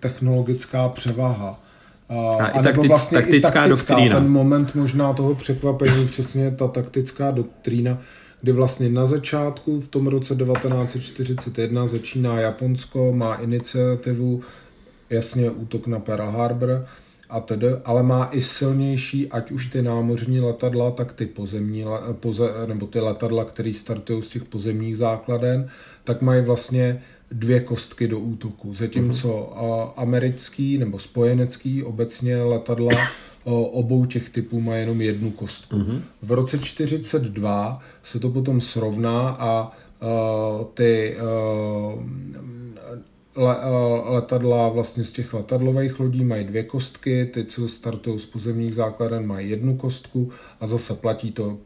[0.00, 1.60] technologická převaha.
[2.08, 4.20] A, a i taktic, vlastně taktická, i taktická doktrína.
[4.20, 7.98] Ten moment možná toho překvapení, přesně ta taktická doktrína,
[8.42, 14.40] kdy vlastně na začátku v tom roce 1941 začíná Japonsko, má iniciativu,
[15.10, 16.86] jasně útok na Pearl Harbor
[17.30, 22.50] a tedy, ale má i silnější, ať už ty námořní letadla, tak ty pozemní, poze,
[22.66, 25.68] nebo ty letadla, které startují z těch pozemních základen,
[26.04, 28.74] tak mají vlastně dvě kostky do útoku.
[28.74, 29.92] Zatímco uh-huh.
[29.96, 33.08] americký nebo spojenecký obecně letadla
[33.52, 35.76] obou těch typů má jenom jednu kostku.
[35.76, 36.00] Uh-huh.
[36.22, 39.72] V roce 42 se to potom srovná a
[40.02, 41.16] uh, ty
[41.94, 42.02] uh,
[43.36, 48.26] le, uh, letadla vlastně z těch letadlových lodí mají dvě kostky, ty, co startují z
[48.26, 50.30] pozemních základen, mají jednu kostku
[50.60, 51.58] a zase platí to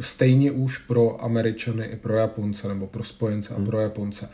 [0.00, 4.28] stejně už pro Američany i pro Japonce, nebo pro spojence a pro Japonce.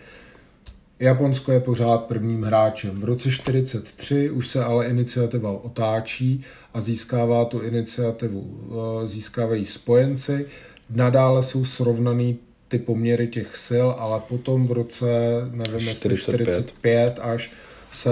[0.99, 3.01] Japonsko je pořád prvním hráčem.
[3.01, 6.45] V roce 43 už se ale iniciativa otáčí
[6.75, 8.61] a získává tu iniciativu,
[9.03, 10.47] eh, získávají spojenci.
[10.91, 15.07] Nadále jsou srovnaný ty poměry těch sil, ale potom v roce,
[15.51, 16.47] nevím, 45.
[16.47, 17.53] 45 až
[17.93, 18.11] se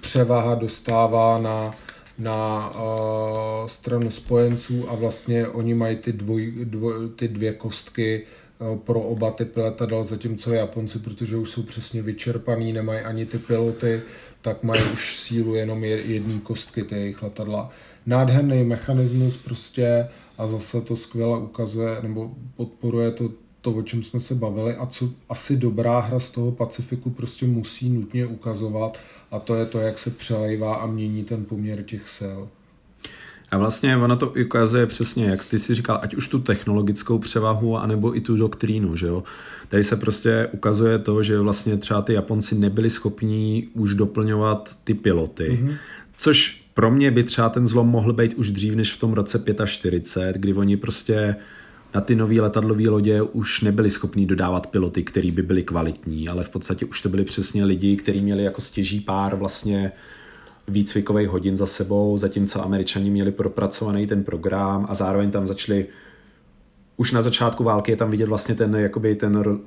[0.00, 1.74] převaha dostává na,
[2.18, 8.26] na uh, stranu spojenců a vlastně oni mají ty, dvoj, dvoj, ty dvě kostky
[8.60, 13.38] Eh, pro oba typy letadel, zatímco Japonci, protože už jsou přesně vyčerpaný, nemají ani ty
[13.38, 14.02] piloty,
[14.40, 17.70] tak mají už sílu jenom jedné kostky ty jejich letadla.
[18.06, 23.30] Nádherný mechanismus prostě a zase to skvěle ukazuje nebo podporuje to,
[23.60, 27.46] to, o čem jsme se bavili a co asi dobrá hra z toho Pacifiku prostě
[27.46, 28.98] musí nutně ukazovat
[29.30, 32.40] a to je to, jak se přelejvá a mění ten poměr těch sil.
[33.50, 37.78] A vlastně ono to ukazuje přesně, jak ty si říkal, ať už tu technologickou převahu,
[37.78, 39.22] anebo i tu doktrínu, že jo.
[39.68, 44.94] Tady se prostě ukazuje to, že vlastně třeba ty Japonci nebyli schopní už doplňovat ty
[44.94, 45.76] piloty, mm-hmm.
[46.16, 49.44] což pro mě by třeba ten zlom mohl být už dřív než v tom roce
[49.66, 51.36] 45, kdy oni prostě
[51.94, 56.44] na ty nové letadlové lodě už nebyli schopní dodávat piloty, který by byli kvalitní, ale
[56.44, 59.92] v podstatě už to byli přesně lidi, kteří měli jako stěží pár vlastně
[60.68, 65.86] výcvikových hodin za sebou, zatímco američani měli propracovaný ten program a zároveň tam začali
[66.96, 69.60] už na začátku války je tam vidět vlastně ten, jakoby ten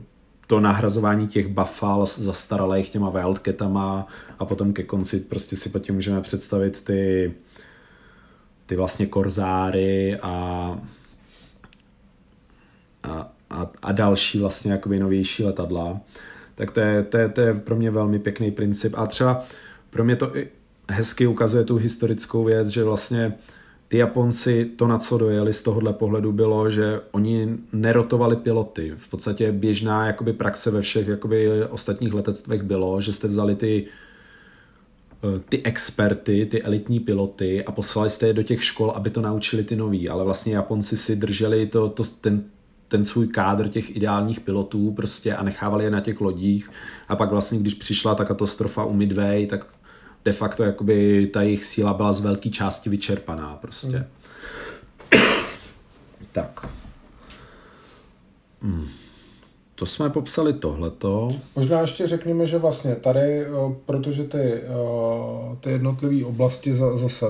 [0.48, 4.08] to nahrazování těch buffal zastaralých těma wildcatama
[4.40, 7.34] a potom ke konci prostě si pod tím můžeme představit ty
[8.66, 10.78] ty vlastně korzáry a,
[13.04, 16.02] a, a, a další vlastně jakoby novější letadla.
[16.56, 18.94] Tak to je, to, je, to je pro mě velmi pěkný princip.
[18.98, 19.46] A třeba
[19.90, 20.48] pro mě to i
[20.90, 23.34] hezky ukazuje tu historickou věc, že vlastně
[23.88, 28.94] ty Japonci to, na co dojeli z tohohle pohledu, bylo, že oni nerotovali piloty.
[28.98, 33.88] V podstatě běžná jakoby praxe ve všech jakoby ostatních letectvech bylo, že jste vzali ty
[35.24, 39.22] Eh, ty experty, ty elitní piloty a poslali jste je do těch škol, aby to
[39.22, 42.44] naučili ty noví, ale vlastně Japonci si drželi to, to, ten,
[42.94, 46.72] ten svůj kádr těch ideálních pilotů prostě a nechávali je na těch lodích
[47.08, 49.66] a pak vlastně, když přišla ta katastrofa u Midway, tak
[50.26, 54.06] de facto jakoby ta jejich síla byla z velké části vyčerpaná prostě.
[55.14, 55.22] Hmm.
[56.32, 56.68] tak.
[58.62, 58.88] Hmm.
[59.76, 61.32] To jsme popsali tohleto.
[61.56, 63.46] Možná ještě řekněme, že vlastně tady,
[63.86, 64.62] protože ty,
[65.60, 67.26] ty jednotlivé oblasti zase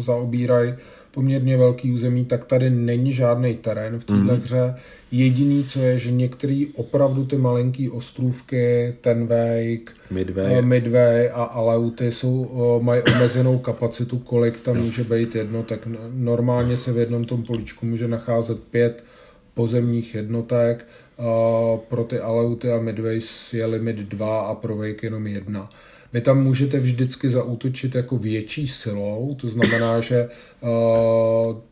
[0.00, 0.74] zaobírají
[1.10, 4.28] poměrně velký území, tak tady není žádný terén v této mm.
[4.28, 4.74] hře.
[5.10, 12.12] Jediný, co je, že některé opravdu ty malinký ostrůvky, ten Wake, Midway, Midway a Aleuty
[12.12, 17.42] jsou, mají omezenou kapacitu, kolik tam může být jedno, tak normálně se v jednom tom
[17.42, 19.04] políčku může nacházet pět
[19.54, 20.86] pozemních jednotek
[21.88, 25.68] pro ty Aleuty a Midways je limit 2 a pro Wake jenom 1.
[26.12, 30.28] Vy tam můžete vždycky zaútočit jako větší silou, to znamená, že
[30.60, 30.68] uh,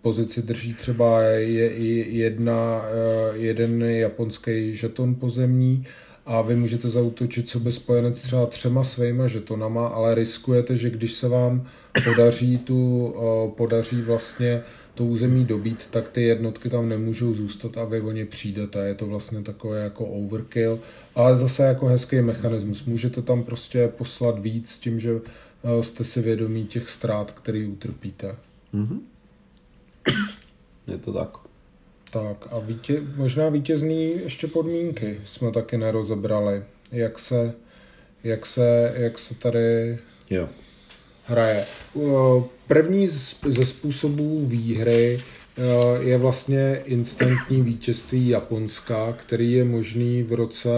[0.02, 1.72] pozici drží třeba je,
[2.16, 2.82] jedna,
[3.30, 5.84] uh, jeden japonský žeton pozemní
[6.26, 11.28] a vy můžete zautočit sobě spojenec třeba třema svýma žetonama, ale riskujete, že když se
[11.28, 11.66] vám
[12.04, 14.62] podaří tu, uh, podaří vlastně
[14.97, 18.86] to území dobít, tak ty jednotky tam nemůžou zůstat a vy o ně přijdete.
[18.86, 20.81] Je to vlastně takové jako overkill,
[21.14, 22.85] ale zase jako hezký mechanismus.
[22.85, 28.36] Můžete tam prostě poslat víc tím, že eh, jste si vědomí těch ztrát, který utrpíte.
[28.74, 29.01] Mm-hmm.
[30.86, 31.31] Je to tak.
[32.10, 36.62] Tak a vítě, možná vítězný ještě podmínky jsme taky nerozebrali.
[36.93, 37.55] Jak se,
[38.24, 39.98] jak se, jak se tady
[40.31, 40.48] jo
[41.27, 41.66] hraje.
[42.66, 43.09] První
[43.47, 45.20] ze způsobů výhry
[46.01, 50.69] je vlastně instantní vítězství Japonska, který je možný v roce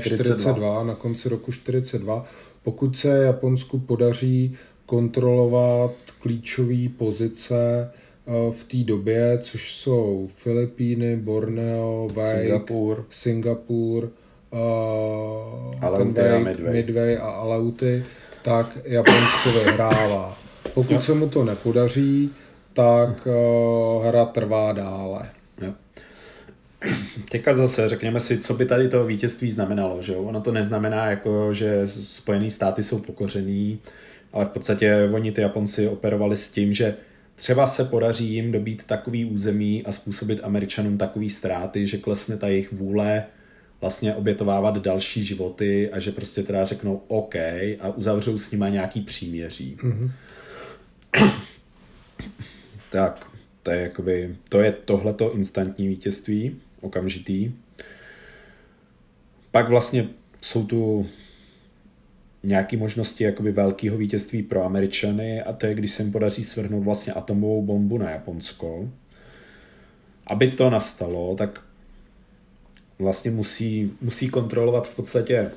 [0.00, 2.24] 42, 42 na konci roku 42,
[2.62, 4.56] pokud se Japonsku podaří
[4.86, 7.90] kontrolovat klíčové pozice
[8.50, 14.10] v té době, což jsou Filipíny, Borneo, Singapur, Singapur
[14.50, 16.72] uh, ten Wake, Midway.
[16.72, 18.04] Midway a Aleuty,
[18.44, 20.38] tak Japonsko vyhrává.
[20.74, 22.30] Pokud se mu to nepodaří,
[22.72, 25.30] tak uh, hra trvá dále.
[25.62, 25.72] Jo.
[27.30, 30.02] Teďka zase řekněme si, co by tady to vítězství znamenalo.
[30.02, 30.16] Že?
[30.16, 33.78] Ono to neznamená, jako, že Spojené státy jsou pokořený,
[34.32, 36.94] ale v podstatě oni ty Japonci operovali s tím, že
[37.34, 42.48] třeba se podaří jim dobít takový území a způsobit Američanům takový ztráty, že klesne ta
[42.48, 43.24] jejich vůle
[43.84, 47.34] vlastně obětovávat další životy a že prostě teda řeknou OK
[47.80, 49.76] a uzavřou s nima nějaký příměří.
[49.82, 50.10] Mm-hmm.
[52.90, 53.30] tak,
[53.62, 57.52] to je jakoby, to je tohleto instantní vítězství, okamžitý.
[59.50, 60.08] Pak vlastně
[60.40, 61.06] jsou tu
[62.42, 66.84] nějaké možnosti jakoby velkého vítězství pro Američany a to je, když se jim podaří svrhnout
[66.84, 68.88] vlastně atomovou bombu na Japonsko.
[70.26, 71.60] Aby to nastalo, tak
[72.98, 75.50] vlastně musí, musí kontrolovat v podstatě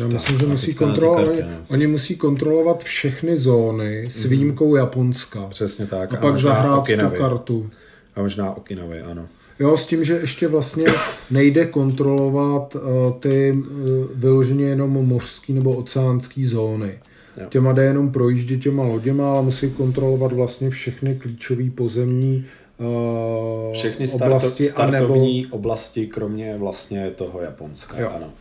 [0.00, 4.30] já myslím, že musí kontrolovat, oni, oni musí kontrolovat všechny zóny s mhm.
[4.30, 5.46] výjimkou Japonska.
[5.48, 6.12] Přesně tak.
[6.12, 7.16] A, a pak zahrát Okinavy.
[7.16, 7.70] tu kartu.
[8.16, 9.26] A možná Okinavy, ano.
[9.60, 10.86] Jo, s tím, že ještě vlastně
[11.30, 12.82] nejde kontrolovat uh,
[13.20, 13.66] ty uh,
[14.14, 16.98] vyloženě jenom mořský nebo oceánský zóny.
[17.40, 17.46] Jo.
[17.48, 22.46] Těma jde jenom projíždět těma loděma, ale musí kontrolovat vlastně všechny klíčové pozemní
[22.78, 24.68] uh, všechny starto, oblasti.
[24.68, 25.56] Startovní anebo...
[25.56, 28.00] oblasti, kromě vlastně toho Japonska.
[28.00, 28.10] Jo.
[28.16, 28.32] Ano.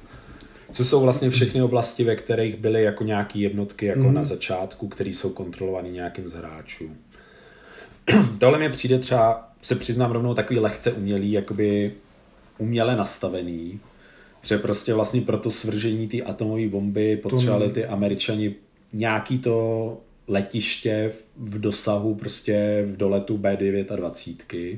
[0.72, 4.14] Co jsou vlastně všechny oblasti, ve kterých byly jako nějaké jednotky jako mm.
[4.14, 6.90] na začátku, které jsou kontrolovány nějakým z hráčů.
[8.38, 11.92] Tohle mi přijde třeba, se přiznám rovnou, takový lehce umělý, jakoby
[12.58, 13.80] uměle nastavený,
[14.42, 18.56] že prostě vlastně pro to svržení té atomové bomby potřebovali ty američani
[18.94, 19.98] nějaký to
[20.28, 24.78] letiště v dosahu prostě v doletu B29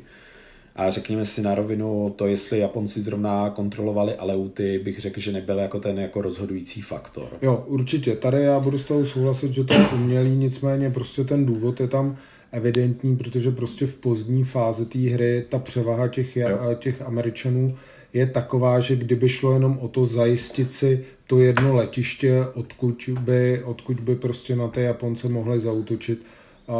[0.76, 5.60] A řekněme si na rovinu, to jestli Japonci zrovna kontrolovali Aleuty, bych řekl, že nebyl
[5.60, 7.27] jako ten jako rozhodující faktor.
[7.41, 8.15] Jo, určitě.
[8.15, 11.88] Tady já budu s toho souhlasit, že to je umělý, nicméně prostě ten důvod je
[11.88, 12.18] tam
[12.52, 16.38] evidentní, protože prostě v pozdní fázi té hry ta převaha těch,
[16.80, 17.77] těch Američanů
[18.14, 23.64] je taková, že kdyby šlo jenom o to zajistit si to jedno letiště, odkud by,
[23.64, 26.26] odkud by prostě na ty Japonce mohli zautočit
[26.68, 26.77] a,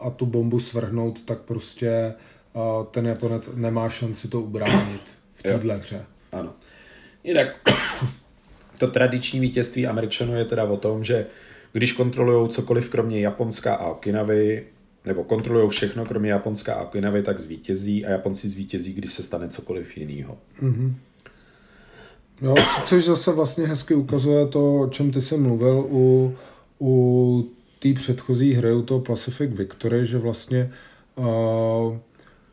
[0.00, 2.14] a tu bombu svrhnout, tak prostě
[2.54, 5.02] a ten Japonec nemá šanci to ubránit
[5.34, 6.04] v této hře.
[6.32, 6.52] Ano.
[7.24, 7.48] Jinak
[8.78, 11.26] to tradiční vítězství Američanů je teda o tom, že
[11.72, 14.66] když kontrolují cokoliv kromě Japonska a Okinavy,
[15.08, 19.48] nebo kontrolují všechno kromě Japonska a Okinavy, tak zvítězí a Japonci zvítězí, když se stane
[19.48, 20.38] cokoliv jiného.
[20.62, 20.94] Mm-hmm.
[22.42, 22.54] Jo,
[22.86, 26.34] což zase vlastně hezky ukazuje to, o čem ty jsi mluvil u,
[26.80, 30.70] u té předchozí hry, u toho Pacific Victory, že vlastně
[31.16, 31.96] uh,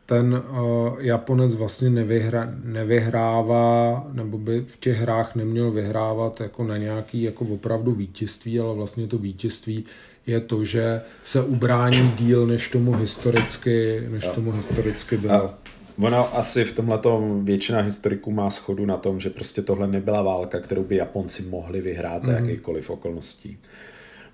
[0.06, 6.76] ten uh, Japonec vlastně nevyhra, nevyhrává, nebo by v těch hrách neměl vyhrávat jako na
[6.76, 9.84] nějaký jako opravdu vítězství, ale vlastně to vítězství
[10.26, 15.34] je to, že se ubrání díl, než tomu historicky, než tomu historicky bylo.
[15.34, 15.58] A
[15.98, 17.00] ono asi v tomhle
[17.42, 21.80] většina historiků má schodu na tom, že prostě tohle nebyla válka, kterou by Japonci mohli
[21.80, 22.44] vyhrát za mm-hmm.
[22.44, 23.58] jakýchkoliv okolností.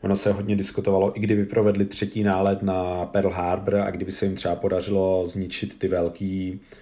[0.01, 4.27] Ono se hodně diskutovalo, i kdyby provedli třetí nálet na Pearl Harbor a kdyby se
[4.27, 6.82] jim třeba podařilo zničit ty velký, eh,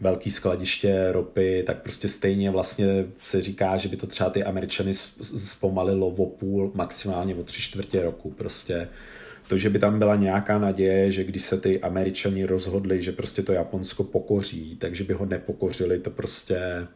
[0.00, 4.94] velký skladiště ropy, tak prostě stejně vlastně se říká, že by to třeba ty Američany
[5.22, 8.30] zpomalilo o půl, maximálně o tři čtvrtě roku.
[8.30, 8.88] Prostě
[9.48, 13.42] to, že by tam byla nějaká naděje, že když se ty Američani rozhodli, že prostě
[13.42, 16.86] to Japonsko pokoří, takže by ho nepokořili, to prostě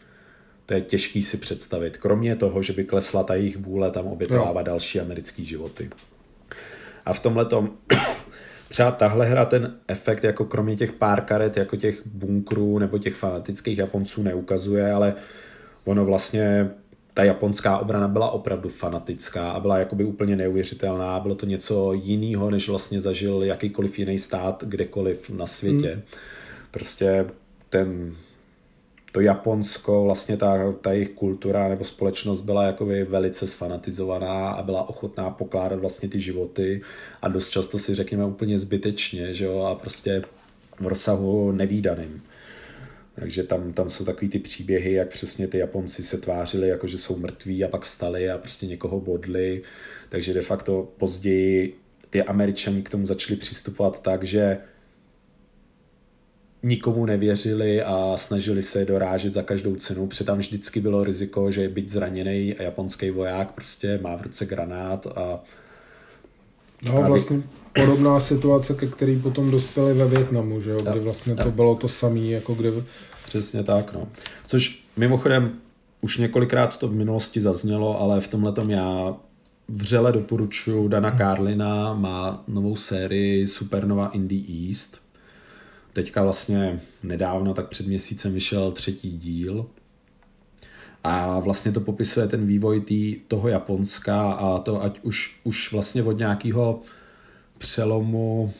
[0.66, 1.96] to je těžký si představit.
[1.96, 5.90] Kromě toho, že by klesla ta jejich vůle tam obětovávat další americký životy.
[7.06, 7.70] A v tomhle tom
[8.70, 13.14] třeba tahle hra ten efekt jako kromě těch pár karet, jako těch bunkrů nebo těch
[13.14, 15.14] fanatických Japonců neukazuje, ale
[15.84, 16.70] ono vlastně
[17.14, 21.20] ta japonská obrana byla opravdu fanatická a byla jakoby úplně neuvěřitelná.
[21.20, 25.92] Bylo to něco jiného, než vlastně zažil jakýkoliv jiný stát kdekoliv na světě.
[25.92, 26.02] Hmm.
[26.70, 27.26] Prostě
[27.68, 28.16] ten
[29.12, 34.88] to Japonsko, vlastně ta, ta jejich kultura nebo společnost byla jakoby velice sfanatizovaná a byla
[34.88, 36.80] ochotná pokládat vlastně ty životy
[37.22, 40.22] a dost často si řekněme úplně zbytečně, že jo, a prostě
[40.80, 42.22] v rozsahu nevýdaným.
[43.14, 46.98] Takže tam, tam jsou takový ty příběhy, jak přesně ty Japonci se tvářili, jako že
[46.98, 49.62] jsou mrtví a pak vstali a prostě někoho bodli.
[50.08, 51.76] Takže de facto později
[52.10, 54.58] ty Američani k tomu začali přistupovat tak, že
[56.62, 61.68] nikomu nevěřili a snažili se dorážet za každou cenu, protože tam vždycky bylo riziko, že
[61.68, 65.40] byť zraněný a japonský voják prostě má v ruce granát a
[66.84, 67.42] No vlastně
[67.74, 71.88] podobná situace, ke který potom dospěli ve Větnamu, že jo, kdy vlastně to bylo to
[71.88, 72.72] samé, jako kdy...
[73.26, 74.08] Přesně tak, no.
[74.46, 75.52] Což mimochodem
[76.00, 79.16] už několikrát to v minulosti zaznělo, ale v tomhle já
[79.68, 85.00] vřele doporučuji Dana Carlina, má novou sérii Supernova in the East,
[85.92, 89.66] Teďka vlastně nedávno, tak před měsícem vyšel třetí díl
[91.04, 96.02] a vlastně to popisuje ten vývoj tý, toho Japonska a to ať už, už vlastně
[96.02, 96.82] od nějakého
[97.58, 98.52] přelomu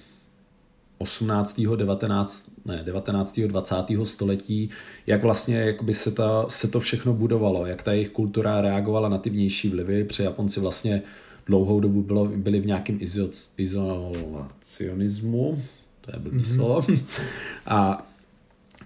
[0.99, 1.61] 18.
[1.77, 2.51] 19.
[2.65, 3.41] Ne, 19.
[3.41, 3.77] 20.
[4.03, 4.71] století,
[5.07, 9.09] jak vlastně jak by se, ta, se to všechno budovalo, jak ta jejich kultura reagovala
[9.09, 11.03] na ty vnější vlivy, protože Japonci vlastně
[11.47, 12.99] dlouhou dobu bylo, byli v nějakém
[13.57, 15.63] izolacionismu,
[16.11, 16.57] to je blbý mm-hmm.
[16.57, 16.87] slovo.
[17.67, 18.07] A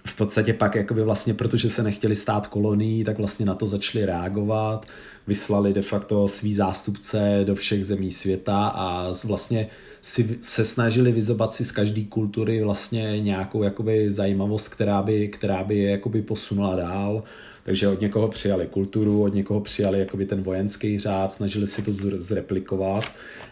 [0.07, 4.07] v podstatě pak jakoby vlastně, protože se nechtěli stát kolonií, tak vlastně na to začali
[4.07, 4.87] reagovat,
[5.27, 9.69] vyslali de facto svý zástupce do všech zemí světa a vlastně
[10.01, 15.65] si, se snažili vyzobat si z každé kultury vlastně nějakou jakoby zajímavost, která by, která
[15.65, 17.23] by je jakoby posunula dál.
[17.63, 21.93] Takže od někoho přijali kulturu, od někoho přijali jakoby ten vojenský řád, snažili si to
[22.17, 23.05] zreplikovat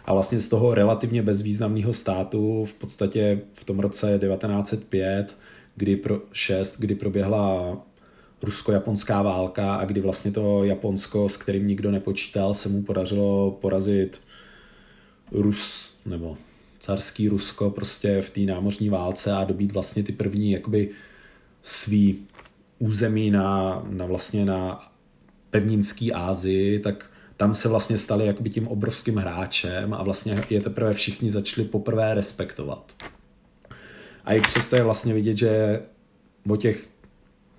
[0.04, 5.36] a vlastně z toho relativně bezvýznamného státu v podstatě v tom roce 1905,
[5.76, 7.76] kdy pro 6, kdy proběhla
[8.42, 14.20] rusko-japonská válka a kdy vlastně to Japonsko, s kterým nikdo nepočítal, se mu podařilo porazit
[15.32, 16.36] Rus, nebo
[16.78, 20.90] carský Rusko prostě v té námořní válce a dobít vlastně ty první jakoby
[21.62, 22.26] svý
[22.78, 24.92] území na, na vlastně na
[25.50, 27.11] pevninský Ázii, tak
[27.42, 32.14] tam se vlastně stali jakoby tím obrovským hráčem a vlastně je teprve všichni začali poprvé
[32.14, 32.94] respektovat.
[34.24, 35.82] A i přesto je vlastně vidět, že
[36.48, 36.88] o těch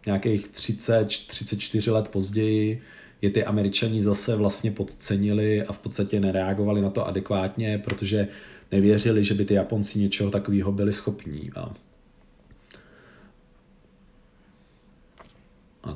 [0.05, 2.81] nějakých 30, 34 let později
[3.21, 8.27] je ty američani zase vlastně podcenili a v podstatě nereagovali na to adekvátně, protože
[8.71, 11.51] nevěřili, že by ty Japonci něčeho takového byli schopní.
[11.55, 11.73] A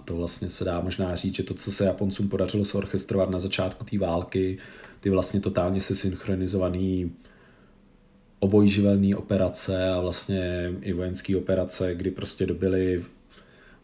[0.06, 3.86] To vlastně se dá možná říct, že to, co se Japoncům podařilo orchestrovat na začátku
[3.86, 4.58] té války,
[5.00, 7.12] ty vlastně totálně se synchronizovaný
[8.40, 13.06] obojživelné operace a vlastně i vojenské operace, kdy prostě dobili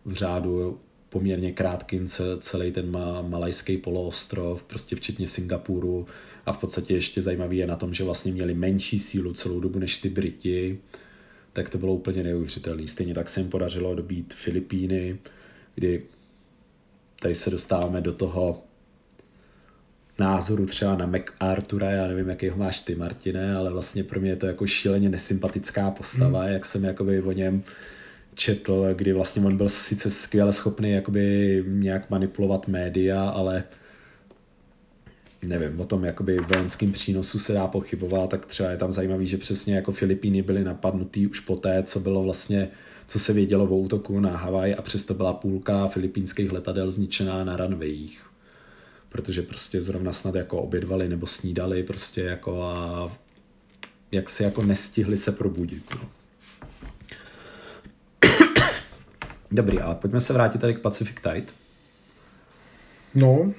[0.05, 2.07] v řádu poměrně krátkým
[2.39, 2.91] celý ten
[3.29, 6.07] malajský poloostrov, prostě včetně Singapuru.
[6.45, 9.79] A v podstatě ještě zajímavý je na tom, že vlastně měli menší sílu celou dobu
[9.79, 10.79] než ty Briti,
[11.53, 12.87] tak to bylo úplně neuvěřitelné.
[12.87, 15.19] Stejně tak se jim podařilo dobít Filipíny,
[15.75, 16.03] kdy
[17.19, 18.63] tady se dostáváme do toho
[20.19, 24.29] názoru třeba na MacArthura, já nevím, jaký ho máš ty, Martine, ale vlastně pro mě
[24.29, 26.53] je to jako šíleně nesympatická postava, hmm.
[26.53, 27.63] jak jsem jakoby o něm
[28.35, 33.63] četl, kdy vlastně on byl sice skvěle schopný jakoby nějak manipulovat média, ale
[35.47, 39.37] nevím, o tom jakoby vojenským přínosu se dá pochybovat, tak třeba je tam zajímavý, že
[39.37, 42.69] přesně jako Filipíny byly napadnutý už poté, co bylo vlastně,
[43.07, 47.57] co se vědělo o útoku na Havaj a přesto byla půlka filipínských letadel zničená na
[47.57, 48.25] runwayích.
[49.09, 53.11] Protože prostě zrovna snad jako obědvali nebo snídali prostě jako a
[54.11, 55.83] jak se jako nestihli se probudit.
[55.95, 56.09] No.
[59.51, 61.53] Dobrý, ale pojďme se vrátit tady k Pacific Tide.
[63.15, 63.53] No,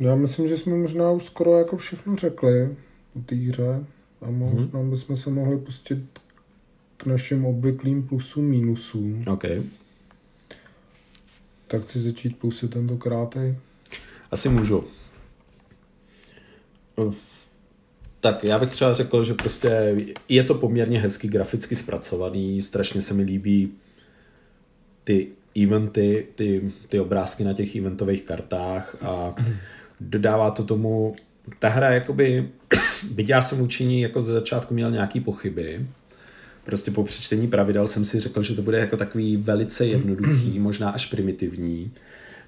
[0.00, 2.76] já myslím, že jsme možná už skoro jako všechno řekli
[3.16, 3.84] o té hře
[4.22, 4.90] a možná hmm.
[4.90, 5.98] bychom se mohli pustit
[6.98, 9.24] k našim obvyklým plusům, minusům.
[9.26, 9.44] OK.
[11.66, 13.36] Tak chci začít plusy tentokrát.
[14.30, 14.84] Asi můžu.
[18.20, 19.96] Tak já bych třeba řekl, že prostě
[20.28, 23.72] je to poměrně hezky graficky zpracovaný, strašně se mi líbí
[25.04, 25.28] ty
[25.64, 29.34] eventy, ty, ty obrázky na těch eventových kartách a
[30.00, 31.16] dodává to tomu,
[31.58, 32.48] ta hra jakoby,
[33.10, 35.86] byť já jsem učení jako ze začátku měl nějaký pochyby,
[36.68, 40.90] prostě po přečtení pravidel jsem si řekl, že to bude jako takový velice jednoduchý, možná
[40.90, 41.92] až primitivní,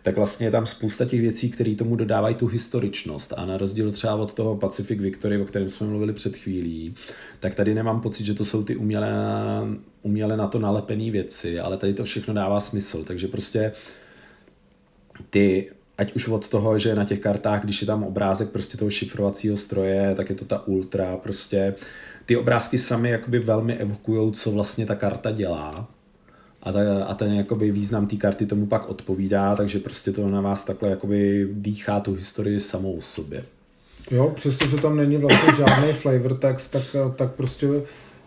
[0.02, 3.32] tak vlastně je tam spousta těch věcí, které tomu dodávají tu historičnost.
[3.36, 6.94] A na rozdíl třeba od toho Pacific Victory, o kterém jsme mluvili před chvílí,
[7.40, 9.08] tak tady nemám pocit, že to jsou ty umělé,
[10.02, 13.04] uměle na to nalepené věci, ale tady to všechno dává smysl.
[13.04, 13.72] Takže prostě
[15.30, 18.90] ty ať už od toho, že na těch kartách, když je tam obrázek prostě toho
[18.90, 21.74] šifrovacího stroje, tak je to ta ultra, prostě
[22.30, 25.88] ty obrázky sami jakoby velmi evokují, co vlastně ta karta dělá
[26.62, 30.40] a, ta, a ten jakoby význam té karty tomu pak odpovídá, takže prostě to na
[30.40, 33.44] vás takhle jakoby dýchá tu historii samou o sobě.
[34.10, 37.66] Jo, přestože tam není vlastně žádný flavor text, tak, tak prostě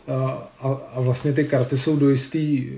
[0.07, 2.69] a, a vlastně ty karty jsou do jistý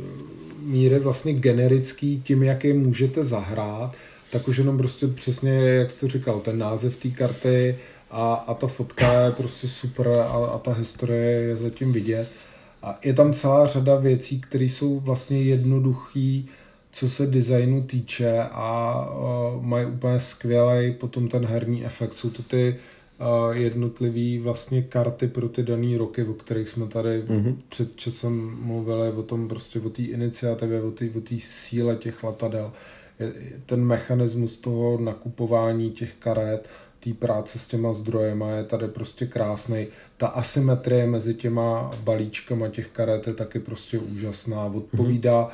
[0.60, 3.96] míry vlastně generický tím, jak je můžete zahrát,
[4.32, 7.76] tak už jenom prostě přesně, jak jsi říkal, ten název té karty
[8.12, 12.30] a, a ta fotka je prostě super a, a ta historie je zatím vidět.
[12.84, 16.42] A je tam celá řada věcí, které jsou vlastně jednoduché,
[16.92, 18.96] co se designu týče a
[19.56, 22.14] uh, mají úplně skvělý potom ten herní efekt.
[22.14, 22.76] Jsou to ty
[23.20, 27.56] uh, jednotlivé vlastně karty pro ty dané roky, o kterých jsme tady mm-hmm.
[27.70, 32.72] před časem mluvili, o tom prostě o té iniciativě, o té o síle těch letadel.
[33.66, 36.70] Ten mechanismus toho nakupování těch karet,
[37.06, 39.88] té práce s těma zdrojema je tady prostě krásný.
[40.18, 44.66] Ta asymetrie mezi těma balíčkama těch karet je taky prostě úžasná.
[44.66, 45.50] Odpovídá,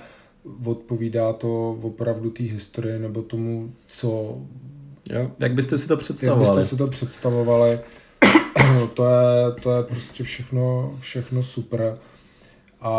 [0.45, 0.69] mm-hmm.
[0.69, 4.37] odpovídá to opravdu té historii nebo tomu, co...
[5.09, 6.47] Jo, jak byste si to představovali?
[6.47, 7.79] Jak byste si to představovali.
[8.93, 11.97] to, je, to je prostě všechno, všechno super.
[12.81, 12.91] A,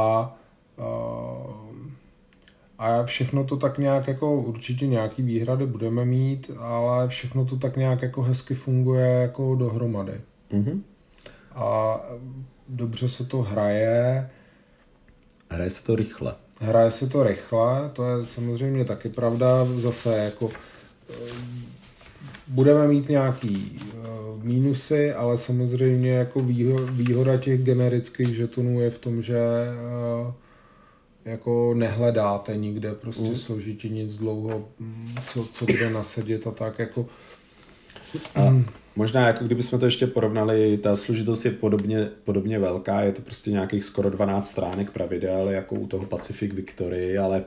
[0.78, 0.88] a
[2.82, 7.76] a všechno to tak nějak jako určitě nějaký výhrady budeme mít, ale všechno to tak
[7.76, 10.20] nějak jako hezky funguje jako dohromady.
[10.52, 10.80] Mm-hmm.
[11.54, 11.96] A
[12.68, 14.30] dobře se to hraje.
[15.48, 16.34] Hraje se to rychle.
[16.60, 19.66] Hraje se to rychle, to je samozřejmě taky pravda.
[19.76, 20.50] Zase jako
[21.10, 21.14] eh,
[22.48, 26.40] budeme mít nějaký uh, mínusy, ale samozřejmě jako
[26.90, 29.38] výhoda těch generických žetonů je v tom, že
[30.26, 30.32] uh,
[31.24, 33.36] jako nehledáte nikde prostě mm.
[33.36, 37.06] složitě nic dlouho, mm, co, co bude nasadit a tak jako
[38.34, 38.64] a
[38.96, 43.50] možná jako kdybychom to ještě porovnali, ta složitost je podobně, podobně velká, je to prostě
[43.50, 47.44] nějakých skoro 12 stránek pravidel, jako u toho Pacific Victory, ale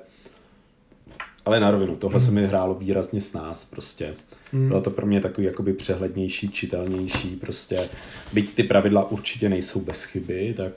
[1.45, 2.26] ale na rovinu, tohle mm.
[2.26, 4.14] se mi hrálo výrazně s nás prostě.
[4.52, 4.68] Mm.
[4.68, 7.89] Bylo to pro mě takový jakoby přehlednější, čitelnější, prostě
[8.34, 10.73] byť ty pravidla určitě nejsou bez chyby, tak...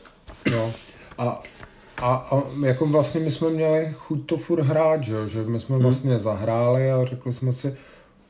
[0.50, 0.72] No.
[1.18, 1.42] A
[2.02, 5.74] a, a jako vlastně my jsme měli chuť to furt hrát, že, že my jsme
[5.74, 5.82] hmm.
[5.82, 7.74] vlastně zahráli a řekli jsme si,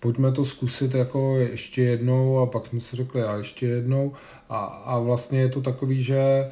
[0.00, 4.12] pojďme to zkusit jako ještě jednou a pak jsme si řekli a ještě jednou
[4.48, 6.50] a, a vlastně je to takový, že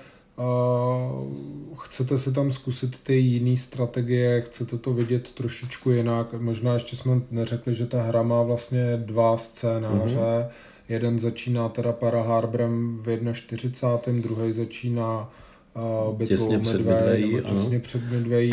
[1.80, 6.32] chcete si tam zkusit ty jiné strategie, chcete to vidět trošičku jinak.
[6.32, 10.16] Možná ještě jsme neřekli, že ta hra má vlastně dva scénáře.
[10.16, 10.48] Mm-hmm.
[10.88, 14.22] Jeden začíná teda Pearl Harborem v 41.
[14.22, 15.30] druhý začíná
[15.76, 18.50] uh, bitvou Midway, nebo těsně před Midway,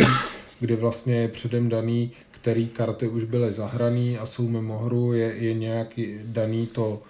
[0.59, 5.35] kdy vlastně je předem daný, který karty už byly zahraný a jsou mimo hru, je,
[5.37, 7.01] je nějak daný to,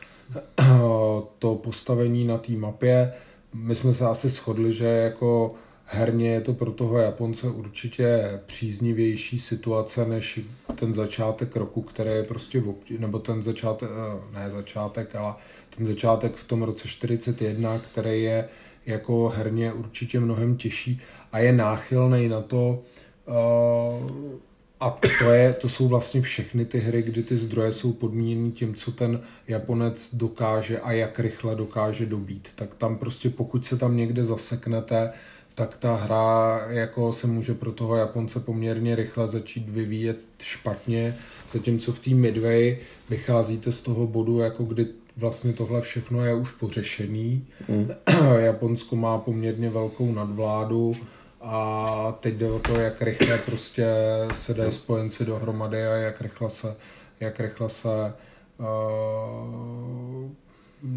[1.40, 3.14] to postavení na té mapě.
[3.54, 5.54] My jsme se asi shodli, že jako
[5.86, 10.40] herně je to pro toho Japonce určitě příznivější situace než
[10.76, 15.34] ten začátek roku, který je prostě, v obtě, nebo ten začátek, eh, ne začátek, ale
[15.78, 18.50] ten začátek v tom roce 41, který je
[18.86, 21.02] jako herně určitě mnohem těžší
[21.32, 22.84] a je náchylný na to
[23.28, 24.40] uh,
[24.84, 24.90] a
[25.20, 28.92] to, je, to jsou vlastně všechny ty hry, kdy ty zdroje jsou podmíněny tím, co
[28.92, 32.50] ten Japonec dokáže a jak rychle dokáže dobít.
[32.56, 35.12] Tak tam prostě pokud se tam někde zaseknete,
[35.56, 41.18] tak ta hra jako se může pro toho Japonce poměrně rychle začít vyvíjet špatně,
[41.52, 42.78] zatímco v té Midway
[43.10, 44.88] vycházíte z toho bodu, jako kdy
[45.18, 47.48] vlastně tohle všechno je už pořešený.
[47.68, 47.90] Mm.
[48.38, 50.96] Japonsko má poměrně velkou nadvládu,
[51.44, 53.88] a teď jde o to, jak rychle prostě
[54.32, 56.76] se dají spojenci dohromady a jak rychle se,
[57.20, 58.14] jak rychle se
[58.58, 60.32] uh,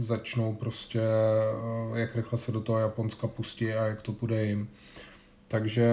[0.01, 1.01] začnou prostě,
[1.91, 4.69] uh, jak rychle se do toho Japonska pustí a jak to půjde jim.
[5.49, 5.91] Takže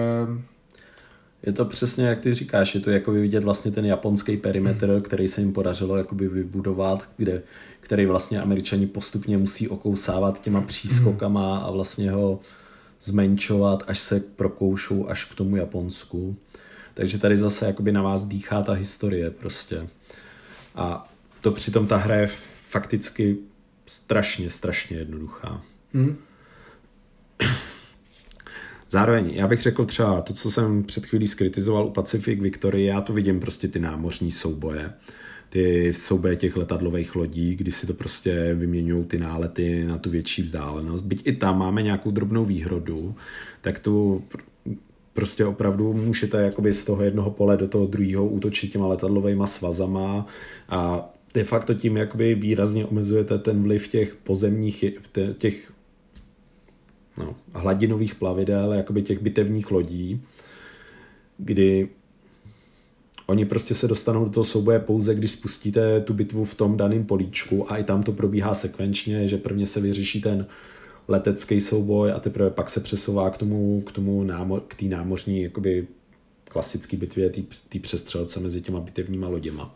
[1.46, 5.28] je to přesně, jak ty říkáš, je to jako vidět vlastně ten japonský perimetr, který
[5.28, 7.42] se jim podařilo jakoby vybudovat, kde,
[7.80, 12.40] který vlastně američani postupně musí okousávat těma přískokama a vlastně ho
[13.00, 16.36] zmenšovat, až se prokoušou až k tomu Japonsku.
[16.94, 19.88] Takže tady zase jakoby na vás dýchá ta historie prostě.
[20.74, 22.30] A to přitom ta hra je
[22.68, 23.36] fakticky
[23.86, 25.62] strašně, strašně jednoduchá.
[25.94, 26.16] Hmm.
[28.94, 33.00] Zároveň, já bych řekl třeba to, co jsem před chvílí skritizoval u Pacific Victory, já
[33.00, 34.92] tu vidím prostě ty námořní souboje
[35.48, 40.42] ty souboje těch letadlových lodí, kdy si to prostě vyměňují ty nálety na tu větší
[40.42, 41.04] vzdálenost.
[41.04, 43.14] Byť i tam máme nějakou drobnou výhodu,
[43.60, 44.24] tak tu
[45.12, 50.26] prostě opravdu můžete jakoby z toho jednoho pole do toho druhého útočit těma letadlovými svazama
[50.68, 54.84] a de facto tím jakoby výrazně omezujete ten vliv těch pozemních,
[55.38, 55.73] těch
[57.16, 60.22] no, hladinových plavidel, jakoby těch bitevních lodí,
[61.38, 61.88] kdy
[63.26, 67.04] Oni prostě se dostanou do toho souboje pouze, když spustíte tu bitvu v tom daném
[67.04, 70.46] políčku a i tam to probíhá sekvenčně, že prvně se vyřeší ten
[71.08, 75.42] letecký souboj a teprve pak se přesouvá k tomu, k tomu námo, k té námořní
[75.42, 75.86] jakoby
[76.44, 77.30] klasické bitvě,
[77.68, 79.74] té přestřelce mezi těma bitevníma loděma.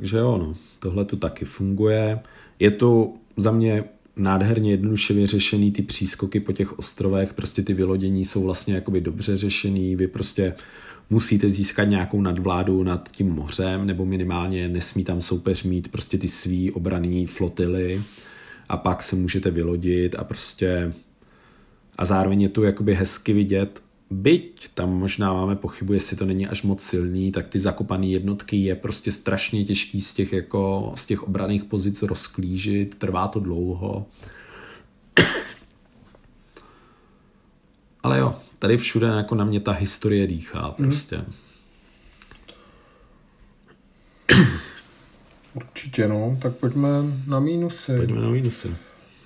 [0.00, 2.20] Takže jo, no, tohle tu taky funguje.
[2.58, 3.84] Je to za mě
[4.16, 9.36] nádherně jednoduše vyřešený ty přískoky po těch ostrovech, prostě ty vylodění jsou vlastně jakoby dobře
[9.36, 10.54] řešený, vy prostě
[11.10, 16.28] musíte získat nějakou nadvládu nad tím mořem, nebo minimálně nesmí tam soupeř mít prostě ty
[16.28, 18.02] svý obraný flotily
[18.68, 20.92] a pak se můžete vylodit a prostě
[21.98, 26.46] a zároveň je tu jakoby hezky vidět, byť tam možná máme pochybu, jestli to není
[26.46, 31.06] až moc silný, tak ty zakopané jednotky je prostě strašně těžký z těch, jako, z
[31.06, 34.06] těch obraných pozic rozklížit, trvá to dlouho.
[38.02, 40.88] Ale jo, tady všude jako na mě ta historie dýchá mhm.
[40.88, 41.16] prostě.
[41.16, 41.32] Mm.
[45.54, 46.88] Určitě no, tak pojďme
[47.26, 47.96] na mínusy.
[47.96, 48.76] Pojďme na mínusy.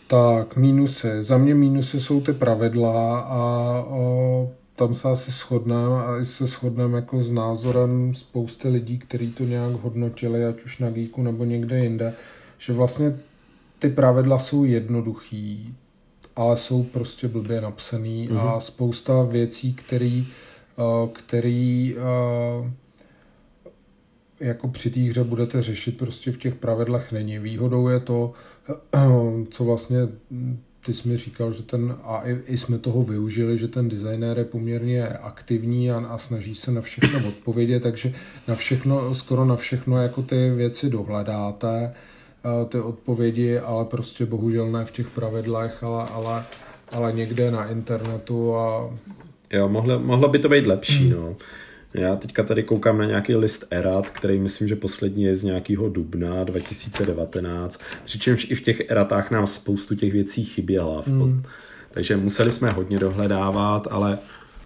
[0.06, 1.08] Tak, mínusy.
[1.24, 3.42] Za mě mínusy jsou ty pravidla a
[3.88, 9.32] o, tam se asi shodneme a i se shodneme jako s názorem spousty lidí, kteří
[9.32, 12.14] to nějak hodnotili, ať už na Geeku nebo někde jinde,
[12.58, 13.16] že vlastně
[13.78, 15.74] ty pravidla jsou jednoduchý,
[16.36, 18.38] ale jsou prostě blbě napsaný mm-hmm.
[18.38, 18.60] a mhm.
[18.60, 20.26] spousta věcí, který,
[20.78, 22.70] eh, který eh,
[24.40, 27.38] jako při té hře budete řešit, prostě v těch pravidlech není.
[27.38, 28.32] Výhodou je to,
[29.50, 29.98] co vlastně
[30.86, 34.38] ty jsi mi říkal, že ten, a i, i jsme toho využili, že ten designér
[34.38, 38.12] je poměrně aktivní a, a snaží se na všechno odpovědět, takže
[38.48, 41.94] na všechno, skoro na všechno jako ty věci dohledáte,
[42.44, 46.44] eh, ty odpovědi, ale prostě bohužel ne v těch pravidlech, ale, ale,
[46.92, 48.90] ale někde na internetu a...
[49.50, 51.20] Jo, mohlo, mohlo by to být lepší, hmm.
[51.20, 51.36] no.
[51.94, 55.88] Já teďka tady koukám na nějaký list erat, který myslím, že poslední je z nějakého
[55.88, 61.02] dubna 2019, přičemž i v těch eratách nám spoustu těch věcí chyběla.
[61.06, 61.42] Mm.
[61.90, 64.18] Takže museli jsme hodně dohledávat, ale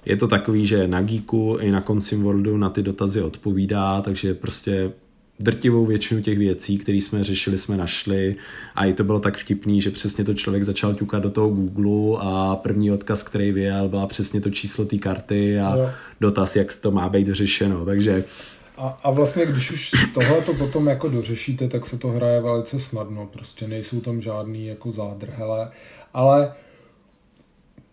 [0.05, 4.34] je to takový, že na Geeku i na Concim Worldu na ty dotazy odpovídá, takže
[4.34, 4.92] prostě
[5.40, 8.36] drtivou většinu těch věcí, které jsme řešili, jsme našli.
[8.74, 12.19] A i to bylo tak vtipný, že přesně to člověk začal ťukat do toho Google
[12.23, 15.90] a první odkaz, který vyjel, byla přesně to číslo té karty a jo.
[16.20, 18.24] dotaz, jak to má být řešeno, takže
[18.78, 22.81] a, a vlastně, když už tohle to potom jako dořešíte, tak se to hraje velice
[22.81, 25.70] snadno, prostě nejsou tam žádný jako zádrhele,
[26.15, 26.52] ale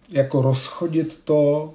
[0.10, 1.74] jako rozchodit to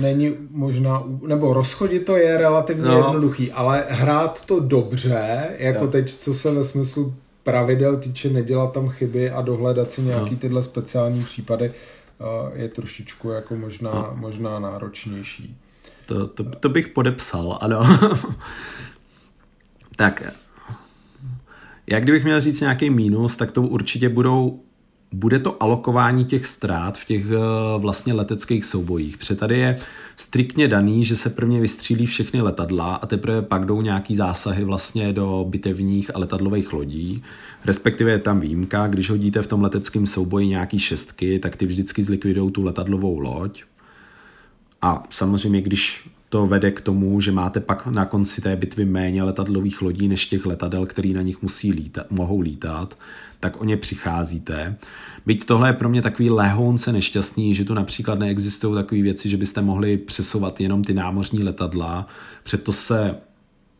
[0.00, 2.96] není možná, nebo rozchodit to je relativně no.
[2.96, 5.90] jednoduchý, ale hrát to dobře, jako jo.
[5.90, 10.38] teď, co se ve smyslu pravidel týče, nedělat tam chyby a dohledat si nějaký no.
[10.38, 11.72] tyhle speciální případy,
[12.20, 14.12] eh, je trošičku jako možná, no.
[14.14, 15.56] možná náročnější.
[16.06, 17.98] To, to, to bych podepsal, ano.
[19.96, 20.22] tak,
[21.86, 24.60] jak kdybych měl říct nějaký mínus, tak to určitě budou
[25.16, 27.38] bude to alokování těch ztrát v těch eh,
[27.78, 29.18] vlastně leteckých soubojích.
[29.18, 29.78] Protože tady je
[30.16, 35.12] striktně daný, že se prvně vystřílí všechny letadla a teprve pak jdou nějaký zásahy vlastně
[35.12, 37.22] do bitevních a letadlových lodí.
[37.64, 42.02] Respektive je tam výjimka, když hodíte v tom leteckém souboji nějaký šestky, tak ty vždycky
[42.02, 43.62] zlikvidují tu letadlovou loď.
[44.82, 49.22] A samozřejmě, když to vede k tomu, že máte pak na konci té bitvy méně
[49.22, 52.98] letadlových lodí než těch letadel, které na nich musí lítat, mohou lítat,
[53.40, 54.76] tak o ně přicházíte.
[55.26, 59.36] Byť tohle je pro mě takový lehounce nešťastný, že tu například neexistují takové věci, že
[59.36, 62.06] byste mohli přesovat jenom ty námořní letadla.
[62.42, 63.14] Před se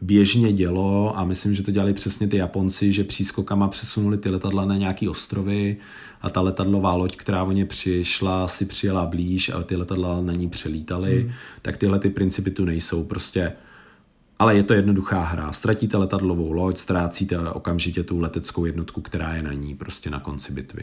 [0.00, 4.64] běžně dělo a myslím, že to dělali přesně ty Japonci, že přískokama přesunuli ty letadla
[4.64, 5.76] na nějaký ostrovy
[6.20, 10.32] a ta letadlová loď, která o ně přišla, si přijela blíž a ty letadla na
[10.32, 11.32] ní přelítaly, hmm.
[11.62, 13.04] tak tyhle ty principy tu nejsou.
[13.04, 13.52] Prostě
[14.38, 15.52] ale je to jednoduchá hra.
[15.52, 20.52] Ztratíte letadlovou loď, ztrácíte okamžitě tu leteckou jednotku, která je na ní prostě na konci
[20.52, 20.82] bitvy.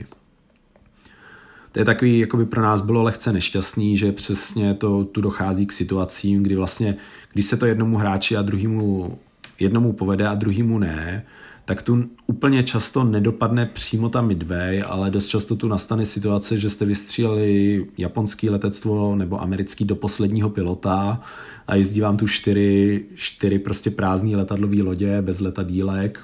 [1.73, 5.65] To je takový, jako by pro nás bylo lehce nešťastný, že přesně to tu dochází
[5.65, 6.95] k situacím, kdy vlastně,
[7.33, 9.17] když se to jednomu hráči a druhému
[9.59, 11.25] jednomu povede a druhému ne,
[11.65, 16.69] tak tu úplně často nedopadne přímo ta midway, ale dost často tu nastane situace, že
[16.69, 21.21] jste vystříleli japonský letectvo nebo americký do posledního pilota
[21.67, 26.19] a jezdí vám tu čtyři, čtyři prostě prázdné letadlové lodě bez letadílek.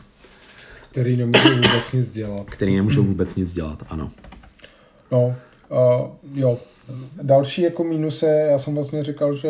[0.91, 2.49] Který nemůžou vůbec nic dělat.
[2.49, 4.11] Který nemůžou vůbec nic dělat, ano.
[5.11, 5.35] No,
[5.69, 6.57] uh, jo.
[7.21, 9.49] Další jako mínus je, já jsem vlastně říkal, že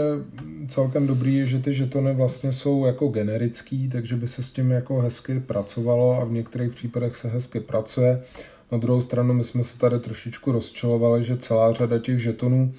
[0.67, 4.71] celkem dobrý je, že ty žetony vlastně jsou jako generický, takže by se s tím
[4.71, 8.21] jako hezky pracovalo a v některých případech se hezky pracuje.
[8.71, 12.73] Na druhou stranu my jsme se tady trošičku rozčilovali, že celá řada těch žetonů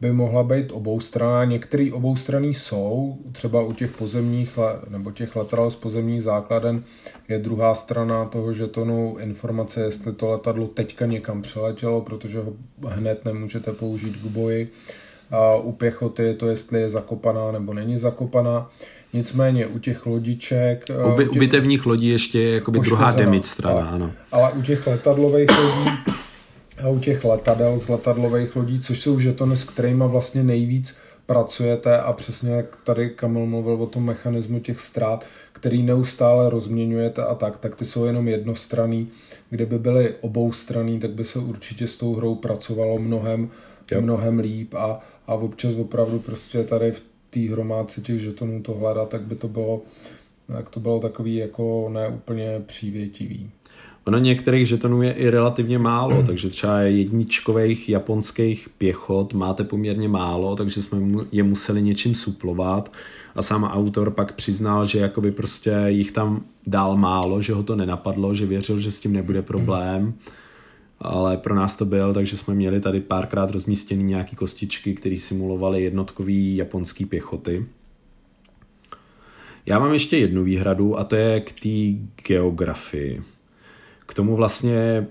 [0.00, 1.44] by mohla být oboustranná.
[1.44, 4.58] Některé oboustranný jsou, třeba u těch pozemních
[4.88, 6.82] nebo těch lateral z pozemních základen
[7.28, 12.52] je druhá strana toho žetonu informace, jestli to letadlo teďka někam přeletělo, protože ho
[12.86, 14.68] hned nemůžete použít k boji.
[15.30, 18.70] A u pěchoty je to, jestli je zakopaná nebo není zakopaná.
[19.12, 20.84] Nicméně u těch lodiček...
[21.06, 24.12] U, by, u, těch, u bitevních lodí ještě je jakoby druhá damage strana, ano.
[24.32, 25.90] Ale u těch letadlových lodí
[26.84, 30.96] a u těch letadel z letadlových lodí, což jsou žetony, s kterými vlastně nejvíc
[31.26, 37.24] pracujete a přesně jak tady Kamil mluvil o tom mechanismu těch ztrát, který neustále rozměňujete
[37.24, 39.08] a tak, tak ty jsou jenom jednostranný.
[39.50, 43.50] Kdyby byly oboustranný, tak by se určitě s tou hrou pracovalo mnohem,
[43.90, 44.00] jo.
[44.00, 49.08] mnohem líp a, a občas opravdu prostě tady v té hromádce těch žetonů to hledat,
[49.08, 49.82] tak by to bylo,
[50.46, 53.50] tak to bylo takový jako neúplně přívětivý.
[54.06, 60.56] Ono některých žetonů je i relativně málo, takže třeba jedničkových japonských pěchot máte poměrně málo,
[60.56, 60.98] takže jsme
[61.32, 62.92] je museli něčím suplovat.
[63.34, 67.76] A sám autor pak přiznal, že jakoby prostě jich tam dál málo, že ho to
[67.76, 70.14] nenapadlo, že věřil, že s tím nebude problém,
[71.00, 75.82] ale pro nás to byl, takže jsme měli tady párkrát rozmístěný nějaký kostičky, které simulovaly
[75.82, 77.66] jednotkový japonský pěchoty.
[79.66, 83.22] Já mám ještě jednu výhradu a to je k té geografii
[84.16, 85.06] tomu vlastně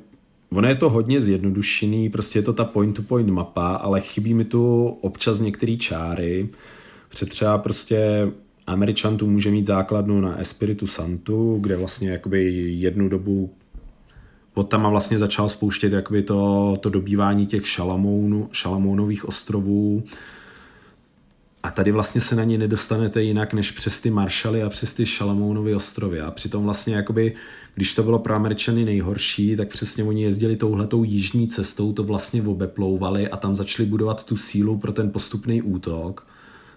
[0.50, 4.88] Ono je to hodně zjednodušený, prostě je to ta point-to-point mapa, ale chybí mi tu
[5.02, 6.50] občas některé čáry.
[7.10, 8.32] Před třeba prostě
[8.68, 13.54] Američan tu může mít základnu na Espiritu Santu, kde vlastně jakoby jednu dobu
[14.54, 20.04] od tam vlastně začal spouštět jakoby to, to dobývání těch šalamounu, šalamounových ostrovů,
[21.66, 25.06] a tady vlastně se na ně nedostanete jinak než přes ty Marshally a přes ty
[25.06, 26.22] Šalamounovy ostrovy.
[26.22, 27.36] A přitom vlastně jakoby,
[27.76, 32.44] když to bylo pro Američany nejhorší, tak přesně oni jezdili touhletou jižní cestou, to vlastně
[32.44, 36.28] obeplouvali a tam začali budovat tu sílu pro ten postupný útok.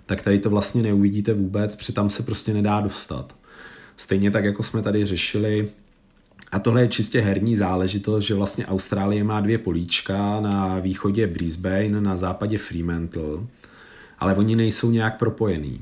[0.06, 3.36] Tak tady to vlastně neuvidíte vůbec, protože tam se prostě nedá dostat.
[3.97, 5.69] Stejně tak, jako jsme tady řešili,
[6.52, 12.01] a tohle je čistě herní záležitost, že vlastně Austrálie má dvě políčka, na východě Brisbane,
[12.01, 13.39] na západě Fremantle
[14.20, 15.81] ale oni nejsou nějak propojený.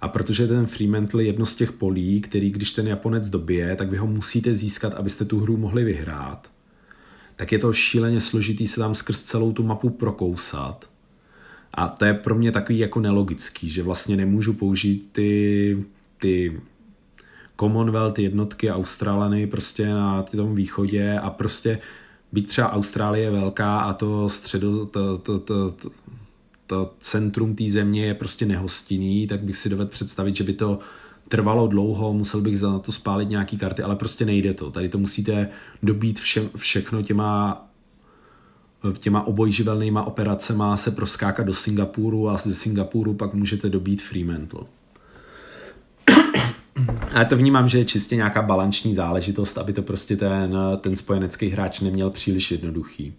[0.00, 3.90] A protože ten Fremantle je jedno z těch polí, který když ten Japonec dobije, tak
[3.90, 6.50] vy ho musíte získat, abyste tu hru mohli vyhrát,
[7.36, 10.90] tak je to šíleně složitý se tam skrz celou tu mapu prokousat.
[11.74, 15.84] A to je pro mě takový jako nelogický, že vlastně nemůžu použít ty,
[16.18, 16.60] ty
[17.60, 21.78] Commonwealth jednotky Australany prostě na tom východě a prostě
[22.32, 25.90] být třeba Austrálie velká a to středo, to, to, to, to,
[26.68, 30.78] to centrum té země je prostě nehostinný, tak bych si dovedl představit, že by to
[31.28, 34.70] trvalo dlouho, musel bych za to spálit nějaký karty, ale prostě nejde to.
[34.70, 35.48] Tady to musíte
[35.82, 37.64] dobít vše, všechno těma
[38.98, 44.60] těma obojživelnýma operacema se proskákat do Singapuru a ze Singapuru pak můžete dobít Fremantle.
[47.14, 51.48] A to vnímám, že je čistě nějaká balanční záležitost, aby to prostě ten, ten spojenecký
[51.48, 53.14] hráč neměl příliš jednoduchý.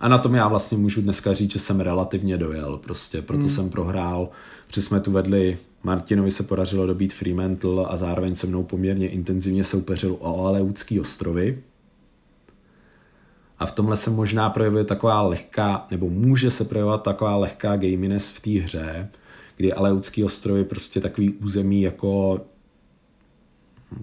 [0.00, 3.48] A na tom já vlastně můžu dneska říct, že jsem relativně dojel, prostě, proto hmm.
[3.48, 4.28] jsem prohrál,
[4.66, 9.64] protože jsme tu vedli, Martinovi se podařilo dobít Fremantle a zároveň se mnou poměrně intenzivně
[9.64, 11.62] soupeřil o Aleutský ostrovy.
[13.58, 18.30] A v tomhle se možná projevuje taková lehká, nebo může se projevovat taková lehká gaminess
[18.30, 19.08] v té hře,
[19.56, 22.40] kdy Aleutský ostrovy prostě takový území jako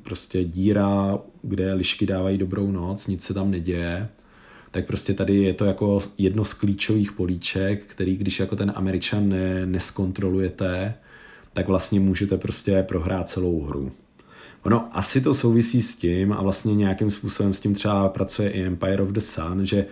[0.03, 4.09] prostě díra, kde lišky dávají dobrou noc, nic se tam neděje,
[4.73, 9.29] tak prostě tady je to jako jedno z klíčových políček, který když jako ten Američan
[9.29, 10.93] ne, neskontrolujete,
[11.53, 13.91] tak vlastně můžete prostě prohrát celou hru.
[14.63, 18.63] Ono asi to souvisí s tím a vlastně nějakým způsobem s tím třeba pracuje i
[18.63, 19.85] Empire of the Sun, že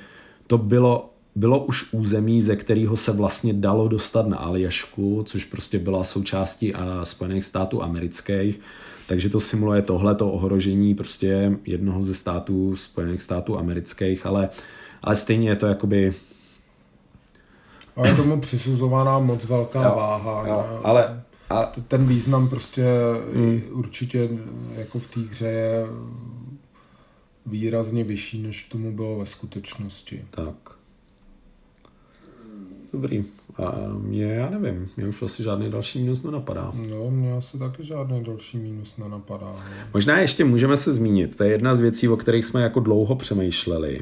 [0.48, 5.80] to bylo, bylo už území, ze kterého se vlastně dalo dostat na Aljašku, což prostě
[5.80, 8.60] byla součástí a Spojených států amerických,
[9.12, 14.50] takže to simuluje tohleto ohrožení prostě jednoho ze států Spojených států amerických, ale,
[15.02, 16.14] ale stejně je to jakoby
[17.96, 20.48] a je tomu přisuzovaná moc velká jo, váha.
[20.48, 21.66] Jo, ale, a...
[21.88, 22.86] Ten význam prostě
[23.34, 23.62] hmm.
[23.72, 24.30] určitě
[24.76, 25.86] jako v té hře je
[27.46, 30.26] výrazně vyšší, než tomu bylo ve skutečnosti.
[30.30, 30.56] Tak.
[32.94, 33.26] Dobrý.
[33.58, 36.72] A mě, já nevím, mě už asi žádný další mínus nenapadá.
[36.90, 39.46] No, mě asi taky žádný další mínus nenapadá.
[39.46, 39.78] Ne?
[39.80, 39.88] No.
[39.94, 43.16] Možná ještě můžeme se zmínit, to je jedna z věcí, o kterých jsme jako dlouho
[43.16, 44.00] přemýšleli.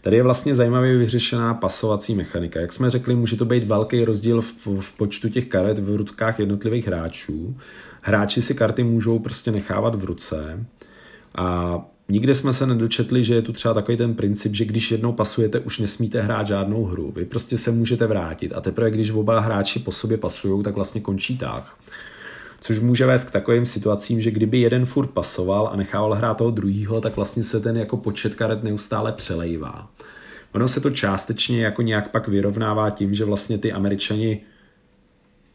[0.00, 2.60] Tady je vlastně zajímavě vyřešená pasovací mechanika.
[2.60, 6.38] Jak jsme řekli, může to být velký rozdíl v, v počtu těch karet v rutkách
[6.38, 7.56] jednotlivých hráčů.
[8.00, 10.66] Hráči si karty můžou prostě nechávat v ruce
[11.34, 11.78] a
[12.10, 15.60] Nikde jsme se nedočetli, že je tu třeba takový ten princip, že když jednou pasujete,
[15.60, 17.12] už nesmíte hrát žádnou hru.
[17.16, 21.00] Vy prostě se můžete vrátit a teprve když oba hráči po sobě pasují, tak vlastně
[21.00, 21.78] končí tah.
[22.60, 26.50] Což může vést k takovým situacím, že kdyby jeden furt pasoval a nechával hrát toho
[26.50, 29.90] druhého, tak vlastně se ten jako počet karet neustále přelejvá.
[30.52, 34.40] Ono se to částečně jako nějak pak vyrovnává tím, že vlastně ty američani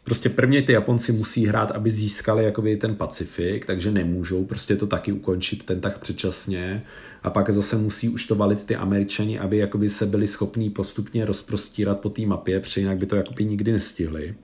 [0.04, 4.88] prostě prvně ty Japonci musí hrát, aby získali jakoby ten Pacifik, takže nemůžou prostě to
[4.88, 6.84] taky ukončit ten tak předčasně
[7.24, 11.26] a pak zase musí už to valit ty Američani, aby jakoby se byli schopní postupně
[11.26, 14.36] rozprostírat po té mapě, protože jinak by to jakoby nikdy nestihli.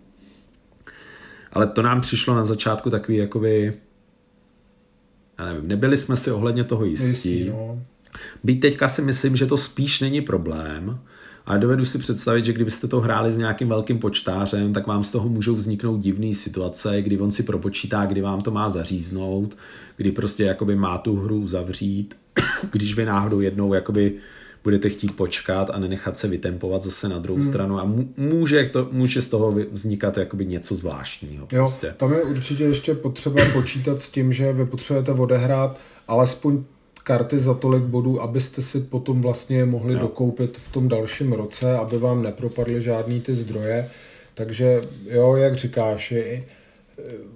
[1.53, 3.73] Ale to nám přišlo na začátku takový jakoby
[5.39, 7.09] já nevím, nebyli jsme si ohledně toho jistí.
[7.09, 7.83] jistí no.
[8.43, 10.99] Být teďka si myslím, že to spíš není problém,
[11.49, 15.11] ale dovedu si představit, že kdybyste to hráli s nějakým velkým počtářem, tak vám z
[15.11, 19.57] toho můžou vzniknout divné situace, kdy on si propočítá, kdy vám to má zaříznout,
[19.97, 22.17] kdy prostě jakoby má tu hru zavřít,
[22.71, 24.13] když vy náhodou jednou jakoby
[24.63, 27.49] budete chtít počkat a nenechat se vytempovat zase na druhou hmm.
[27.49, 31.47] stranu a může, to, může z toho vznikat jakoby něco zvláštního.
[31.47, 31.87] Prostě.
[31.87, 36.63] Jo, tam je určitě ještě potřeba počítat s tím, že vy potřebujete odehrát alespoň
[37.09, 39.99] karty za tolik bodů, abyste si potom vlastně mohli jo.
[39.99, 43.89] dokoupit v tom dalším roce, aby vám nepropadly žádný ty zdroje.
[44.33, 46.43] Takže jo, jak říkáš, je,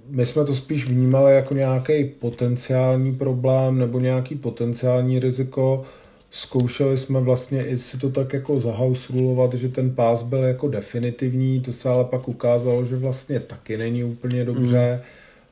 [0.08, 5.84] my jsme to spíš vnímali jako nějaký potenciální problém nebo nějaký potenciální riziko.
[6.30, 11.60] Zkoušeli jsme vlastně i si to tak jako zahausulovat, že ten pás byl jako definitivní,
[11.60, 15.02] to se ale pak ukázalo, že vlastně taky není úplně dobře.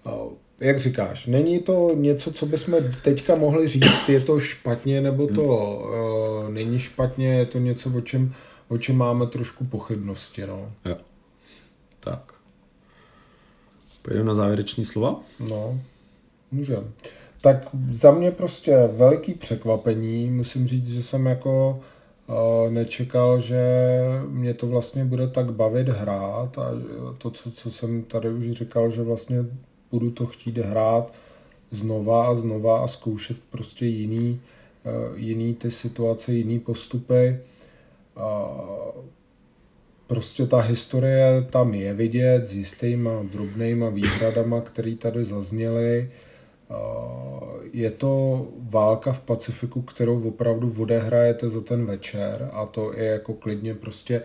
[0.07, 5.26] Mm jak říkáš, není to něco, co bychom teďka mohli říct, je to špatně, nebo
[5.26, 8.34] to uh, není špatně, je to něco, o čem,
[8.68, 10.47] o čem máme trošku pochybnosti.
[10.47, 10.72] No.
[10.84, 10.97] Jo.
[12.01, 12.34] Tak.
[14.02, 15.20] Pojedeme na závěrečný slova?
[15.48, 15.80] No,
[16.52, 16.84] můžeme.
[17.40, 20.30] Tak za mě prostě veliký překvapení.
[20.30, 21.80] Musím říct, že jsem jako
[22.26, 23.62] uh, nečekal, že
[24.28, 26.70] mě to vlastně bude tak bavit hrát a
[27.18, 29.44] to, co, co jsem tady už říkal, že vlastně
[29.93, 31.12] budu to chtít hrát
[31.70, 34.40] znova a znova a zkoušet prostě jiný,
[34.85, 37.39] uh, jiný ty situace, jiný postupy.
[40.06, 46.10] Prostě ta historie tam je vidět s jistýma drobnýma výhradama, které tady zazněly.
[47.73, 53.35] Je to válka v Pacifiku, kterou opravdu odehrajete za ten večer a to je jako
[53.35, 54.23] klidně prostě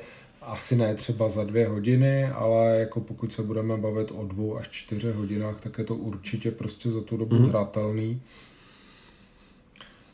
[0.47, 4.67] asi ne třeba za dvě hodiny, ale jako pokud se budeme bavit o dvou až
[4.69, 7.49] čtyři hodinách, tak je to určitě prostě za tu dobu mm.
[7.49, 8.21] hratelný.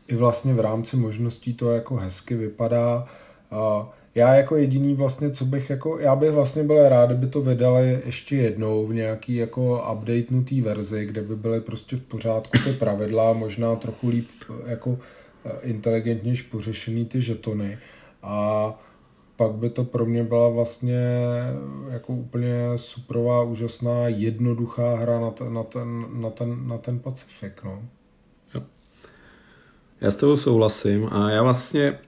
[0.08, 3.04] I vlastně v rámci možností to jako hezky vypadá.
[4.16, 8.02] Já jako jediný vlastně, co bych jako, já bych vlastně byl rád, kdyby to vydali
[8.06, 13.34] ještě jednou v nějaký jako updatenutý verzi, kde by byly prostě v pořádku ty pravidla,
[13.34, 14.28] možná trochu líp
[14.66, 15.00] jako
[15.46, 17.78] eh, inteligentnější pořešený ty žetony.
[18.24, 18.74] A
[19.48, 20.99] pak by to pro mě byla vlastně
[21.90, 27.64] jako úplně superová, úžasná, jednoduchá hra na ten, na ten, na ten, na ten Pacifik,
[27.64, 27.84] no.
[28.56, 28.61] Jo.
[30.02, 31.99] Já s tebou souhlasím a já vlastně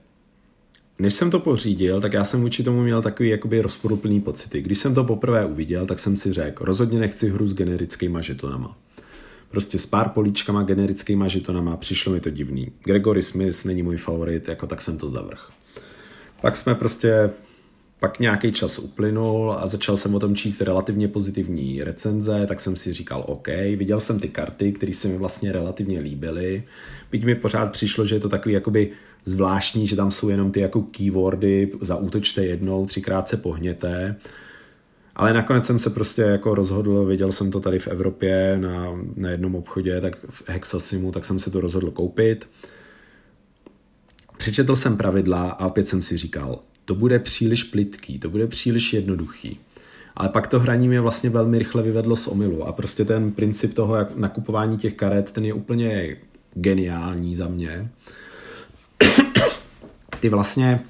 [0.98, 4.62] než jsem to pořídil, tak já jsem vůči tomu měl takový jakoby rozporuplný pocity.
[4.62, 8.76] Když jsem to poprvé uviděl, tak jsem si řekl, rozhodně nechci hru s generickýma žetonama.
[9.50, 12.72] Prostě s pár políčkama generickýma žetonama, přišlo mi to divný.
[12.84, 15.55] Gregory Smith není můj favorit, jako tak jsem to zavrh.
[16.40, 17.30] Pak jsme prostě,
[18.00, 22.76] pak nějaký čas uplynul a začal jsem o tom číst relativně pozitivní recenze, tak jsem
[22.76, 26.64] si říkal, OK, viděl jsem ty karty, které se mi vlastně relativně líbily.
[27.10, 28.90] Byť mi pořád přišlo, že je to takový jakoby
[29.24, 34.16] zvláštní, že tam jsou jenom ty jako keywordy, zautočte jednou, třikrát se pohněte.
[35.16, 39.30] Ale nakonec jsem se prostě jako rozhodl, viděl jsem to tady v Evropě na, na
[39.30, 42.48] jednom obchodě, tak v Hexasimu, tak jsem se to rozhodl koupit.
[44.36, 48.92] Přečetl jsem pravidla a opět jsem si říkal, to bude příliš plitký, to bude příliš
[48.92, 49.60] jednoduchý.
[50.16, 53.74] Ale pak to hraní mě vlastně velmi rychle vyvedlo z omylu a prostě ten princip
[53.74, 56.16] toho jak nakupování těch karet, ten je úplně
[56.54, 57.90] geniální za mě.
[60.20, 60.80] Ty vlastně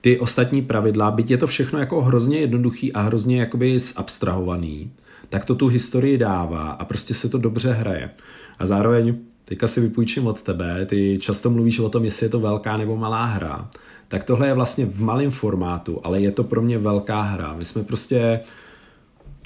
[0.00, 4.92] ty ostatní pravidla, byť je to všechno jako hrozně jednoduchý a hrozně jakoby zabstrahovaný,
[5.28, 8.10] tak to tu historii dává a prostě se to dobře hraje.
[8.58, 9.16] A zároveň
[9.48, 12.96] teďka si vypůjčím od tebe, ty často mluvíš o tom, jestli je to velká nebo
[12.96, 13.70] malá hra,
[14.08, 17.54] tak tohle je vlastně v malém formátu, ale je to pro mě velká hra.
[17.54, 18.40] My jsme prostě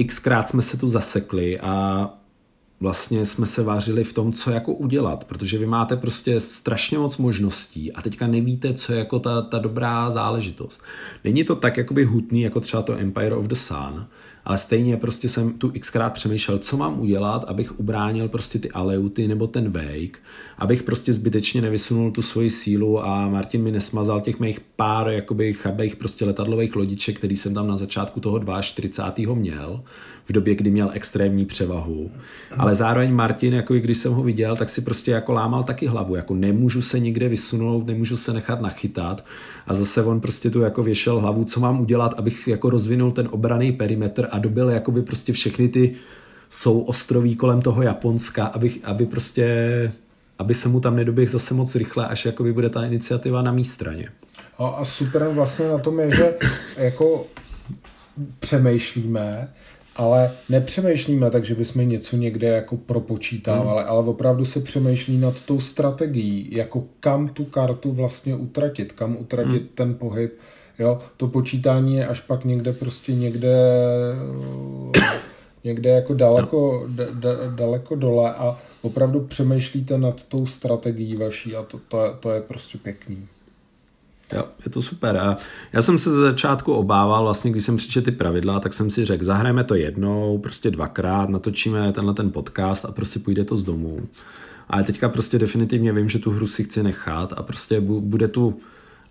[0.07, 2.09] xkrát jsme se tu zasekli a
[2.81, 7.17] vlastně jsme se vážili v tom, co jako udělat, protože vy máte prostě strašně moc
[7.17, 10.83] možností a teďka nevíte, co je jako ta, ta dobrá záležitost.
[11.25, 14.07] Není to tak jakoby hutný, jako třeba to Empire of the Sun,
[14.45, 19.29] ale stejně prostě jsem tu xkrát přemýšlel, co mám udělat, abych ubránil prostě ty aleuty
[19.29, 20.19] nebo ten wake,
[20.59, 25.53] abych prostě zbytečně nevysunul tu svoji sílu a Martin mi nesmazal těch mých pár jakoby
[25.53, 29.35] chabých prostě letadlových lodiček, který jsem tam na začátku toho 42.
[29.35, 29.83] měl,
[30.29, 32.11] v době, kdy měl extrémní převahu.
[32.59, 36.17] Ale zároveň Martin, jako když jsem ho viděl, tak si prostě jako lámal taky hlavu,
[36.17, 39.25] jako nemůžu se nikde vysunout, nemůžu se nechat nachytat
[39.67, 43.29] a zase on prostě tu jako věšel hlavu, co mám udělat, abych jako rozvinul ten
[43.31, 45.95] obraný perimetr a dobil jakoby prostě všechny ty
[46.51, 49.93] souostroví kolem toho Japonska, abych, aby prostě
[50.39, 53.65] aby se mu tam nedoběh zase moc rychle, až jakoby bude ta iniciativa na mý
[53.65, 54.09] straně.
[54.59, 56.35] A, a super vlastně na tom je, že
[56.77, 57.27] jako
[58.41, 59.49] přemýšlíme,
[59.97, 63.91] ale nepřemýšlíme tak, že bychom něco někde jako propočítávali, hmm.
[63.91, 69.63] ale opravdu se přemýšlí nad tou strategií, jako kam tu kartu vlastně utratit, kam utratit
[69.63, 69.71] hmm.
[69.75, 70.39] ten pohyb.
[70.79, 73.57] Jo, to počítání je až pak někde prostě někde
[75.65, 81.63] někde jako daleko, da, da, daleko dole a opravdu přemýšlíte nad tou strategií vaší a
[81.63, 83.27] to, to, to je prostě pěkný.
[84.33, 85.17] Jo, je to super.
[85.17, 85.37] A
[85.73, 89.05] já jsem se ze začátku obával, vlastně když jsem přičetl ty pravidla, tak jsem si
[89.05, 93.65] řekl, zahrajeme to jednou, prostě dvakrát, natočíme tenhle ten podcast a prostě půjde to z
[93.65, 94.01] domu.
[94.69, 98.61] Ale teďka prostě definitivně vím, že tu hru si chci nechat a prostě bude tu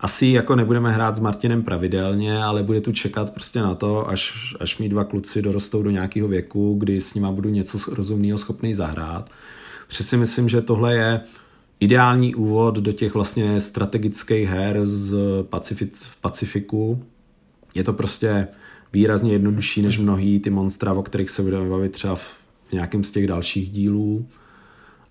[0.02, 4.54] asi jako nebudeme hrát s Martinem pravidelně, ale bude tu čekat prostě na to, až,
[4.60, 8.74] až mý dva kluci dorostou do nějakého věku, kdy s nima budu něco rozumného schopný
[8.74, 9.30] zahrát.
[9.88, 11.20] Přesně myslím, že tohle je
[11.80, 17.04] ideální úvod do těch vlastně strategických her z Pacifit, Pacifiku.
[17.74, 18.48] Je to prostě
[18.92, 23.04] výrazně jednodušší než mnohý ty monstra, o kterých se budeme bavit třeba v, v nějakém
[23.04, 24.26] z těch dalších dílů.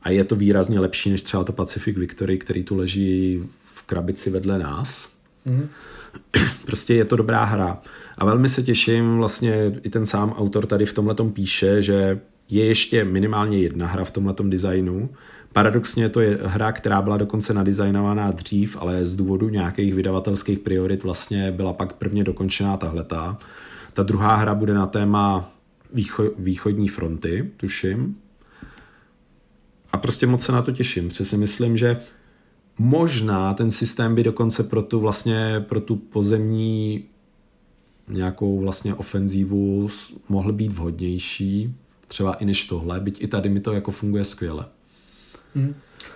[0.01, 3.43] A je to výrazně lepší než třeba to Pacific Victory, který tu leží
[3.81, 5.13] v krabici vedle nás.
[5.45, 5.69] Mm.
[6.65, 7.81] Prostě je to dobrá hra.
[8.17, 12.65] A velmi se těším, vlastně i ten sám autor tady v tomhle píše, že je
[12.65, 15.09] ještě minimálně jedna hra v tomhle designu
[15.53, 21.03] Paradoxně to je hra, která byla dokonce nadizajnovaná dřív, ale z důvodu nějakých vydavatelských priorit
[21.03, 23.37] vlastně byla pak prvně dokončená tahleta.
[23.93, 25.51] Ta druhá hra bude na téma
[25.93, 28.17] výcho- východní fronty, tuším.
[29.91, 31.97] A prostě moc se na to těším, protože si myslím, že
[32.79, 37.03] možná ten systém by dokonce pro tu vlastně, pro tu pozemní
[38.09, 39.87] nějakou vlastně ofenzívu
[40.29, 41.75] mohl být vhodnější,
[42.07, 44.65] třeba i než tohle, byť i tady mi to jako funguje skvěle.
[45.55, 45.73] Hmm.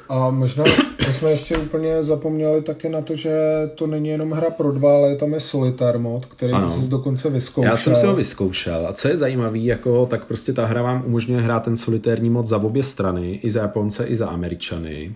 [0.09, 0.63] A možná
[1.07, 3.33] my jsme ještě úplně zapomněli taky na to, že
[3.75, 6.71] to není jenom hra pro dva, ale tam je solitár mod, který ano.
[6.71, 7.71] jsi dokonce vyzkoušel.
[7.71, 11.03] Já jsem si ho vyzkoušel a co je zajímavé, jako, tak prostě ta hra vám
[11.05, 15.15] umožňuje hrát ten solitérní mod za obě strany, i za Japonce, i za Američany.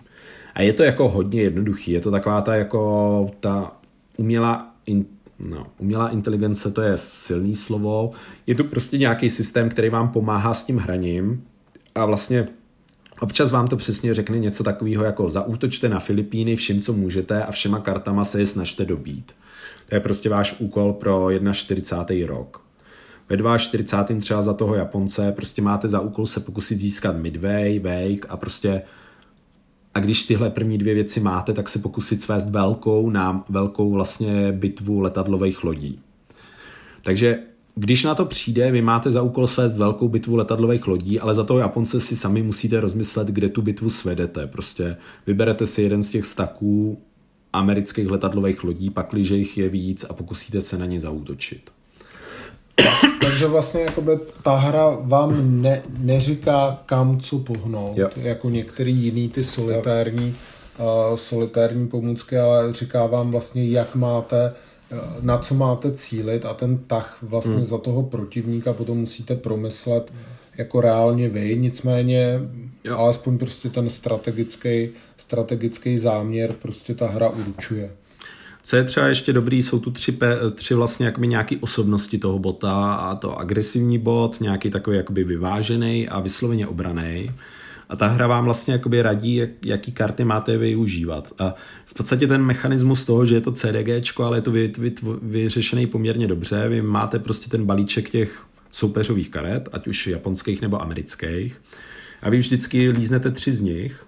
[0.54, 3.72] A je to jako hodně jednoduchý, je to taková ta jako ta
[4.16, 5.04] umělá in,
[5.38, 8.10] no, umělá inteligence, to je silný slovo.
[8.46, 11.44] Je to prostě nějaký systém, který vám pomáhá s tím hraním
[11.94, 12.48] a vlastně
[13.20, 17.50] Občas vám to přesně řekne něco takového jako zaútočte na Filipíny vším, co můžete a
[17.50, 19.32] všema kartama se je snažte dobít.
[19.88, 22.26] To je prostě váš úkol pro 41.
[22.26, 22.62] rok.
[23.28, 24.20] Ve 42.
[24.20, 28.82] třeba za toho Japonce prostě máte za úkol se pokusit získat Midway, Wake a prostě
[29.94, 34.52] a když tyhle první dvě věci máte, tak se pokusit svést velkou, nám, velkou vlastně
[34.52, 36.00] bitvu letadlových lodí.
[37.02, 37.38] Takže
[37.74, 41.44] když na to přijde, vy máte za úkol svést velkou bitvu letadlových lodí, ale za
[41.44, 44.46] to Japonce si sami musíte rozmyslet, kde tu bitvu svedete.
[44.46, 44.96] Prostě
[45.26, 46.98] vyberete si jeden z těch staků
[47.52, 51.70] amerických letadlových lodí, pakliže jich je víc a pokusíte se na ně zaútočit.
[53.22, 54.12] Takže vlastně jakoby
[54.42, 58.08] ta hra vám ne, neříká kam co pohnout, jo.
[58.16, 60.36] jako některý jiný ty solitární,
[60.78, 64.54] uh, solitární pomůcky, ale říká vám vlastně, jak máte
[65.20, 67.64] na co máte cílit a ten tah vlastně hmm.
[67.64, 70.12] za toho protivníka potom musíte promyslet
[70.58, 72.40] jako reálně vy, nicméně
[72.84, 72.98] jo.
[72.98, 77.90] alespoň prostě ten strategický, strategický záměr prostě ta hra uručuje.
[78.62, 80.18] Co je třeba ještě dobrý, jsou tu tři,
[80.54, 86.08] tři vlastně jakoby nějaký osobnosti toho bota a to agresivní bot, nějaký takový jakoby vyvážený
[86.08, 87.30] a vysloveně obraný.
[87.88, 91.32] A ta hra vám vlastně jakoby radí, jak, jaký karty máte využívat.
[91.38, 91.54] A
[91.86, 95.86] v podstatě ten mechanismus toho, že je to CDG, ale je to vy, vy, vyřešený
[95.86, 96.68] poměrně dobře.
[96.68, 101.60] Vy máte prostě ten balíček těch soupeřových karet, ať už japonských nebo amerických.
[102.22, 104.06] A vy vždycky líznete tři z nich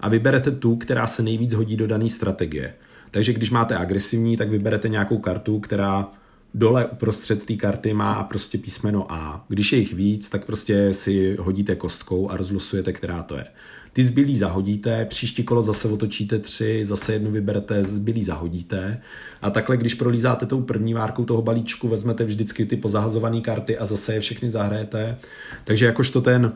[0.00, 2.74] a vyberete tu, která se nejvíc hodí do dané strategie.
[3.14, 6.08] Takže když máte agresivní, tak vyberete nějakou kartu, která
[6.54, 9.44] dole uprostřed té karty má prostě písmeno A.
[9.48, 13.44] Když je jich víc, tak prostě si hodíte kostkou a rozlosujete, která to je.
[13.92, 19.00] Ty zbylý zahodíte, příští kolo zase otočíte tři, zase jednu vyberete, zbylý zahodíte.
[19.42, 23.84] A takhle, když prolízáte tou první várkou toho balíčku, vezmete vždycky ty pozahazované karty a
[23.84, 25.18] zase je všechny zahrajete.
[25.64, 26.52] Takže jakožto ten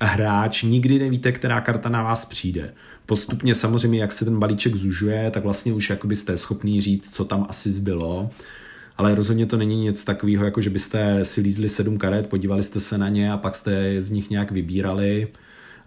[0.00, 2.74] hráč nikdy nevíte, která karta na vás přijde.
[3.06, 7.24] Postupně samozřejmě, jak se ten balíček zužuje, tak vlastně už jakoby jste schopný říct, co
[7.24, 8.30] tam asi zbylo
[9.00, 12.80] ale rozhodně to není nic takového, jako že byste si lízli sedm karet, podívali jste
[12.80, 15.28] se na ně a pak jste z nich nějak vybírali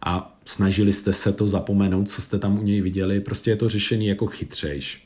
[0.06, 3.20] a snažili jste se to zapomenout, co jste tam u něj viděli.
[3.20, 5.06] Prostě je to řešený jako chytřejš.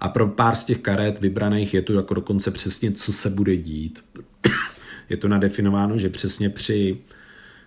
[0.00, 3.56] A pro pár z těch karet vybraných je to jako dokonce přesně, co se bude
[3.56, 4.04] dít.
[5.08, 6.98] je to nadefinováno, že přesně při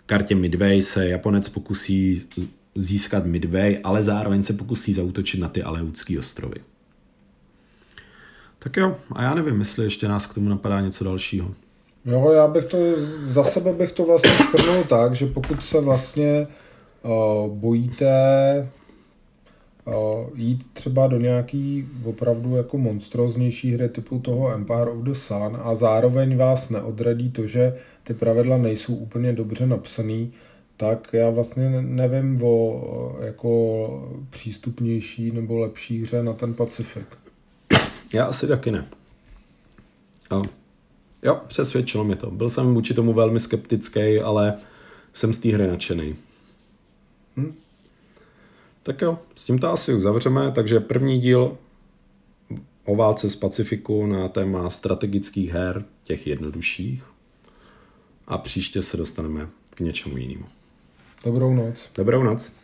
[0.06, 2.28] kartě Midway se Japonec pokusí
[2.76, 6.56] získat Midway, ale zároveň se pokusí zautočit na ty Aleutské ostrovy.
[8.60, 11.54] Tak jo, a já nevím, jestli ještě nás k tomu napadá něco dalšího.
[12.06, 12.78] Jo, já bych to,
[13.26, 16.48] za sebe bych to vlastně shrnul tak, že pokud se vlastně
[17.04, 18.12] uh, bojíte
[20.36, 25.76] jít třeba do nějaký opravdu jako monstroznější hry typu toho Empire of the Sun a
[25.76, 30.32] zároveň vás neodradí to, že ty pravidla nejsou úplně dobře napsaný,
[30.78, 37.18] tak já vlastně nevím o jako přístupnější nebo lepší hře na ten Pacifik.
[38.14, 38.86] Já asi taky ne.
[40.32, 40.42] Jo.
[41.24, 42.32] jo, přesvědčilo mě to.
[42.32, 44.58] Byl jsem vůči tomu velmi skeptický, ale
[45.14, 46.16] jsem z té hry nadšený.
[47.38, 47.54] Hm?
[48.84, 51.58] Tak jo, s tím to asi uzavřeme, takže první díl
[52.86, 57.04] o válce z Pacifiku na téma strategických her, těch jednodušších.
[58.28, 60.46] A příště se dostaneme k něčemu jinému.
[61.26, 61.90] Dobrou noc.
[61.96, 62.56] Dobrou noc.